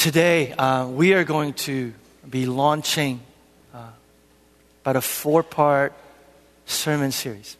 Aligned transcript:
Today, 0.00 0.52
uh, 0.52 0.86
we 0.86 1.12
are 1.12 1.24
going 1.24 1.52
to 1.68 1.92
be 2.26 2.46
launching 2.46 3.20
uh, 3.74 3.90
about 4.80 4.96
a 4.96 5.02
four 5.02 5.42
part 5.42 5.92
sermon 6.64 7.12
series. 7.12 7.58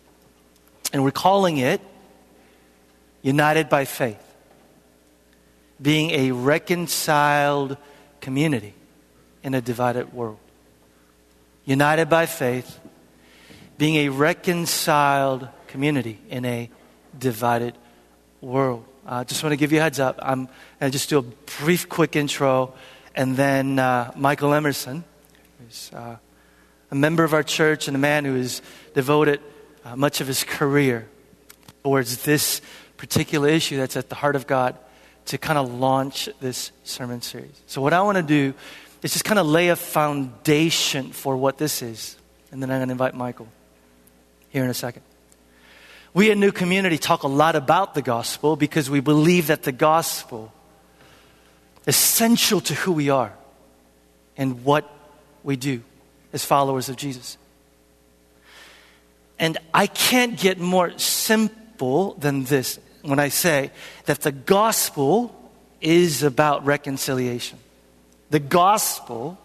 And 0.91 1.05
we're 1.05 1.11
calling 1.11 1.59
it 1.59 1.83
United 3.21 3.69
by 3.69 3.85
Faith, 3.85 4.25
being 5.83 6.13
a 6.13 6.31
reconciled 6.31 7.77
community 8.23 8.73
in 9.43 9.53
a 9.53 9.61
divided 9.61 10.15
world. 10.15 10.39
United 11.67 12.09
by 12.09 12.25
faith, 12.25 12.81
being 13.77 13.97
a 13.97 14.09
reconciled 14.09 15.47
community 15.67 16.19
in 16.31 16.47
a 16.47 16.71
divided 17.19 17.75
world. 18.41 18.87
Uh, 19.11 19.25
just 19.25 19.43
want 19.43 19.53
to 19.53 19.57
give 19.57 19.73
you 19.73 19.81
a 19.81 19.83
heads 19.83 19.99
up. 19.99 20.21
I'm 20.23 20.45
going 20.47 20.53
to 20.83 20.91
just 20.91 21.11
do 21.11 21.19
a 21.19 21.23
brief, 21.59 21.89
quick 21.89 22.15
intro, 22.15 22.75
and 23.17 23.37
then 23.37 23.77
uh, 23.81 24.13
Michael 24.15 24.55
Emerson, 24.55 25.03
who's 25.59 25.91
uh, 25.93 26.17
a 26.93 26.95
member 26.95 27.25
of 27.25 27.35
our 27.35 27.43
church 27.43 27.89
and 27.89 27.97
a 27.97 27.99
man 27.99 28.25
who 28.25 28.37
has 28.37 28.63
devoted 28.95 29.41
uh, 29.85 29.97
much 29.97 30.21
of 30.21 30.29
his 30.29 30.45
career 30.45 31.09
towards 31.83 32.23
this 32.23 32.63
particular 32.99 33.49
issue 33.49 33.79
that's 33.79 33.97
at 33.97 34.11
the 34.11 34.15
heart 34.15 34.37
of 34.37 34.47
God, 34.47 34.79
to 35.25 35.39
kind 35.39 35.59
of 35.59 35.75
launch 35.75 36.29
this 36.39 36.71
sermon 36.85 37.21
series. 37.21 37.61
So, 37.67 37.83
what 37.83 37.93
I 37.93 38.03
want 38.03 38.17
to 38.17 38.23
do 38.23 38.55
is 39.03 39.13
just 39.13 39.25
kind 39.25 39.41
of 39.41 39.47
lay 39.47 39.71
a 39.71 39.77
foundation 39.77 41.11
for 41.11 41.37
what 41.37 41.59
this 41.59 41.83
is, 41.83 42.17
and 42.53 42.63
then 42.63 42.71
I'm 42.71 42.79
going 42.79 42.89
to 42.91 42.93
invite 42.93 43.15
Michael 43.15 43.49
here 44.51 44.63
in 44.63 44.71
a 44.71 44.75
second. 44.75 45.03
We 46.13 46.31
at 46.31 46.39
New 46.39 46.53
Community 46.53 46.99
talk 46.99 47.23
a 47.23 47.29
lot 47.29 47.55
about 47.55 47.95
the 47.95 48.03
gospel 48.03 48.57
because 48.57 48.91
we 48.91 49.01
believe 49.01 49.47
that 49.47 49.63
the 49.63 49.73
gospel 49.73 50.53
is 51.87 51.95
essential 51.97 52.61
to 52.61 52.75
who 52.75 52.93
we 52.93 53.11
are 53.11 53.33
and 54.37 54.65
what 54.65 54.89
we 55.43 55.57
do 55.57 55.83
as 56.33 56.45
followers 56.45 56.89
of 56.89 56.97
Jesus. 56.97 57.39
And 59.39 59.57
I 59.73 59.87
can't 59.87 60.39
get 60.39 60.59
more 60.59 60.97
simple 60.99 62.15
than 62.15 62.45
this 62.45 62.79
when 63.03 63.19
I 63.19 63.29
say 63.29 63.71
that 64.05 64.21
the 64.21 64.33
gospel 64.33 65.35
is 65.81 66.23
about 66.23 66.67
reconciliation. 66.67 67.59
The 68.31 68.41
gospel 68.41 69.39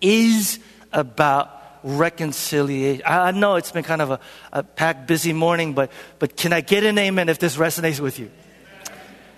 is 0.00 0.58
about 0.92 1.55
reconciliation. 1.86 3.02
I 3.06 3.30
know 3.30 3.54
it's 3.54 3.70
been 3.70 3.84
kind 3.84 4.02
of 4.02 4.10
a, 4.10 4.20
a 4.52 4.62
packed, 4.64 5.06
busy 5.06 5.32
morning, 5.32 5.72
but, 5.72 5.90
but 6.18 6.36
can 6.36 6.52
I 6.52 6.60
get 6.60 6.84
an 6.84 6.98
amen 6.98 7.28
if 7.28 7.38
this 7.38 7.56
resonates 7.56 8.00
with 8.00 8.18
you? 8.18 8.30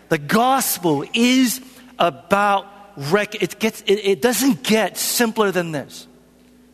The 0.09 0.19
gospel 0.19 1.05
is 1.13 1.61
about 1.99 2.67
it, 2.97 3.59
gets, 3.61 3.83
it, 3.83 3.95
it 3.95 4.23
doesn't 4.23 4.63
get 4.63 4.97
simpler 4.97 5.53
than 5.53 5.73
this. 5.73 6.09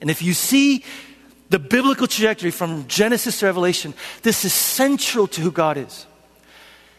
And 0.01 0.11
if 0.11 0.23
you 0.23 0.33
see 0.33 0.85
the 1.51 1.59
biblical 1.59 2.07
trajectory 2.07 2.51
from 2.51 2.87
Genesis 2.87 3.41
to 3.41 3.47
Revelation, 3.47 3.95
this 4.23 4.45
is 4.45 4.55
central 4.55 5.27
to 5.29 5.41
who 5.41 5.51
God 5.51 5.77
is. 5.77 6.07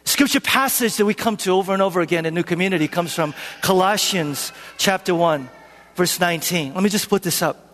Scripture 0.03 0.41
passage 0.41 0.97
that 0.97 1.05
we 1.05 1.15
come 1.15 1.37
to 1.37 1.51
over 1.51 1.73
and 1.73 1.81
over 1.81 2.01
again 2.01 2.25
in 2.25 2.35
New 2.35 2.43
Community 2.43 2.87
comes 2.87 3.13
from 3.13 3.33
Colossians 3.61 4.51
chapter 4.77 5.15
1, 5.15 5.49
verse 5.95 6.19
19. 6.19 6.75
Let 6.75 6.83
me 6.83 6.89
just 6.89 7.09
put 7.09 7.23
this 7.23 7.41
up. 7.41 7.64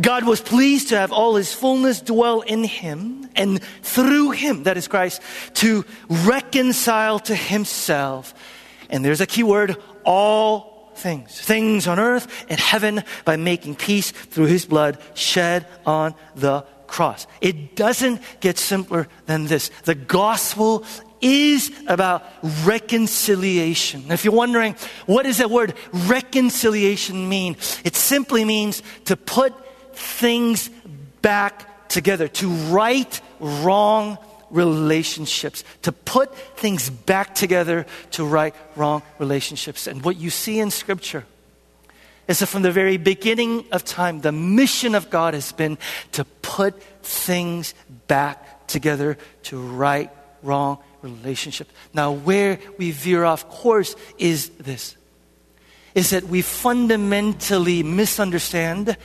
God 0.00 0.26
was 0.26 0.40
pleased 0.40 0.90
to 0.90 0.98
have 0.98 1.12
all 1.12 1.36
his 1.36 1.52
fullness 1.52 2.00
dwell 2.00 2.42
in 2.42 2.64
him 2.64 3.28
and 3.34 3.62
through 3.82 4.32
him, 4.32 4.64
that 4.64 4.76
is 4.76 4.88
Christ, 4.88 5.22
to 5.54 5.84
reconcile 6.08 7.18
to 7.20 7.34
himself. 7.34 8.34
And 8.90 9.04
there's 9.04 9.20
a 9.20 9.26
key 9.26 9.42
word, 9.42 9.76
all 10.04 10.92
things. 10.96 11.40
Things 11.40 11.86
on 11.86 11.98
earth 11.98 12.46
and 12.48 12.58
heaven 12.58 13.02
by 13.24 13.36
making 13.36 13.76
peace 13.76 14.10
through 14.10 14.46
his 14.46 14.64
blood 14.66 14.98
shed 15.14 15.66
on 15.84 16.14
the 16.34 16.62
cross. 16.86 17.26
It 17.40 17.76
doesn't 17.76 18.20
get 18.40 18.58
simpler 18.58 19.08
than 19.26 19.46
this. 19.46 19.70
The 19.84 19.94
gospel 19.94 20.84
is 21.20 21.72
about 21.86 22.24
reconciliation. 22.64 24.10
If 24.10 24.24
you're 24.24 24.34
wondering, 24.34 24.76
what 25.06 25.24
does 25.24 25.38
that 25.38 25.50
word 25.50 25.74
reconciliation 25.92 27.28
mean? 27.28 27.56
It 27.84 27.96
simply 27.96 28.44
means 28.44 28.82
to 29.06 29.16
put 29.16 29.54
things 29.96 30.68
back 31.22 31.88
together, 31.88 32.28
to 32.28 32.48
right 32.48 33.20
wrong 33.40 34.18
relationships, 34.50 35.64
to 35.82 35.92
put 35.92 36.34
things 36.56 36.90
back 36.90 37.34
together 37.34 37.86
to 38.12 38.24
right 38.24 38.54
wrong 38.76 39.02
relationships. 39.18 39.86
And 39.86 40.04
what 40.04 40.16
you 40.16 40.30
see 40.30 40.60
in 40.60 40.70
Scripture 40.70 41.24
is 42.28 42.40
that 42.40 42.46
from 42.46 42.62
the 42.62 42.72
very 42.72 42.96
beginning 42.96 43.64
of 43.72 43.84
time, 43.84 44.20
the 44.20 44.32
mission 44.32 44.94
of 44.94 45.10
God 45.10 45.34
has 45.34 45.52
been 45.52 45.78
to 46.12 46.24
put 46.42 46.80
things 47.02 47.74
back 48.08 48.66
together 48.66 49.16
to 49.44 49.58
right 49.58 50.10
wrong 50.42 50.78
relationships. 51.02 51.72
Now, 51.94 52.12
where 52.12 52.58
we 52.78 52.90
veer 52.90 53.24
off 53.24 53.48
course 53.48 53.94
is 54.18 54.50
this 54.50 54.96
is 55.94 56.10
that 56.10 56.24
we 56.24 56.42
fundamentally 56.42 57.82
misunderstand 57.82 58.98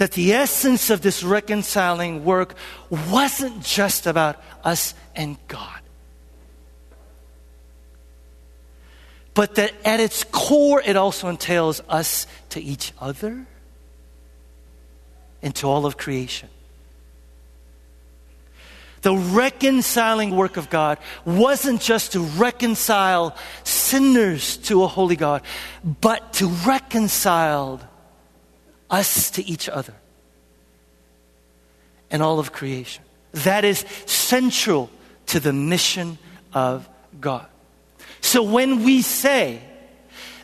that 0.00 0.12
the 0.12 0.32
essence 0.32 0.88
of 0.88 1.02
this 1.02 1.22
reconciling 1.22 2.24
work 2.24 2.54
wasn't 2.88 3.62
just 3.62 4.06
about 4.06 4.42
us 4.64 4.94
and 5.14 5.36
God. 5.46 5.78
But 9.34 9.56
that 9.56 9.74
at 9.84 10.00
its 10.00 10.24
core, 10.24 10.80
it 10.82 10.96
also 10.96 11.28
entails 11.28 11.82
us 11.86 12.26
to 12.48 12.62
each 12.62 12.94
other 12.98 13.44
and 15.42 15.54
to 15.56 15.68
all 15.68 15.84
of 15.84 15.98
creation. 15.98 16.48
The 19.02 19.14
reconciling 19.14 20.34
work 20.34 20.56
of 20.56 20.70
God 20.70 20.96
wasn't 21.26 21.82
just 21.82 22.12
to 22.12 22.20
reconcile 22.20 23.36
sinners 23.64 24.56
to 24.68 24.82
a 24.82 24.86
holy 24.86 25.16
God, 25.16 25.42
but 25.84 26.32
to 26.34 26.46
reconcile 26.46 27.82
us 28.90 29.30
to 29.32 29.46
each 29.46 29.68
other 29.68 29.94
and 32.10 32.22
all 32.22 32.38
of 32.38 32.52
creation. 32.52 33.04
That 33.32 33.64
is 33.64 33.84
central 34.06 34.90
to 35.26 35.40
the 35.40 35.52
mission 35.52 36.18
of 36.52 36.88
God. 37.20 37.46
So 38.20 38.42
when 38.42 38.84
we 38.84 39.02
say 39.02 39.62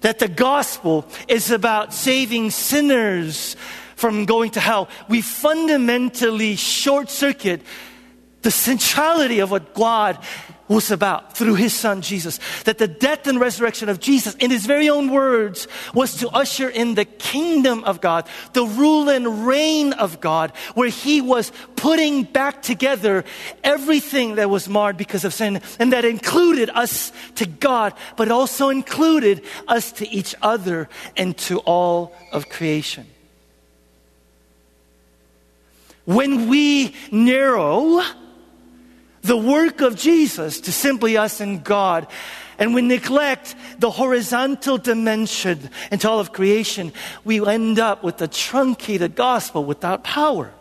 that 0.01 0.19
the 0.19 0.29
gospel 0.29 1.07
is 1.29 1.51
about 1.51 1.93
saving 1.93 2.51
sinners 2.51 3.57
from 3.97 4.25
going 4.25 4.51
to 4.53 4.61
hell, 4.61 4.89
we 5.09 5.23
fundamentally 5.23 6.57
short 6.57 7.11
circuit 7.11 7.63
the 8.43 8.51
centrality 8.51 9.41
of 9.41 9.51
what 9.51 9.75
God 9.75 10.19
was 10.69 10.91
about 10.91 11.37
through 11.37 11.55
his 11.55 11.75
son 11.75 12.03
Jesus. 12.03 12.41
That 12.65 12.79
the 12.79 12.89
death 12.89 13.27
and 13.27 13.41
resurrection 13.41 13.89
of 13.89 14.01
Jesus, 14.01 14.35
in 14.37 14.51
his 14.51 14.67
very 14.67 14.89
own 14.89 15.11
words, 15.11 15.69
was 15.95 16.17
to 16.19 16.29
usher 16.31 16.69
in 16.69 16.95
the 16.95 17.05
kingdom 17.05 17.85
of 17.85 18.01
God, 18.01 18.29
the 18.53 18.65
rule 18.65 19.09
and 19.09 19.47
reign 19.47 19.93
of 19.93 20.21
God, 20.21 20.53
where 20.75 20.89
he 20.89 21.21
was 21.21 21.53
putting 21.77 22.25
back 22.25 22.63
together 22.63 23.25
everything 23.63 24.37
that 24.37 24.51
was 24.51 24.69
marred 24.69 24.97
because 24.97 25.25
of 25.25 25.33
sin. 25.33 25.61
And 25.79 25.93
that 25.93 26.05
included 26.05 26.71
us 26.71 27.13
to 27.37 27.47
God, 27.47 27.95
but 28.17 28.31
also 28.31 28.69
included 28.69 29.45
us 29.69 29.93
to 29.93 30.09
each 30.09 30.35
other 30.43 30.89
and 31.17 31.37
to 31.39 31.59
all 31.61 32.15
of 32.33 32.49
creation. 32.49 33.07
When 36.05 36.49
we 36.49 36.95
narrow 37.11 38.01
the 39.27 39.37
work 39.37 39.81
of 39.81 39.97
Jesus 39.97 40.61
to 40.61 40.73
simply 40.73 41.17
us 41.17 41.41
and 41.41 41.63
God, 41.63 42.07
and 42.59 42.75
we 42.75 42.83
neglect 42.83 43.55
the 43.79 43.91
horizontal 43.91 44.79
dimension 44.79 45.69
into 45.91 46.09
all 46.09 46.21
of 46.21 46.33
creation, 46.33 46.93
we 47.25 47.47
end 47.47 47.79
up 47.79 48.03
with 48.03 48.21
a 48.23 48.29
truncated 48.29 49.15
gospel 49.15 49.65
without 49.65 50.05
power. 50.05 50.53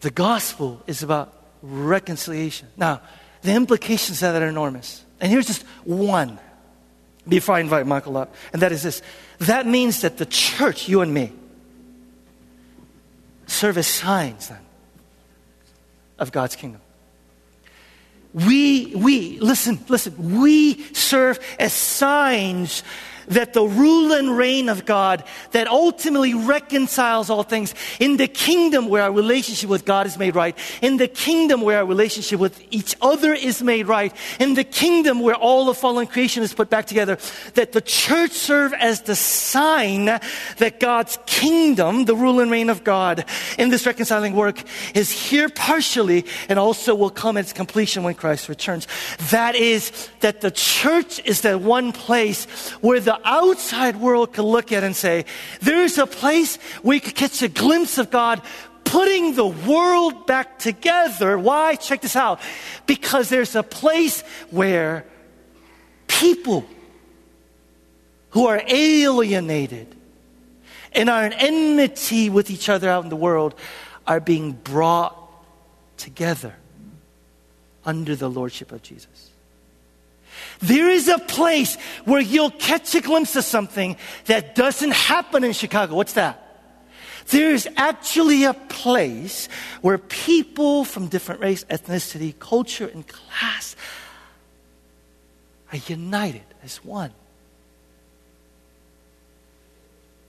The 0.00 0.10
gospel 0.10 0.82
is 0.86 1.02
about 1.02 1.34
reconciliation. 1.60 2.68
Now, 2.76 3.02
the 3.42 3.52
implications 3.52 4.22
of 4.22 4.32
that 4.32 4.42
are 4.42 4.48
enormous. 4.48 5.04
And 5.20 5.30
here's 5.30 5.46
just 5.46 5.62
one 5.84 6.38
before 7.28 7.56
I 7.56 7.60
invite 7.60 7.86
Michael 7.86 8.16
up, 8.16 8.34
and 8.52 8.62
that 8.62 8.72
is 8.72 8.82
this. 8.82 9.02
That 9.40 9.66
means 9.66 10.00
that 10.00 10.16
the 10.16 10.24
church, 10.24 10.88
you 10.88 11.02
and 11.02 11.12
me, 11.12 11.32
serve 13.50 13.78
as 13.78 13.86
signs 13.86 14.48
then 14.48 14.60
of 16.18 16.32
God's 16.32 16.56
kingdom. 16.56 16.80
We, 18.32 18.94
we, 18.94 19.40
listen, 19.40 19.80
listen, 19.88 20.40
we 20.40 20.82
serve 20.94 21.40
as 21.58 21.72
signs 21.72 22.84
that 23.28 23.52
the 23.52 23.64
rule 23.64 24.12
and 24.12 24.36
reign 24.36 24.68
of 24.68 24.84
God 24.84 25.24
that 25.52 25.68
ultimately 25.68 26.34
reconciles 26.34 27.30
all 27.30 27.42
things. 27.42 27.74
In 27.98 28.16
the 28.16 28.28
kingdom 28.28 28.88
where 28.88 29.02
our 29.02 29.12
relationship 29.12 29.70
with 29.70 29.84
God 29.84 30.06
is 30.06 30.18
made 30.18 30.34
right, 30.34 30.56
in 30.82 30.96
the 30.96 31.08
kingdom 31.08 31.60
where 31.60 31.78
our 31.78 31.86
relationship 31.86 32.40
with 32.40 32.62
each 32.70 32.96
other 33.00 33.32
is 33.34 33.62
made 33.62 33.86
right, 33.86 34.14
in 34.38 34.54
the 34.54 34.64
kingdom 34.64 35.20
where 35.20 35.34
all 35.34 35.64
the 35.64 35.74
fallen 35.74 36.06
creation 36.06 36.42
is 36.42 36.52
put 36.52 36.70
back 36.70 36.86
together, 36.86 37.18
that 37.54 37.72
the 37.72 37.80
church 37.80 38.32
serve 38.32 38.72
as 38.74 39.02
the 39.02 39.16
sign 39.16 40.06
that 40.06 40.80
God's 40.80 41.18
kingdom, 41.26 42.04
the 42.04 42.16
rule 42.16 42.40
and 42.40 42.50
reign 42.50 42.70
of 42.70 42.84
God 42.84 43.24
in 43.58 43.70
this 43.70 43.86
reconciling 43.86 44.34
work 44.34 44.62
is 44.94 45.10
here 45.10 45.48
partially 45.48 46.24
and 46.48 46.58
also 46.58 46.94
will 46.94 47.10
come 47.10 47.36
at 47.36 47.44
its 47.44 47.52
completion 47.52 48.02
when 48.02 48.14
Christ 48.14 48.48
returns. 48.48 48.86
That 49.30 49.54
is 49.54 50.08
that 50.20 50.40
the 50.40 50.50
church 50.50 51.20
is 51.24 51.42
the 51.42 51.58
one 51.58 51.92
place 51.92 52.44
where 52.80 53.00
the 53.00 53.09
outside 53.24 53.96
world 53.96 54.32
could 54.32 54.44
look 54.44 54.72
at 54.72 54.84
and 54.84 54.94
say, 54.94 55.24
there's 55.60 55.98
a 55.98 56.06
place 56.06 56.58
we 56.82 57.00
could 57.00 57.14
catch 57.14 57.42
a 57.42 57.48
glimpse 57.48 57.98
of 57.98 58.10
God 58.10 58.42
putting 58.84 59.34
the 59.34 59.46
world 59.46 60.26
back 60.26 60.58
together. 60.58 61.38
Why? 61.38 61.76
Check 61.76 62.00
this 62.00 62.16
out. 62.16 62.40
Because 62.86 63.28
there's 63.28 63.54
a 63.54 63.62
place 63.62 64.22
where 64.50 65.04
people 66.08 66.66
who 68.30 68.46
are 68.46 68.62
alienated 68.66 69.94
and 70.92 71.08
are 71.08 71.24
in 71.24 71.32
enmity 71.32 72.30
with 72.30 72.50
each 72.50 72.68
other 72.68 72.88
out 72.88 73.04
in 73.04 73.10
the 73.10 73.16
world 73.16 73.54
are 74.06 74.20
being 74.20 74.52
brought 74.52 75.16
together 75.96 76.54
under 77.84 78.16
the 78.16 78.28
lordship 78.28 78.72
of 78.72 78.82
Jesus. 78.82 79.06
There 80.60 80.90
is 80.90 81.08
a 81.08 81.18
place 81.18 81.76
where 82.04 82.20
you'll 82.20 82.50
catch 82.50 82.94
a 82.94 83.00
glimpse 83.00 83.34
of 83.36 83.44
something 83.44 83.96
that 84.26 84.54
doesn't 84.54 84.92
happen 84.92 85.42
in 85.42 85.52
Chicago. 85.52 85.94
What's 85.94 86.14
that? 86.14 86.46
There's 87.28 87.66
actually 87.76 88.44
a 88.44 88.54
place 88.54 89.48
where 89.80 89.98
people 89.98 90.84
from 90.84 91.06
different 91.06 91.40
race, 91.40 91.64
ethnicity, 91.64 92.38
culture, 92.38 92.86
and 92.86 93.06
class 93.06 93.76
are 95.72 95.78
united 95.86 96.42
as 96.62 96.84
one 96.84 97.12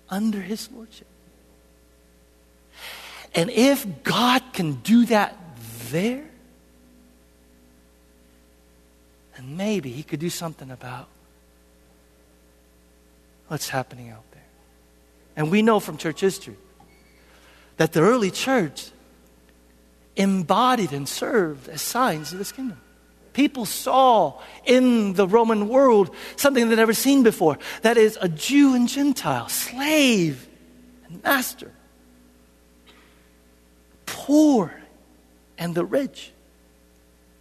under 0.09 0.39
His 0.39 0.69
Lordship. 0.71 1.07
And 3.33 3.49
if 3.49 4.03
God 4.03 4.43
can 4.53 4.73
do 4.73 5.05
that 5.05 5.35
there, 5.89 6.30
And 9.41 9.57
maybe 9.57 9.91
he 9.91 10.03
could 10.03 10.19
do 10.19 10.29
something 10.29 10.69
about 10.69 11.07
what's 13.47 13.69
happening 13.69 14.09
out 14.09 14.23
there. 14.31 14.43
And 15.35 15.49
we 15.49 15.61
know 15.61 15.79
from 15.79 15.97
church 15.97 16.21
history 16.21 16.57
that 17.77 17.93
the 17.93 18.01
early 18.01 18.29
church 18.29 18.91
embodied 20.15 20.91
and 20.93 21.09
served 21.09 21.69
as 21.69 21.81
signs 21.81 22.31
of 22.31 22.37
this 22.37 22.51
kingdom. 22.51 22.79
People 23.33 23.65
saw 23.65 24.39
in 24.65 25.13
the 25.13 25.27
Roman 25.27 25.69
world 25.69 26.13
something 26.35 26.69
they'd 26.69 26.75
never 26.75 26.93
seen 26.93 27.23
before. 27.23 27.57
That 27.81 27.97
is, 27.97 28.19
a 28.21 28.29
Jew 28.29 28.75
and 28.75 28.87
Gentile, 28.87 29.47
slave 29.47 30.47
and 31.07 31.23
master, 31.23 31.71
poor 34.05 34.81
and 35.57 35.73
the 35.73 35.85
rich, 35.85 36.31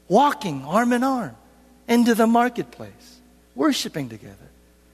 walking 0.08 0.64
arm 0.64 0.92
in 0.92 1.02
arm 1.02 1.36
into 1.90 2.14
the 2.14 2.26
marketplace, 2.26 3.20
worshiping 3.56 4.08
together, 4.08 4.48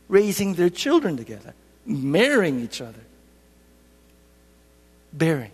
raising 0.08 0.54
their 0.54 0.70
children 0.70 1.18
together, 1.18 1.54
marrying 1.84 2.58
each 2.60 2.80
other, 2.80 3.04
bearing 5.12 5.50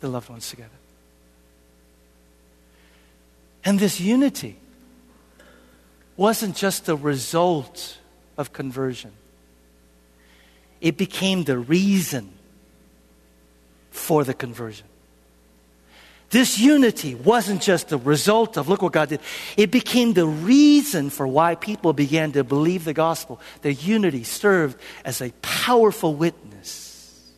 the 0.00 0.08
loved 0.08 0.30
ones 0.30 0.48
together. 0.48 0.70
And 3.64 3.78
this 3.78 4.00
unity 4.00 4.56
wasn't 6.16 6.56
just 6.56 6.86
the 6.86 6.96
result 6.96 7.98
of 8.38 8.54
conversion, 8.54 9.12
it 10.80 10.96
became 10.96 11.44
the 11.44 11.58
reason 11.58 12.32
for 13.90 14.24
the 14.24 14.32
conversion. 14.32 14.86
This 16.32 16.58
unity 16.58 17.14
wasn't 17.14 17.60
just 17.60 17.90
the 17.90 17.98
result 17.98 18.56
of, 18.56 18.66
look 18.66 18.80
what 18.80 18.94
God 18.94 19.10
did. 19.10 19.20
It 19.58 19.70
became 19.70 20.14
the 20.14 20.26
reason 20.26 21.10
for 21.10 21.26
why 21.26 21.56
people 21.56 21.92
began 21.92 22.32
to 22.32 22.42
believe 22.42 22.86
the 22.86 22.94
gospel. 22.94 23.38
The 23.60 23.74
unity 23.74 24.24
served 24.24 24.80
as 25.04 25.20
a 25.20 25.30
powerful 25.42 26.14
witness 26.14 27.30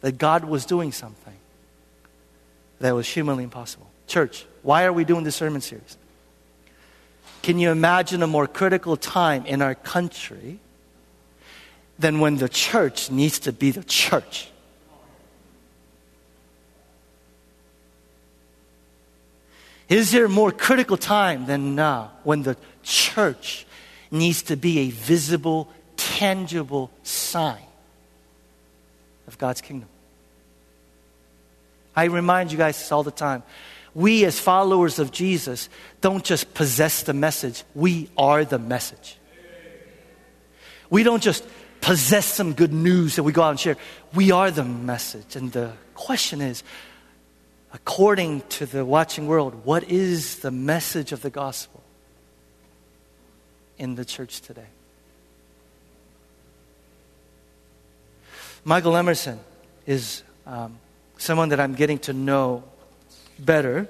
that 0.00 0.16
God 0.16 0.46
was 0.46 0.64
doing 0.64 0.90
something 0.90 1.36
that 2.78 2.92
was 2.92 3.06
humanly 3.06 3.44
impossible. 3.44 3.90
Church, 4.06 4.46
why 4.62 4.84
are 4.84 4.92
we 4.92 5.04
doing 5.04 5.22
this 5.24 5.36
sermon 5.36 5.60
series? 5.60 5.98
Can 7.42 7.58
you 7.58 7.70
imagine 7.70 8.22
a 8.22 8.26
more 8.26 8.46
critical 8.46 8.96
time 8.96 9.44
in 9.44 9.60
our 9.60 9.74
country 9.74 10.60
than 11.98 12.20
when 12.20 12.38
the 12.38 12.48
church 12.48 13.10
needs 13.10 13.38
to 13.40 13.52
be 13.52 13.70
the 13.70 13.84
church? 13.84 14.48
Is 19.88 20.12
there 20.12 20.24
a 20.24 20.28
more 20.28 20.50
critical 20.50 20.96
time 20.96 21.46
than 21.46 21.74
now 21.74 22.12
when 22.22 22.42
the 22.42 22.56
church 22.82 23.66
needs 24.10 24.42
to 24.42 24.56
be 24.56 24.78
a 24.80 24.90
visible, 24.90 25.68
tangible 25.96 26.90
sign 27.02 27.62
of 29.26 29.36
God's 29.38 29.60
kingdom? 29.60 29.88
I 31.94 32.04
remind 32.04 32.50
you 32.50 32.58
guys 32.58 32.90
all 32.90 33.02
the 33.02 33.10
time. 33.10 33.42
We, 33.94 34.24
as 34.24 34.40
followers 34.40 34.98
of 34.98 35.12
Jesus, 35.12 35.68
don't 36.00 36.24
just 36.24 36.52
possess 36.54 37.02
the 37.02 37.12
message, 37.12 37.62
we 37.74 38.10
are 38.16 38.44
the 38.44 38.58
message. 38.58 39.18
We 40.90 41.02
don't 41.02 41.22
just 41.22 41.44
possess 41.80 42.26
some 42.26 42.54
good 42.54 42.72
news 42.72 43.16
that 43.16 43.22
we 43.22 43.32
go 43.32 43.42
out 43.42 43.50
and 43.50 43.60
share. 43.60 43.76
We 44.14 44.30
are 44.30 44.50
the 44.50 44.64
message. 44.64 45.36
And 45.36 45.52
the 45.52 45.72
question 45.94 46.40
is 46.40 46.62
according 47.74 48.40
to 48.42 48.66
the 48.66 48.84
watching 48.84 49.26
world, 49.26 49.64
what 49.64 49.90
is 49.90 50.38
the 50.38 50.50
message 50.52 51.10
of 51.10 51.20
the 51.22 51.28
gospel 51.28 51.82
in 53.76 53.96
the 53.96 54.04
church 54.04 54.40
today? 54.40 54.66
Michael 58.64 58.96
Emerson 58.96 59.40
is 59.86 60.22
um, 60.46 60.78
someone 61.18 61.48
that 61.48 61.58
I'm 61.58 61.74
getting 61.74 61.98
to 62.00 62.12
know 62.12 62.62
better. 63.38 63.88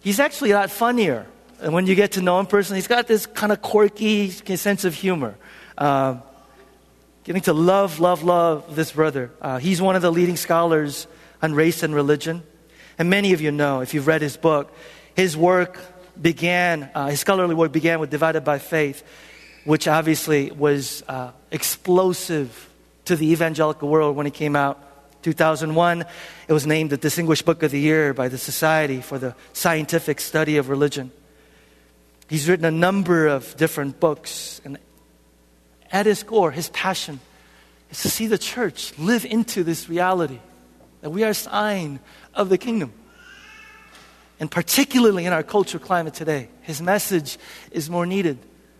He's 0.00 0.20
actually 0.20 0.50
a 0.50 0.56
lot 0.56 0.70
funnier. 0.70 1.26
And 1.62 1.72
when 1.72 1.86
you 1.86 1.94
get 1.94 2.12
to 2.12 2.22
know 2.22 2.38
him 2.38 2.46
personally, 2.46 2.78
he's 2.78 2.86
got 2.86 3.06
this 3.06 3.24
kind 3.26 3.50
of 3.50 3.62
quirky 3.62 4.30
sense 4.30 4.84
of 4.84 4.94
humor. 4.94 5.36
Um, 5.76 6.22
getting 7.24 7.42
to 7.42 7.54
love, 7.54 7.98
love, 7.98 8.22
love 8.22 8.76
this 8.76 8.92
brother. 8.92 9.30
Uh, 9.40 9.58
he's 9.58 9.80
one 9.80 9.96
of 9.96 10.02
the 10.02 10.12
leading 10.12 10.36
scholars 10.36 11.06
on 11.42 11.54
race 11.54 11.82
and 11.82 11.94
religion. 11.94 12.42
And 12.98 13.08
many 13.08 13.32
of 13.32 13.40
you 13.40 13.50
know, 13.50 13.80
if 13.80 13.94
you've 13.94 14.06
read 14.06 14.22
his 14.22 14.36
book, 14.36 14.74
his 15.14 15.36
work 15.36 15.78
began, 16.20 16.90
uh, 16.94 17.08
his 17.08 17.20
scholarly 17.20 17.54
work 17.54 17.72
began 17.72 18.00
with 18.00 18.10
Divided 18.10 18.44
by 18.44 18.58
Faith, 18.58 19.02
which 19.64 19.88
obviously 19.88 20.50
was 20.50 21.02
uh, 21.08 21.32
explosive 21.50 22.68
to 23.06 23.16
the 23.16 23.30
evangelical 23.32 23.88
world 23.88 24.16
when 24.16 24.26
it 24.26 24.34
came 24.34 24.56
out. 24.56 24.86
2001, 25.22 26.04
it 26.48 26.52
was 26.52 26.66
named 26.66 26.90
the 26.90 26.96
Distinguished 26.96 27.44
Book 27.44 27.62
of 27.62 27.70
the 27.70 27.80
Year 27.80 28.14
by 28.14 28.28
the 28.28 28.38
Society 28.38 29.00
for 29.00 29.18
the 29.18 29.34
Scientific 29.52 30.20
Study 30.20 30.56
of 30.56 30.68
Religion. 30.70 31.10
He's 32.28 32.48
written 32.48 32.64
a 32.64 32.70
number 32.70 33.26
of 33.26 33.56
different 33.56 34.00
books, 34.00 34.60
and 34.64 34.78
at 35.92 36.06
his 36.06 36.22
core, 36.22 36.50
his 36.52 36.70
passion 36.70 37.20
is 37.90 38.00
to 38.02 38.08
see 38.08 38.28
the 38.28 38.38
church 38.38 38.96
live 38.98 39.24
into 39.24 39.64
this 39.64 39.88
reality 39.88 40.38
that 41.00 41.10
we 41.10 41.24
are 41.24 41.30
a 41.30 41.34
sign 41.34 42.00
of 42.34 42.48
the 42.48 42.58
kingdom. 42.58 42.92
And 44.38 44.50
particularly 44.50 45.26
in 45.26 45.32
our 45.32 45.42
cultural 45.42 45.82
climate 45.82 46.14
today, 46.14 46.48
his 46.62 46.80
message 46.80 47.38
is 47.70 47.90
more 47.90 48.06
needed 48.06 48.38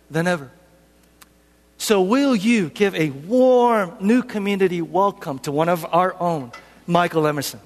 than 0.09 0.27
ever. 0.27 0.51
So, 1.77 2.01
will 2.01 2.35
you 2.35 2.69
give 2.69 2.93
a 2.93 3.09
warm 3.09 3.95
new 3.99 4.21
community 4.21 4.81
welcome 4.81 5.39
to 5.39 5.51
one 5.51 5.67
of 5.67 5.85
our 5.91 6.15
own, 6.19 6.51
Michael 6.85 7.25
Emerson? 7.25 7.59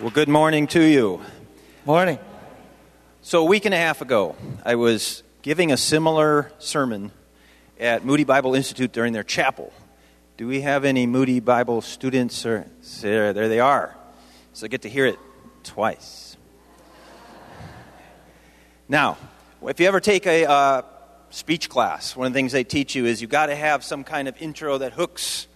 Well, 0.00 0.10
good 0.10 0.28
morning 0.28 0.66
to 0.68 0.82
you. 0.82 1.20
Morning. 1.84 2.18
So, 3.26 3.42
a 3.42 3.44
week 3.44 3.64
and 3.64 3.74
a 3.74 3.76
half 3.76 4.02
ago, 4.02 4.36
I 4.64 4.76
was 4.76 5.24
giving 5.42 5.72
a 5.72 5.76
similar 5.76 6.52
sermon 6.60 7.10
at 7.80 8.04
Moody 8.04 8.22
Bible 8.22 8.54
Institute 8.54 8.92
during 8.92 9.12
their 9.12 9.24
chapel. 9.24 9.72
Do 10.36 10.46
we 10.46 10.60
have 10.60 10.84
any 10.84 11.08
Moody 11.08 11.40
Bible 11.40 11.80
students? 11.80 12.46
Or 12.46 12.66
there, 13.00 13.32
they 13.32 13.58
are. 13.58 13.96
So 14.52 14.66
I 14.66 14.68
get 14.68 14.82
to 14.82 14.88
hear 14.88 15.06
it 15.06 15.18
twice. 15.64 16.36
Now, 18.88 19.18
if 19.60 19.80
you 19.80 19.88
ever 19.88 19.98
take 19.98 20.24
a 20.28 20.48
uh, 20.48 20.82
speech 21.30 21.68
class, 21.68 22.14
one 22.14 22.28
of 22.28 22.32
the 22.32 22.38
things 22.38 22.52
they 22.52 22.62
teach 22.62 22.94
you 22.94 23.06
is 23.06 23.20
you've 23.20 23.28
got 23.28 23.46
to 23.46 23.56
have 23.56 23.82
some 23.82 24.04
kind 24.04 24.28
of 24.28 24.40
intro 24.40 24.78
that 24.78 24.92
hooks 24.92 25.48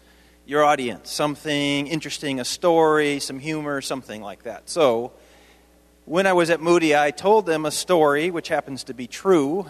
your 0.44 0.64
audience, 0.64 1.08
something 1.08 1.86
interesting, 1.86 2.40
a 2.40 2.44
story, 2.44 3.20
some 3.20 3.38
humor, 3.38 3.80
something 3.80 4.22
like 4.22 4.42
that. 4.42 4.68
So, 4.68 5.12
when 6.10 6.26
I 6.26 6.32
was 6.32 6.50
at 6.50 6.60
Moody, 6.60 6.96
I 6.96 7.12
told 7.12 7.46
them 7.46 7.64
a 7.64 7.70
story, 7.70 8.32
which 8.32 8.48
happens 8.48 8.82
to 8.84 8.94
be 8.94 9.06
true, 9.06 9.66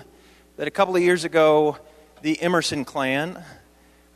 that 0.56 0.66
a 0.66 0.70
couple 0.70 0.96
of 0.96 1.02
years 1.02 1.22
ago, 1.24 1.76
the 2.22 2.40
Emerson 2.40 2.86
clan 2.86 3.44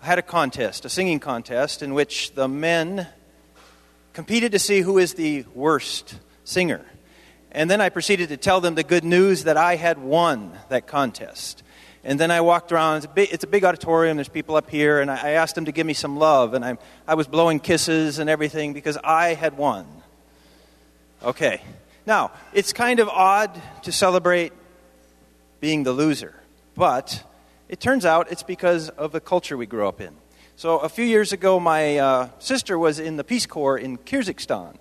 had 0.01 0.19
a 0.19 0.23
contest, 0.23 0.87
a 0.87 0.89
singing 0.89 1.21
contest, 1.21 1.83
in 1.83 1.93
which 1.93 2.33
the 2.33 2.49
men 2.49 3.09
competed 4.15 4.53
to 4.53 4.59
see 4.59 4.81
who 4.81 4.97
is 4.97 5.13
the 5.13 5.45
worst 5.55 6.19
singer. 6.45 6.81
And 7.53 7.71
then 7.71 7.83
I 7.83 7.91
proceeded 7.91 8.31
to 8.31 8.39
tell 8.39 8.63
them 8.63 8.75
the 8.75 8.85
good 8.85 9.05
news 9.05 9.45
that 9.45 9.59
I 9.59 9.77
had 9.77 9.99
won 9.99 10.59
that 10.71 10.87
contest. 10.87 11.63
And 12.05 12.19
then 12.19 12.31
I 12.31 12.41
walked 12.41 12.73
around. 12.73 12.97
It's 12.97 13.05
a 13.05 13.11
big, 13.11 13.29
it's 13.33 13.45
a 13.45 13.49
big 13.49 13.67
auditorium. 13.67 14.17
There's 14.17 14.29
people 14.31 14.57
up 14.57 14.71
here. 14.71 15.03
And 15.03 15.11
I 15.11 15.33
asked 15.33 15.57
them 15.57 15.67
to 15.67 15.73
give 15.73 15.87
me 15.87 15.93
some 15.93 16.17
love. 16.17 16.55
And 16.55 16.65
I, 16.65 16.79
I 17.07 17.17
was 17.17 17.27
blowing 17.27 17.61
kisses 17.61 18.19
and 18.19 18.31
everything 18.31 18.73
because 18.73 18.97
I 19.05 19.35
had 19.35 19.59
won. 19.59 19.87
Okay. 21.23 21.61
Now, 22.07 22.33
it's 22.53 22.73
kind 22.73 23.01
of 23.01 23.09
odd 23.09 23.61
to 23.83 23.93
celebrate 23.93 24.53
being 25.61 25.85
the 25.85 25.93
loser. 25.93 26.35
But 26.75 27.25
it 27.69 27.81
turns 27.81 28.05
out 28.05 28.31
it's 28.31 28.43
because 28.43 28.91
of 28.91 29.13
the 29.13 29.21
culture 29.21 29.57
we 29.57 29.67
grew 29.67 29.89
up 29.89 30.01
in. 30.01 30.15
So 30.57 30.79
a 30.79 30.89
few 30.89 31.05
years 31.05 31.33
ago, 31.33 31.59
my 31.59 31.99
uh, 31.99 32.29
sister 32.39 32.79
was 32.79 32.99
in 32.99 33.17
the 33.17 33.25
Peace 33.25 33.47
Corps 33.47 33.79
in 33.79 33.97
Kyrgyzstan. 33.99 34.77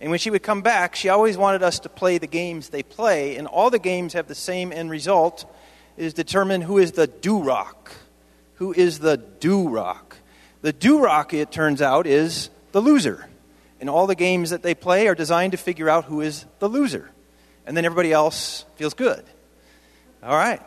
And 0.00 0.10
when 0.10 0.18
she 0.18 0.30
would 0.30 0.42
come 0.42 0.62
back, 0.62 0.96
she 0.96 1.08
always 1.08 1.36
wanted 1.36 1.62
us 1.62 1.78
to 1.80 1.88
play 1.88 2.18
the 2.18 2.26
games 2.26 2.70
they 2.70 2.82
play. 2.82 3.36
And 3.36 3.46
all 3.46 3.70
the 3.70 3.78
games 3.78 4.14
have 4.14 4.26
the 4.26 4.34
same 4.34 4.72
end 4.72 4.90
result 4.90 5.44
is 5.96 6.14
determine 6.14 6.62
who 6.62 6.78
is 6.78 6.92
the 6.92 7.06
durak. 7.06 7.92
Who 8.54 8.72
is 8.72 9.00
the 9.00 9.18
durak? 9.18 10.14
The 10.62 10.72
durak, 10.72 11.34
it 11.34 11.52
turns 11.52 11.82
out, 11.82 12.06
is 12.06 12.48
the 12.72 12.80
loser. 12.80 13.28
And 13.84 13.90
all 13.90 14.06
the 14.06 14.14
games 14.14 14.48
that 14.48 14.62
they 14.62 14.74
play 14.74 15.08
are 15.08 15.14
designed 15.14 15.52
to 15.52 15.58
figure 15.58 15.90
out 15.90 16.06
who 16.06 16.22
is 16.22 16.46
the 16.58 16.70
loser. 16.70 17.10
And 17.66 17.76
then 17.76 17.84
everybody 17.84 18.12
else 18.12 18.64
feels 18.76 18.94
good. 18.94 19.22
All 20.22 20.34
right. 20.34 20.62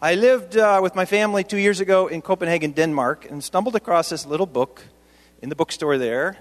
I 0.00 0.14
lived 0.14 0.56
uh, 0.56 0.80
with 0.82 0.94
my 0.94 1.04
family 1.04 1.44
two 1.44 1.58
years 1.58 1.80
ago 1.80 2.06
in 2.06 2.22
Copenhagen, 2.22 2.72
Denmark, 2.72 3.30
and 3.30 3.44
stumbled 3.44 3.76
across 3.76 4.08
this 4.08 4.24
little 4.24 4.46
book 4.46 4.84
in 5.42 5.50
the 5.50 5.54
bookstore 5.54 5.98
there, 5.98 6.38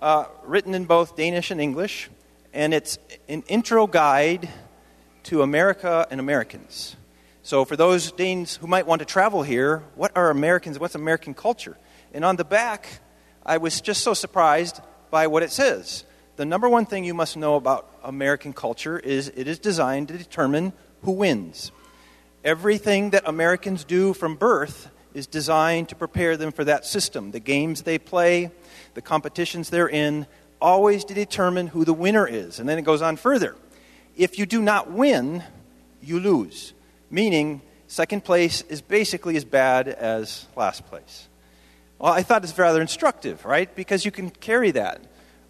uh, 0.00 0.26
written 0.42 0.74
in 0.74 0.84
both 0.84 1.16
Danish 1.16 1.50
and 1.50 1.58
English. 1.58 2.10
And 2.52 2.74
it's 2.74 2.98
an 3.26 3.42
intro 3.48 3.86
guide 3.86 4.50
to 5.22 5.40
America 5.40 6.06
and 6.10 6.20
Americans. 6.20 6.94
So, 7.42 7.64
for 7.64 7.74
those 7.74 8.12
Danes 8.12 8.56
who 8.56 8.66
might 8.66 8.86
want 8.86 8.98
to 8.98 9.06
travel 9.06 9.42
here, 9.42 9.82
what 9.94 10.12
are 10.14 10.28
Americans? 10.28 10.78
What's 10.78 10.94
American 10.94 11.32
culture? 11.32 11.78
And 12.12 12.22
on 12.22 12.36
the 12.36 12.44
back, 12.44 13.00
I 13.46 13.58
was 13.58 13.80
just 13.80 14.02
so 14.02 14.14
surprised 14.14 14.80
by 15.10 15.26
what 15.26 15.42
it 15.42 15.50
says. 15.52 16.04
The 16.36 16.44
number 16.44 16.68
one 16.68 16.86
thing 16.86 17.04
you 17.04 17.14
must 17.14 17.36
know 17.36 17.56
about 17.56 17.88
American 18.02 18.52
culture 18.52 18.98
is 18.98 19.28
it 19.36 19.46
is 19.46 19.58
designed 19.58 20.08
to 20.08 20.18
determine 20.18 20.72
who 21.02 21.12
wins. 21.12 21.70
Everything 22.42 23.10
that 23.10 23.28
Americans 23.28 23.84
do 23.84 24.12
from 24.14 24.36
birth 24.36 24.90
is 25.14 25.26
designed 25.26 25.88
to 25.90 25.94
prepare 25.94 26.36
them 26.36 26.52
for 26.52 26.64
that 26.64 26.84
system. 26.84 27.30
The 27.30 27.40
games 27.40 27.82
they 27.82 27.98
play, 27.98 28.50
the 28.94 29.02
competitions 29.02 29.70
they're 29.70 29.88
in, 29.88 30.26
always 30.60 31.04
to 31.04 31.14
determine 31.14 31.68
who 31.68 31.84
the 31.84 31.94
winner 31.94 32.26
is. 32.26 32.58
And 32.58 32.68
then 32.68 32.78
it 32.78 32.82
goes 32.82 33.02
on 33.02 33.16
further 33.16 33.56
if 34.16 34.38
you 34.38 34.46
do 34.46 34.62
not 34.62 34.90
win, 34.90 35.42
you 36.00 36.20
lose. 36.20 36.72
Meaning, 37.10 37.62
second 37.86 38.24
place 38.24 38.62
is 38.62 38.80
basically 38.80 39.36
as 39.36 39.44
bad 39.44 39.88
as 39.88 40.46
last 40.56 40.86
place. 40.86 41.28
Well, 41.98 42.12
I 42.12 42.22
thought 42.22 42.44
it's 42.44 42.58
rather 42.58 42.80
instructive, 42.80 43.44
right? 43.44 43.74
Because 43.74 44.04
you 44.04 44.10
can 44.10 44.30
carry 44.30 44.72
that. 44.72 45.00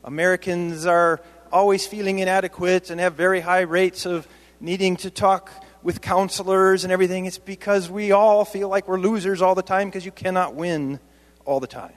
Americans 0.04 0.86
are 0.86 1.20
always 1.50 1.86
feeling 1.86 2.18
inadequate 2.18 2.90
and 2.90 3.00
have 3.00 3.14
very 3.14 3.40
high 3.40 3.62
rates 3.62 4.06
of 4.06 4.28
needing 4.60 4.96
to 4.96 5.10
talk 5.10 5.50
with 5.82 6.00
counselors 6.00 6.84
and 6.84 6.92
everything. 6.92 7.26
It's 7.26 7.38
because 7.38 7.90
we 7.90 8.12
all 8.12 8.44
feel 8.44 8.68
like 8.68 8.88
we're 8.88 8.98
losers 8.98 9.42
all 9.42 9.54
the 9.54 9.62
time 9.62 9.88
because 9.88 10.04
you 10.04 10.12
cannot 10.12 10.54
win 10.54 10.98
all 11.44 11.60
the 11.60 11.66
time. 11.66 11.92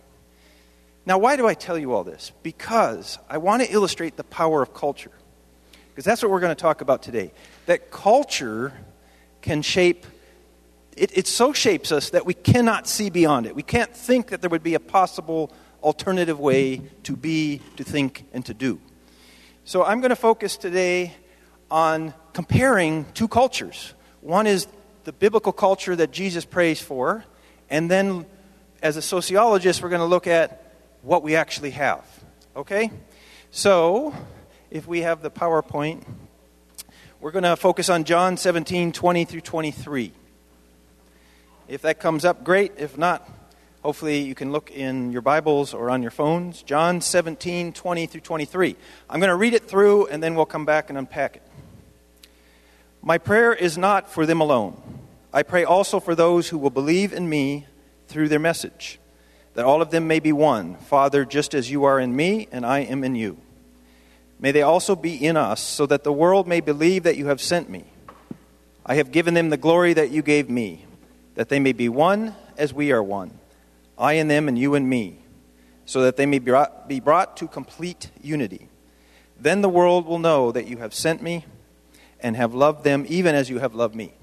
Now, 1.05 1.17
why 1.17 1.37
do 1.37 1.47
I 1.47 1.53
tell 1.53 1.77
you 1.77 1.93
all 1.93 2.03
this? 2.03 2.33
Because 2.43 3.17
I 3.29 3.37
want 3.37 3.63
to 3.63 3.71
illustrate 3.71 4.17
the 4.17 4.25
power 4.25 4.61
of 4.61 4.73
culture. 4.73 5.11
Because 5.89 6.03
that's 6.03 6.21
what 6.21 6.31
we're 6.31 6.41
going 6.41 6.55
to 6.55 6.61
talk 6.61 6.81
about 6.81 7.01
today. 7.01 7.31
That 7.65 7.91
culture 7.91 8.73
can 9.41 9.61
shape, 9.61 10.05
it, 10.97 11.17
it 11.17 11.27
so 11.27 11.53
shapes 11.53 11.91
us 11.91 12.09
that 12.09 12.25
we 12.25 12.33
cannot 12.33 12.87
see 12.87 13.09
beyond 13.09 13.45
it. 13.45 13.55
We 13.55 13.63
can't 13.63 13.95
think 13.95 14.29
that 14.29 14.41
there 14.41 14.49
would 14.49 14.63
be 14.63 14.73
a 14.73 14.79
possible 14.79 15.51
alternative 15.83 16.39
way 16.39 16.81
to 17.03 17.15
be, 17.15 17.61
to 17.77 17.83
think, 17.83 18.25
and 18.33 18.45
to 18.45 18.53
do. 18.53 18.79
So 19.63 19.83
I'm 19.83 20.01
going 20.01 20.09
to 20.09 20.15
focus 20.15 20.57
today 20.57 21.13
on 21.69 22.13
comparing 22.33 23.05
two 23.13 23.27
cultures. 23.27 23.93
One 24.21 24.47
is 24.47 24.67
the 25.03 25.13
biblical 25.13 25.51
culture 25.51 25.95
that 25.95 26.11
Jesus 26.11 26.45
prays 26.45 26.81
for, 26.81 27.23
and 27.69 27.89
then 27.91 28.25
as 28.81 28.97
a 28.97 29.01
sociologist, 29.01 29.81
we're 29.81 29.89
going 29.89 29.99
to 29.99 30.05
look 30.05 30.27
at 30.27 30.73
what 31.01 31.23
we 31.23 31.35
actually 31.35 31.71
have. 31.71 32.05
Okay? 32.55 32.91
So, 33.51 34.13
if 34.71 34.87
we 34.87 35.01
have 35.01 35.21
the 35.21 35.31
PowerPoint. 35.31 36.03
We're 37.19 37.31
going 37.31 37.43
to 37.43 37.55
focus 37.55 37.89
on 37.89 38.03
John 38.03 38.37
17, 38.37 38.91
20 38.91 39.25
through 39.25 39.41
23. 39.41 40.11
If 41.67 41.81
that 41.81 41.99
comes 41.99 42.25
up, 42.25 42.43
great. 42.43 42.73
If 42.77 42.97
not, 42.97 43.29
hopefully 43.81 44.19
you 44.19 44.35
can 44.35 44.51
look 44.51 44.71
in 44.71 45.11
your 45.11 45.21
Bibles 45.21 45.73
or 45.73 45.89
on 45.89 46.01
your 46.01 46.11
phones. 46.11 46.63
John 46.63 47.01
17, 47.01 47.73
20 47.73 48.05
through 48.07 48.21
23. 48.21 48.75
I'm 49.09 49.19
going 49.19 49.29
to 49.29 49.35
read 49.35 49.53
it 49.53 49.67
through 49.67 50.07
and 50.07 50.21
then 50.23 50.35
we'll 50.35 50.45
come 50.45 50.65
back 50.65 50.89
and 50.89 50.97
unpack 50.97 51.35
it. 51.37 51.43
My 53.01 53.17
prayer 53.17 53.53
is 53.53 53.77
not 53.77 54.11
for 54.11 54.25
them 54.25 54.41
alone. 54.41 54.81
I 55.33 55.43
pray 55.43 55.63
also 55.63 55.99
for 55.99 56.15
those 56.15 56.49
who 56.49 56.57
will 56.57 56.69
believe 56.69 57.13
in 57.13 57.29
me 57.29 57.67
through 58.07 58.29
their 58.29 58.39
message, 58.39 58.99
that 59.53 59.65
all 59.65 59.81
of 59.81 59.91
them 59.91 60.07
may 60.07 60.19
be 60.19 60.31
one. 60.31 60.75
Father, 60.75 61.25
just 61.25 61.53
as 61.53 61.69
you 61.69 61.83
are 61.83 61.99
in 61.99 62.15
me 62.15 62.47
and 62.51 62.65
I 62.65 62.79
am 62.79 63.03
in 63.03 63.15
you 63.15 63.37
May 64.39 64.51
they 64.51 64.61
also 64.61 64.95
be 64.95 65.15
in 65.15 65.35
us, 65.35 65.59
so 65.59 65.85
that 65.87 66.03
the 66.03 66.13
world 66.13 66.47
may 66.47 66.61
believe 66.61 67.03
that 67.03 67.17
you 67.17 67.27
have 67.27 67.41
sent 67.41 67.69
me. 67.69 67.85
I 68.85 68.95
have 68.95 69.11
given 69.11 69.33
them 69.33 69.49
the 69.49 69.57
glory 69.57 69.93
that 69.93 70.11
you 70.11 70.21
gave 70.21 70.49
me, 70.49 70.85
that 71.37 71.49
they 71.49 71.59
may 71.59 71.71
be 71.71 71.87
one 71.87 72.33
as 72.57 72.73
we 72.73 72.91
are 72.91 73.01
one, 73.01 73.31
I 73.95 74.13
and 74.13 74.29
them 74.29 74.47
and 74.47 74.57
you 74.57 74.73
and 74.73 74.89
me, 74.89 75.19
so 75.85 76.01
that 76.01 76.17
they 76.17 76.25
may 76.25 76.39
be 76.39 76.99
brought 76.99 77.37
to 77.37 77.47
complete 77.47 78.09
unity. 78.23 78.69
Then 79.39 79.61
the 79.61 79.69
world 79.69 80.07
will 80.07 80.17
know 80.17 80.51
that 80.51 80.65
you 80.65 80.77
have 80.77 80.95
sent 80.95 81.21
me 81.21 81.45
and 82.19 82.35
have 82.35 82.55
loved 82.55 82.83
them 82.83 83.05
even 83.07 83.35
as 83.35 83.51
you 83.51 83.59
have 83.59 83.75
loved 83.75 83.93
me. 83.93 84.13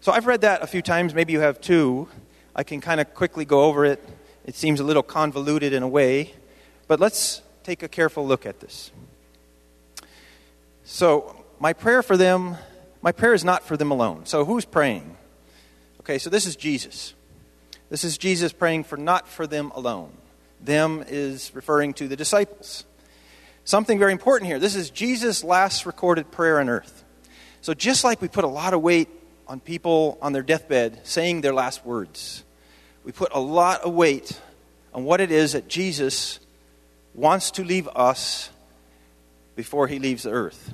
So 0.00 0.10
I've 0.10 0.26
read 0.26 0.40
that 0.40 0.60
a 0.60 0.66
few 0.66 0.82
times, 0.82 1.14
maybe 1.14 1.32
you 1.32 1.38
have 1.38 1.60
too. 1.60 2.08
I 2.56 2.64
can 2.64 2.80
kind 2.80 3.00
of 3.00 3.14
quickly 3.14 3.44
go 3.44 3.62
over 3.62 3.84
it. 3.84 4.04
It 4.44 4.56
seems 4.56 4.80
a 4.80 4.84
little 4.84 5.04
convoluted 5.04 5.72
in 5.72 5.84
a 5.84 5.88
way, 5.88 6.34
but 6.88 6.98
let's 6.98 7.40
take 7.62 7.84
a 7.84 7.88
careful 7.88 8.26
look 8.26 8.44
at 8.44 8.58
this. 8.58 8.90
So, 10.82 11.44
my 11.60 11.72
prayer 11.72 12.02
for 12.02 12.16
them, 12.16 12.56
my 13.00 13.12
prayer 13.12 13.34
is 13.34 13.44
not 13.44 13.62
for 13.62 13.76
them 13.76 13.92
alone. 13.92 14.26
So, 14.26 14.44
who's 14.44 14.64
praying? 14.64 15.16
Okay, 16.08 16.16
so 16.16 16.30
this 16.30 16.46
is 16.46 16.56
Jesus. 16.56 17.12
This 17.90 18.02
is 18.02 18.16
Jesus 18.16 18.50
praying 18.50 18.84
for 18.84 18.96
not 18.96 19.28
for 19.28 19.46
them 19.46 19.70
alone. 19.74 20.10
Them 20.58 21.04
is 21.06 21.54
referring 21.54 21.92
to 21.94 22.08
the 22.08 22.16
disciples. 22.16 22.84
Something 23.64 23.98
very 23.98 24.12
important 24.12 24.48
here. 24.48 24.58
This 24.58 24.74
is 24.74 24.88
Jesus' 24.88 25.44
last 25.44 25.84
recorded 25.84 26.30
prayer 26.30 26.60
on 26.60 26.70
earth. 26.70 27.04
So, 27.60 27.74
just 27.74 28.04
like 28.04 28.22
we 28.22 28.28
put 28.28 28.44
a 28.44 28.48
lot 28.48 28.72
of 28.72 28.80
weight 28.80 29.10
on 29.46 29.60
people 29.60 30.16
on 30.22 30.32
their 30.32 30.42
deathbed 30.42 31.06
saying 31.06 31.42
their 31.42 31.52
last 31.52 31.84
words, 31.84 32.42
we 33.04 33.12
put 33.12 33.34
a 33.34 33.40
lot 33.40 33.82
of 33.82 33.92
weight 33.92 34.40
on 34.94 35.04
what 35.04 35.20
it 35.20 35.30
is 35.30 35.52
that 35.52 35.68
Jesus 35.68 36.40
wants 37.12 37.50
to 37.50 37.64
leave 37.64 37.86
us 37.88 38.48
before 39.56 39.86
he 39.86 39.98
leaves 39.98 40.22
the 40.22 40.30
earth. 40.30 40.72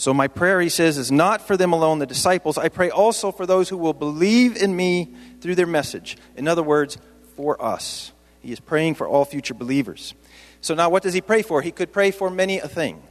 So, 0.00 0.14
my 0.14 0.28
prayer, 0.28 0.62
he 0.62 0.70
says, 0.70 0.96
is 0.96 1.12
not 1.12 1.46
for 1.46 1.58
them 1.58 1.74
alone, 1.74 1.98
the 1.98 2.06
disciples. 2.06 2.56
I 2.56 2.70
pray 2.70 2.88
also 2.88 3.30
for 3.30 3.44
those 3.44 3.68
who 3.68 3.76
will 3.76 3.92
believe 3.92 4.56
in 4.56 4.74
me 4.74 5.14
through 5.42 5.56
their 5.56 5.66
message. 5.66 6.16
In 6.36 6.48
other 6.48 6.62
words, 6.62 6.96
for 7.36 7.62
us. 7.62 8.10
He 8.40 8.50
is 8.50 8.60
praying 8.60 8.94
for 8.94 9.06
all 9.06 9.26
future 9.26 9.52
believers. 9.52 10.14
So, 10.62 10.72
now 10.74 10.88
what 10.88 11.02
does 11.02 11.12
he 11.12 11.20
pray 11.20 11.42
for? 11.42 11.60
He 11.60 11.70
could 11.70 11.92
pray 11.92 12.12
for 12.12 12.30
many 12.30 12.60
a 12.60 12.66
thing. 12.66 13.02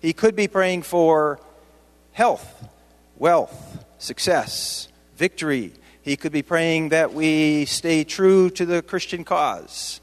He 0.00 0.12
could 0.12 0.36
be 0.36 0.48
praying 0.48 0.82
for 0.82 1.40
health, 2.12 2.68
wealth, 3.16 3.86
success, 3.96 4.88
victory. 5.16 5.72
He 6.02 6.18
could 6.18 6.32
be 6.32 6.42
praying 6.42 6.90
that 6.90 7.14
we 7.14 7.64
stay 7.64 8.04
true 8.04 8.50
to 8.50 8.66
the 8.66 8.82
Christian 8.82 9.24
cause. 9.24 10.02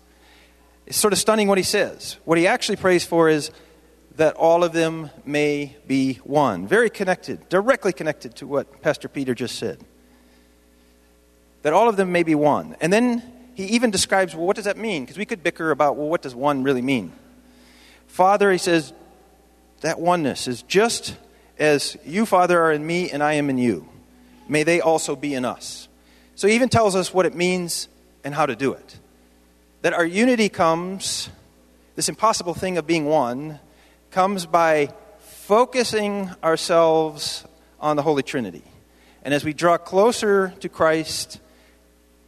It's 0.88 0.98
sort 0.98 1.13
of 1.13 1.20
stunning 1.20 1.48
what 1.48 1.60
he 1.60 1.63
says. 1.63 2.17
What 2.25 2.39
he 2.39 2.48
actually 2.48 2.77
prays 2.77 3.03
for 3.03 3.29
is 3.29 3.51
that 4.17 4.36
all 4.36 4.63
of 4.63 4.72
them 4.72 5.10
may 5.25 5.75
be 5.88 6.15
one. 6.24 6.67
Very 6.67 6.89
connected, 6.89 7.48
directly 7.50 7.91
connected 7.91 8.36
to 8.38 8.48
what 8.48 8.81
Pastor 8.81 9.07
Peter 9.07 9.36
just 9.36 9.60
said. 9.60 9.79
That 11.63 11.74
all 11.74 11.89
of 11.89 11.98
them 11.98 12.12
may 12.12 12.24
be 12.24 12.36
one. 12.36 12.75
And 12.79 12.93
then 12.93 13.24
he 13.55 13.65
even 13.67 13.91
describes, 13.91 14.36
well, 14.36 14.45
what 14.45 14.55
does 14.55 14.65
that 14.65 14.77
mean? 14.77 15.03
Because 15.03 15.17
we 15.17 15.25
could 15.25 15.43
bicker 15.43 15.72
about, 15.72 15.98
well, 15.98 16.07
what 16.07 16.22
does 16.22 16.36
one 16.36 16.63
really 16.63 16.81
mean? 16.81 17.12
Father, 18.07 18.51
he 18.51 18.57
says, 18.57 18.93
that 19.81 20.00
oneness 20.00 20.48
is 20.48 20.62
just 20.63 21.15
as 21.60 21.98
you, 22.05 22.25
Father, 22.25 22.62
are 22.62 22.72
in 22.72 22.86
me 22.86 23.10
and 23.12 23.22
I 23.22 23.34
am 23.34 23.50
in 23.50 23.57
you. 23.57 23.88
May 24.48 24.63
they 24.63 24.79
also 24.81 25.15
be 25.15 25.34
in 25.34 25.43
us. 25.43 25.88
So 26.36 26.48
he 26.48 26.55
even 26.55 26.69
tells 26.69 26.95
us 26.95 27.13
what 27.13 27.25
it 27.25 27.36
means 27.36 27.88
and 28.24 28.34
how 28.34 28.45
to 28.45 28.55
do 28.55 28.74
it. 28.74 29.00
That 29.81 29.93
our 29.93 30.05
unity 30.05 30.50
comes, 30.50 31.29
this 31.95 32.10
impossible 32.10 32.53
thing 32.53 32.77
of 32.77 32.88
being 32.88 33.05
one, 33.05 33.60
comes 34.15 34.45
by 34.45 34.88
focusing 35.19 36.31
ourselves 36.41 37.43
on 37.81 37.98
the 37.98 38.01
Holy 38.01 38.24
Trinity. 38.24 38.63
And 39.24 39.34
as 39.34 39.43
we 39.43 39.51
draw 39.51 39.77
closer 39.77 40.53
to 40.62 40.69
Christ, 40.69 41.41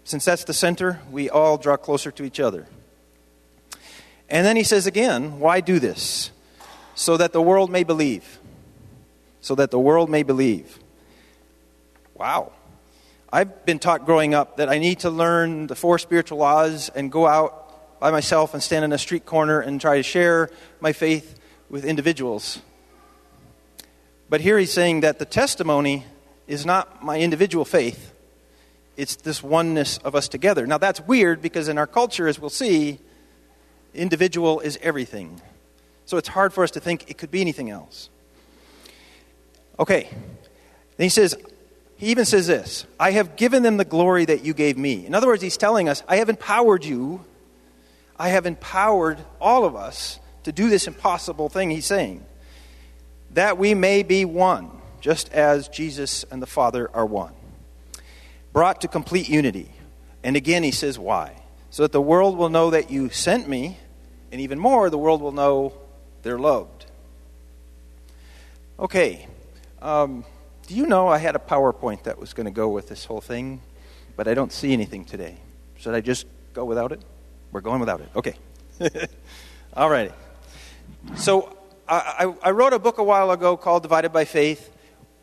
since 0.03 0.25
that's 0.25 0.43
the 0.43 0.53
center, 0.53 0.99
we 1.09 1.29
all 1.29 1.57
draw 1.57 1.77
closer 1.77 2.11
to 2.11 2.25
each 2.25 2.41
other. 2.41 2.67
And 4.27 4.45
then 4.45 4.57
he 4.57 4.63
says 4.63 4.85
again, 4.85 5.39
why 5.39 5.61
do 5.61 5.79
this? 5.79 6.31
So 6.93 7.15
that 7.15 7.31
the 7.31 7.41
world 7.41 7.71
may 7.71 7.85
believe. 7.85 8.37
So 9.39 9.55
that 9.55 9.71
the 9.71 9.79
world 9.79 10.09
may 10.09 10.23
believe. 10.23 10.79
Wow. 12.15 12.51
I've 13.31 13.65
been 13.65 13.79
taught 13.79 14.05
growing 14.05 14.33
up 14.33 14.57
that 14.57 14.67
I 14.67 14.77
need 14.77 14.99
to 14.99 15.09
learn 15.09 15.67
the 15.67 15.75
four 15.75 15.99
spiritual 15.99 16.39
laws 16.39 16.89
and 16.89 17.09
go 17.09 17.25
out 17.25 18.01
by 18.01 18.11
myself 18.11 18.53
and 18.53 18.61
stand 18.61 18.83
in 18.83 18.91
a 18.91 18.97
street 18.97 19.25
corner 19.25 19.61
and 19.61 19.79
try 19.79 19.95
to 19.95 20.03
share 20.03 20.49
my 20.81 20.91
faith 20.91 21.36
with 21.69 21.85
individuals. 21.85 22.61
But 24.29 24.41
here 24.41 24.57
he's 24.57 24.73
saying 24.73 25.01
that 25.01 25.19
the 25.19 25.25
testimony 25.25 26.05
is 26.47 26.65
not 26.65 27.03
my 27.03 27.19
individual 27.19 27.65
faith, 27.65 28.13
it's 28.95 29.15
this 29.17 29.43
oneness 29.43 29.99
of 29.99 30.15
us 30.15 30.27
together. 30.27 30.65
Now, 30.65 30.79
that's 30.79 30.99
weird 31.01 31.41
because 31.41 31.67
in 31.67 31.77
our 31.77 31.85
culture, 31.85 32.27
as 32.27 32.39
we'll 32.39 32.49
see, 32.49 32.99
individual 33.93 34.59
is 34.59 34.79
everything. 34.81 35.41
So 36.05 36.17
it's 36.17 36.29
hard 36.29 36.53
for 36.53 36.63
us 36.63 36.71
to 36.71 36.79
think 36.79 37.09
it 37.09 37.17
could 37.17 37.29
be 37.29 37.41
anything 37.41 37.69
else. 37.69 38.09
Okay. 39.77 40.09
Then 40.97 41.05
he 41.05 41.09
says, 41.09 41.35
he 41.97 42.07
even 42.07 42.25
says 42.25 42.47
this 42.47 42.85
I 42.99 43.11
have 43.11 43.35
given 43.35 43.61
them 43.61 43.77
the 43.77 43.85
glory 43.85 44.25
that 44.25 44.43
you 44.43 44.53
gave 44.53 44.77
me. 44.77 45.05
In 45.05 45.13
other 45.13 45.27
words, 45.27 45.43
he's 45.43 45.57
telling 45.57 45.89
us, 45.89 46.03
I 46.07 46.17
have 46.17 46.29
empowered 46.29 46.85
you. 46.85 47.23
I 48.19 48.29
have 48.29 48.47
empowered 48.47 49.19
all 49.39 49.63
of 49.65 49.75
us 49.75 50.19
to 50.47 50.53
do 50.53 50.69
this 50.69 50.87
impossible 50.87 51.49
thing, 51.49 51.69
he's 51.69 51.85
saying. 51.85 52.25
That 53.33 53.57
we 53.57 53.73
may 53.73 54.01
be 54.01 54.23
one, 54.23 54.71
just 55.01 55.29
as 55.33 55.67
Jesus 55.67 56.23
and 56.31 56.41
the 56.41 56.47
Father 56.47 56.89
are 56.93 57.05
one. 57.05 57.33
Brought 58.53 58.79
to 58.81 58.87
complete 58.87 59.27
unity. 59.27 59.69
And 60.23 60.37
again, 60.37 60.63
he 60.63 60.71
says, 60.71 60.97
why? 60.97 61.35
So 61.69 61.83
that 61.83 61.91
the 61.91 61.99
world 61.99 62.37
will 62.37 62.47
know 62.47 62.69
that 62.69 62.89
you 62.89 63.09
sent 63.09 63.49
me, 63.49 63.77
and 64.31 64.39
even 64.39 64.57
more, 64.57 64.89
the 64.89 64.97
world 64.97 65.21
will 65.21 65.33
know 65.33 65.73
they're 66.23 66.39
loved. 66.39 66.85
Okay. 68.79 69.27
Um, 69.81 70.23
do 70.65 70.75
you 70.75 70.85
know 70.85 71.09
I 71.09 71.17
had 71.17 71.35
a 71.35 71.39
PowerPoint 71.39 72.03
that 72.03 72.17
was 72.17 72.33
going 72.33 72.45
to 72.45 72.51
go 72.51 72.69
with 72.69 72.87
this 72.87 73.03
whole 73.03 73.19
thing, 73.19 73.59
but 74.15 74.29
I 74.29 74.33
don't 74.33 74.53
see 74.53 74.71
anything 74.71 75.03
today? 75.03 75.35
Should 75.75 75.93
I 75.93 75.99
just 75.99 76.25
go 76.53 76.63
without 76.63 76.93
it? 76.93 77.01
We're 77.51 77.59
going 77.59 77.81
without 77.81 77.99
it. 77.99 78.09
Okay. 78.15 78.35
All 79.73 79.89
righty. 79.89 80.13
So 81.15 81.57
I, 81.87 82.33
I, 82.43 82.51
wrote 82.51 82.73
a 82.73 82.79
book 82.79 82.97
a 82.97 83.03
while 83.03 83.31
ago 83.31 83.55
called 83.57 83.83
Divided 83.83 84.11
by 84.11 84.25
Faith. 84.25 84.71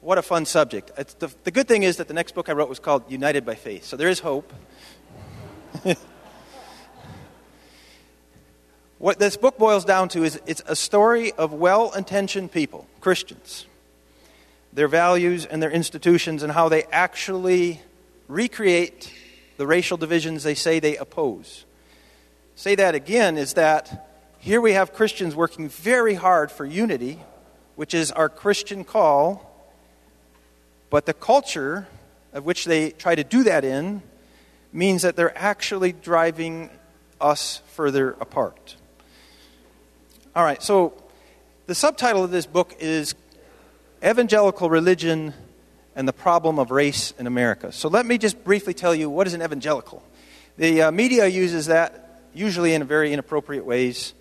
What 0.00 0.19
a 0.19 0.23
fun 0.23 0.47
subject. 0.47 0.97
The, 1.19 1.33
the 1.45 1.50
good 1.50 1.69
thing 1.69 1.83
is 1.83 1.99
that 1.99 2.09
the 2.09 2.14
next 2.14 2.35
book 2.35 2.49
I 2.49 2.53
wrote 2.53 2.69
was 2.69 2.79
called 2.79 3.11
United 3.11 3.45
by 3.45 3.55
Faith. 3.55 3.85
So 3.85 3.97
there 3.97 4.09
is 4.09 4.21
hope. 4.21 4.53
what 8.99 9.18
this 9.18 9.37
book 9.37 9.59
boils 9.59 9.85
down 9.85 10.09
to 10.11 10.25
is 10.25 10.40
it's 10.47 10.62
a 10.66 10.77
story 10.77 11.33
of 11.33 11.53
well 11.53 11.92
intentioned 11.92 12.51
people, 12.53 12.87
Christians 13.01 13.66
their 14.75 14.88
values 14.88 15.47
and 15.47 15.62
their 15.62 15.70
institutions 15.70 16.42
and 16.42 16.53
how 16.53 16.68
they 16.68 16.83
actually 16.85 17.81
recreate 18.27 19.12
the 19.57 19.66
racial 19.66 19.97
divisions 19.97 20.42
they 20.42 20.55
say 20.55 20.81
they 20.81 20.97
oppose. 20.97 21.64
Say 22.57 22.75
that 22.75 22.94
again 22.94 23.38
is 23.38 23.55
that 23.55 24.11
here 24.44 24.61
we 24.61 24.72
have 24.72 24.92
Christians 24.92 25.35
working 25.35 25.70
very 25.70 26.12
hard 26.12 26.52
for 26.52 26.66
unity, 26.66 27.18
which 27.76 27.94
is 27.94 28.12
our 28.12 28.28
Christian 28.28 28.85
call, 28.85 29.72
but 30.90 31.07
the 31.07 31.14
culture 31.14 31.88
of 32.35 32.44
which 32.44 32.66
they 32.66 32.90
try 32.90 33.14
to 33.14 33.24
do 33.24 33.44
that 33.44 33.64
in 33.64 34.02
means 34.70 35.00
that 35.00 35.16
they're 35.16 35.37
actually 35.38 35.92
driving 35.92 36.68
us 37.22 37.62
further 37.68 38.11
apart. 38.20 38.76
All 40.37 40.44
right, 40.44 40.62
so 40.62 40.92
the 41.64 41.74
subtitle 41.74 42.22
of 42.22 42.30
this 42.30 42.44
book 42.44 42.76
is 42.80 43.14
evangelical 44.04 44.68
religion 44.68 45.33
and 45.96 46.07
the 46.07 46.12
problem 46.12 46.59
of 46.59 46.70
race 46.70 47.14
in 47.18 47.26
America. 47.26 47.72
So 47.72 47.88
let 47.88 48.04
me 48.04 48.18
just 48.18 48.44
briefly 48.44 48.74
tell 48.74 48.94
you 48.94 49.09
what 49.09 49.26
is 49.26 49.33
an 49.33 49.40
evangelical. 49.40 50.02
The 50.59 50.83
uh, 50.83 50.90
media 50.90 51.28
uses 51.28 51.64
that 51.66 52.20
usually 52.35 52.74
in 52.74 52.85
very 52.85 53.11
inappropriate 53.11 53.64
ways. 53.64 54.12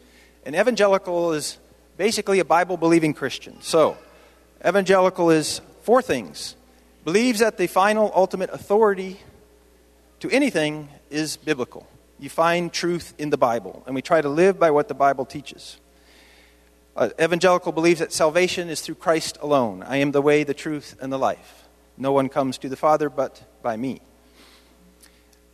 An 0.46 0.56
evangelical 0.56 1.32
is 1.34 1.58
basically 1.96 2.40
a 2.40 2.46
Bible 2.46 2.76
believing 2.76 3.14
Christian. 3.14 3.62
So, 3.62 3.98
evangelical 4.66 5.30
is 5.30 5.62
four 5.84 6.02
things 6.02 6.56
believes 7.06 7.40
that 7.40 7.58
the 7.58 7.68
final 7.68 8.12
ultimate 8.16 8.50
authority 8.52 9.20
to 10.20 10.30
anything 10.30 10.88
is 11.10 11.36
biblical. 11.38 11.86
You 12.20 12.30
find 12.30 12.72
truth 12.72 13.14
in 13.18 13.30
the 13.30 13.38
Bible, 13.38 13.84
and 13.86 13.94
we 13.94 14.02
try 14.02 14.22
to 14.22 14.30
live 14.30 14.58
by 14.58 14.72
what 14.72 14.88
the 14.88 14.94
Bible 14.94 15.26
teaches. 15.26 15.78
Uh, 16.96 17.10
evangelical 17.20 17.72
believes 17.72 18.00
that 18.00 18.14
salvation 18.14 18.70
is 18.70 18.80
through 18.82 18.96
Christ 18.96 19.38
alone. 19.42 19.84
I 19.84 19.98
am 19.98 20.12
the 20.12 20.22
way, 20.22 20.44
the 20.44 20.54
truth, 20.54 20.96
and 21.02 21.12
the 21.12 21.20
life. 21.20 21.68
No 21.98 22.12
one 22.12 22.30
comes 22.30 22.58
to 22.60 22.70
the 22.70 22.76
Father 22.78 23.10
but 23.10 23.44
by 23.62 23.76
me. 23.76 24.00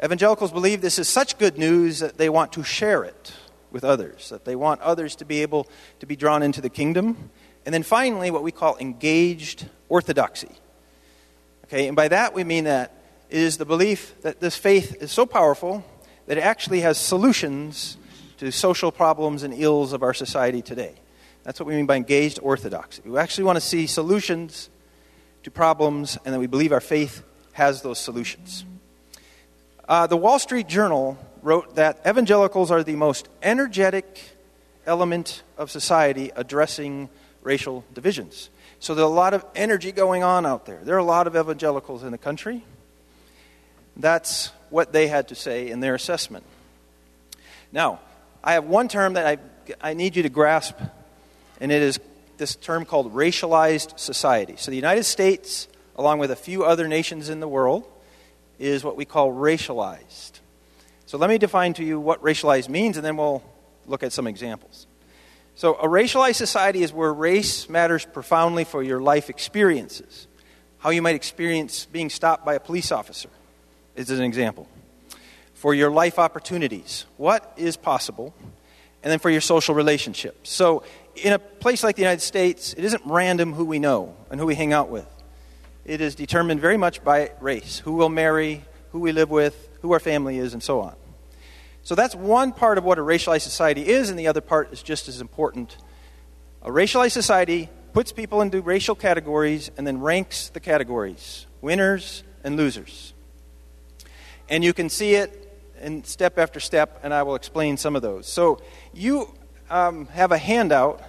Evangelicals 0.03 0.51
believe 0.51 0.81
this 0.81 0.99
is 0.99 1.07
such 1.07 1.37
good 1.37 1.57
news 1.57 1.99
that 1.99 2.17
they 2.17 2.29
want 2.29 2.53
to 2.53 2.63
share 2.63 3.03
it 3.03 3.33
with 3.71 3.83
others, 3.83 4.29
that 4.29 4.45
they 4.45 4.55
want 4.55 4.81
others 4.81 5.15
to 5.17 5.25
be 5.25 5.41
able 5.41 5.67
to 5.99 6.05
be 6.05 6.15
drawn 6.15 6.43
into 6.43 6.61
the 6.61 6.69
kingdom. 6.69 7.29
And 7.65 7.73
then 7.73 7.83
finally, 7.83 8.31
what 8.31 8.43
we 8.43 8.51
call 8.51 8.77
engaged 8.77 9.67
orthodoxy. 9.89 10.51
Okay, 11.65 11.87
and 11.87 11.95
by 11.95 12.07
that 12.07 12.33
we 12.33 12.43
mean 12.43 12.63
that 12.63 12.93
it 13.29 13.37
is 13.37 13.57
the 13.57 13.65
belief 13.65 14.19
that 14.21 14.39
this 14.39 14.55
faith 14.55 15.01
is 15.01 15.11
so 15.11 15.25
powerful 15.25 15.83
that 16.25 16.37
it 16.37 16.41
actually 16.41 16.81
has 16.81 16.97
solutions 16.97 17.97
to 18.37 18.51
social 18.51 18.91
problems 18.91 19.43
and 19.43 19.53
ills 19.53 19.93
of 19.93 20.01
our 20.01 20.13
society 20.13 20.61
today. 20.61 20.95
That's 21.43 21.59
what 21.59 21.67
we 21.67 21.75
mean 21.75 21.85
by 21.85 21.95
engaged 21.95 22.39
orthodoxy. 22.41 23.01
We 23.05 23.17
actually 23.17 23.45
want 23.45 23.57
to 23.57 23.61
see 23.61 23.87
solutions 23.87 24.69
to 25.43 25.51
problems, 25.51 26.17
and 26.25 26.33
that 26.33 26.39
we 26.39 26.47
believe 26.47 26.71
our 26.71 26.81
faith 26.81 27.23
has 27.53 27.81
those 27.81 27.99
solutions. 27.99 28.65
Uh, 29.87 30.05
the 30.05 30.17
Wall 30.17 30.37
Street 30.37 30.67
Journal 30.67 31.17
wrote 31.41 31.75
that 31.75 32.01
evangelicals 32.07 32.71
are 32.71 32.83
the 32.83 32.95
most 32.95 33.27
energetic 33.41 34.19
element 34.85 35.43
of 35.57 35.71
society 35.71 36.31
addressing 36.35 37.09
racial 37.41 37.85
divisions. 37.93 38.49
So 38.79 38.95
there's 38.95 39.05
a 39.05 39.07
lot 39.07 39.33
of 39.33 39.45
energy 39.55 39.91
going 39.91 40.23
on 40.23 40.45
out 40.45 40.65
there. 40.65 40.79
There 40.83 40.95
are 40.95 40.99
a 40.99 41.03
lot 41.03 41.27
of 41.27 41.35
evangelicals 41.35 42.03
in 42.03 42.11
the 42.11 42.17
country. 42.17 42.63
That's 43.97 44.51
what 44.69 44.93
they 44.93 45.07
had 45.07 45.27
to 45.29 45.35
say 45.35 45.69
in 45.69 45.79
their 45.79 45.95
assessment. 45.95 46.45
Now, 47.71 47.99
I 48.43 48.53
have 48.53 48.65
one 48.65 48.87
term 48.87 49.13
that 49.13 49.25
I, 49.25 49.37
I 49.81 49.93
need 49.93 50.15
you 50.15 50.23
to 50.23 50.29
grasp 50.29 50.75
and 51.59 51.71
it 51.71 51.81
is 51.81 51.99
this 52.37 52.55
term 52.55 52.85
called 52.85 53.13
racialized 53.13 53.99
society. 53.99 54.55
So 54.57 54.71
the 54.71 54.77
United 54.77 55.03
States, 55.03 55.67
along 55.95 56.19
with 56.19 56.31
a 56.31 56.35
few 56.35 56.63
other 56.63 56.87
nations 56.87 57.29
in 57.29 57.41
the 57.41 57.47
world, 57.47 57.85
is 58.57 58.83
what 58.83 58.95
we 58.95 59.05
call 59.05 59.33
racialized. 59.33 60.38
So 61.09 61.17
let 61.17 61.27
me 61.31 61.39
define 61.39 61.73
to 61.73 61.83
you 61.83 61.99
what 61.99 62.21
racialized 62.21 62.69
means, 62.69 62.95
and 62.95 63.03
then 63.03 63.17
we'll 63.17 63.41
look 63.87 64.03
at 64.03 64.13
some 64.13 64.27
examples. 64.27 64.85
So, 65.55 65.73
a 65.73 65.87
racialized 65.87 66.35
society 66.35 66.83
is 66.83 66.93
where 66.93 67.11
race 67.11 67.67
matters 67.67 68.05
profoundly 68.05 68.63
for 68.63 68.83
your 68.83 69.01
life 69.01 69.27
experiences. 69.27 70.27
How 70.77 70.91
you 70.91 71.01
might 71.01 71.15
experience 71.15 71.87
being 71.87 72.11
stopped 72.11 72.45
by 72.45 72.53
a 72.53 72.59
police 72.59 72.91
officer 72.91 73.29
is 73.95 74.11
an 74.11 74.21
example. 74.21 74.67
For 75.55 75.73
your 75.73 75.89
life 75.89 76.19
opportunities, 76.19 77.07
what 77.17 77.53
is 77.57 77.75
possible, 77.75 78.35
and 79.01 79.11
then 79.11 79.17
for 79.17 79.31
your 79.31 79.41
social 79.41 79.73
relationships. 79.73 80.51
So, 80.51 80.83
in 81.15 81.33
a 81.33 81.39
place 81.39 81.83
like 81.83 81.95
the 81.95 82.03
United 82.03 82.21
States, 82.21 82.73
it 82.73 82.85
isn't 82.85 83.01
random 83.03 83.53
who 83.53 83.65
we 83.65 83.79
know 83.79 84.15
and 84.29 84.39
who 84.39 84.45
we 84.45 84.53
hang 84.53 84.73
out 84.73 84.89
with. 84.91 85.07
It 85.85 86.01
is 86.01 86.13
determined 86.13 86.61
very 86.61 86.77
much 86.77 87.03
by 87.03 87.31
race 87.41 87.79
who 87.79 87.93
we'll 87.93 88.09
marry, 88.09 88.63
who 88.91 88.99
we 88.99 89.11
live 89.11 89.31
with, 89.31 89.69
who 89.81 89.91
our 89.93 89.99
family 89.99 90.37
is, 90.37 90.53
and 90.53 90.61
so 90.61 90.81
on. 90.81 90.95
So 91.83 91.95
that's 91.95 92.15
one 92.15 92.51
part 92.51 92.77
of 92.77 92.83
what 92.83 92.99
a 92.99 93.01
racialized 93.01 93.41
society 93.41 93.87
is, 93.87 94.09
and 94.09 94.19
the 94.19 94.27
other 94.27 94.41
part 94.41 94.71
is 94.73 94.83
just 94.83 95.07
as 95.07 95.21
important. 95.21 95.77
A 96.61 96.69
racialized 96.69 97.11
society 97.11 97.69
puts 97.93 98.11
people 98.11 98.41
into 98.41 98.61
racial 98.61 98.95
categories 98.95 99.71
and 99.77 99.87
then 99.87 99.99
ranks 99.99 100.49
the 100.49 100.59
categories 100.59 101.45
winners 101.61 102.23
and 102.43 102.55
losers. 102.55 103.13
And 104.47 104.63
you 104.63 104.73
can 104.73 104.89
see 104.89 105.15
it 105.15 105.45
in 105.81 106.03
step 106.03 106.37
after 106.37 106.59
step, 106.59 106.99
and 107.03 107.13
I 107.13 107.23
will 107.23 107.35
explain 107.35 107.77
some 107.77 107.95
of 107.95 108.01
those. 108.01 108.27
So 108.27 108.61
you 108.93 109.33
um, 109.69 110.07
have 110.07 110.31
a 110.31 110.37
handout. 110.37 111.01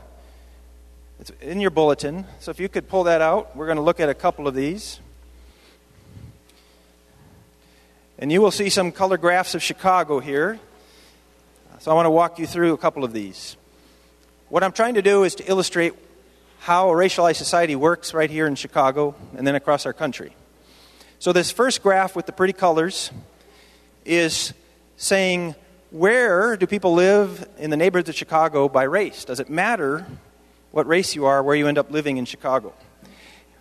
It's 1.18 1.30
in 1.40 1.60
your 1.60 1.70
bulletin. 1.70 2.26
So 2.38 2.50
if 2.50 2.60
you 2.60 2.68
could 2.68 2.88
pull 2.88 3.04
that 3.04 3.20
out, 3.20 3.56
we're 3.56 3.66
going 3.66 3.76
to 3.76 3.82
look 3.82 4.00
at 4.00 4.08
a 4.08 4.14
couple 4.14 4.46
of 4.46 4.54
these. 4.54 5.00
And 8.20 8.30
you 8.30 8.42
will 8.42 8.50
see 8.50 8.68
some 8.68 8.92
color 8.92 9.16
graphs 9.16 9.54
of 9.54 9.62
Chicago 9.62 10.20
here. 10.20 10.60
So 11.78 11.90
I 11.90 11.94
want 11.94 12.04
to 12.04 12.10
walk 12.10 12.38
you 12.38 12.46
through 12.46 12.74
a 12.74 12.76
couple 12.76 13.02
of 13.02 13.14
these. 13.14 13.56
What 14.50 14.62
I'm 14.62 14.72
trying 14.72 14.94
to 14.94 15.02
do 15.02 15.24
is 15.24 15.36
to 15.36 15.44
illustrate 15.48 15.94
how 16.58 16.90
a 16.90 16.92
racialized 16.92 17.36
society 17.36 17.74
works 17.74 18.12
right 18.12 18.28
here 18.28 18.46
in 18.46 18.56
Chicago 18.56 19.14
and 19.38 19.46
then 19.46 19.54
across 19.54 19.86
our 19.86 19.94
country. 19.94 20.36
So, 21.18 21.32
this 21.32 21.50
first 21.50 21.82
graph 21.82 22.14
with 22.14 22.26
the 22.26 22.32
pretty 22.32 22.52
colors 22.52 23.10
is 24.04 24.52
saying 24.98 25.54
where 25.90 26.58
do 26.58 26.66
people 26.66 26.92
live 26.92 27.48
in 27.56 27.70
the 27.70 27.76
neighborhoods 27.78 28.10
of 28.10 28.16
Chicago 28.16 28.68
by 28.68 28.82
race? 28.82 29.24
Does 29.24 29.40
it 29.40 29.48
matter 29.48 30.06
what 30.72 30.86
race 30.86 31.14
you 31.14 31.24
are 31.24 31.42
where 31.42 31.56
you 31.56 31.68
end 31.68 31.78
up 31.78 31.90
living 31.90 32.18
in 32.18 32.26
Chicago? 32.26 32.74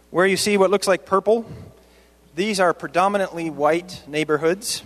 Where 0.10 0.26
you 0.26 0.36
see 0.36 0.58
what 0.58 0.70
looks 0.70 0.88
like 0.88 1.06
purple, 1.06 1.46
these 2.36 2.60
are 2.60 2.74
predominantly 2.74 3.50
white 3.50 4.04
neighborhoods. 4.08 4.84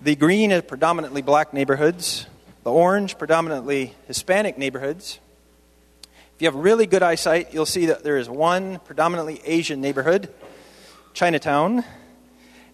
The 0.00 0.16
green 0.16 0.52
is 0.52 0.62
predominantly 0.62 1.22
black 1.22 1.52
neighborhoods. 1.52 2.26
The 2.62 2.70
orange, 2.70 3.18
predominantly 3.18 3.94
Hispanic 4.06 4.56
neighborhoods. 4.56 5.18
If 6.04 6.42
you 6.42 6.46
have 6.46 6.54
really 6.54 6.86
good 6.86 7.02
eyesight, 7.02 7.52
you'll 7.52 7.66
see 7.66 7.86
that 7.86 8.04
there 8.04 8.16
is 8.16 8.28
one 8.28 8.78
predominantly 8.80 9.42
Asian 9.44 9.80
neighborhood, 9.80 10.32
Chinatown. 11.12 11.84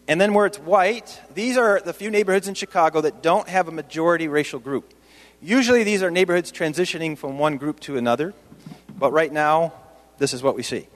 And 0.06 0.20
then 0.20 0.34
where 0.34 0.46
it's 0.46 0.58
white, 0.58 1.20
these 1.34 1.56
are 1.56 1.80
the 1.80 1.92
few 1.92 2.10
neighborhoods 2.10 2.46
in 2.46 2.54
Chicago 2.54 3.00
that 3.00 3.22
don't 3.22 3.48
have 3.48 3.68
a 3.68 3.72
majority 3.72 4.28
racial 4.28 4.60
group. 4.60 4.92
Usually 5.40 5.82
these 5.82 6.02
are 6.02 6.10
neighborhoods 6.10 6.52
transitioning 6.52 7.18
from 7.18 7.38
one 7.38 7.56
group 7.56 7.80
to 7.80 7.96
another, 7.96 8.34
but 8.96 9.12
right 9.12 9.32
now, 9.32 9.72
this 10.18 10.32
is 10.32 10.42
what 10.42 10.54
we 10.54 10.62
see. 10.62 10.88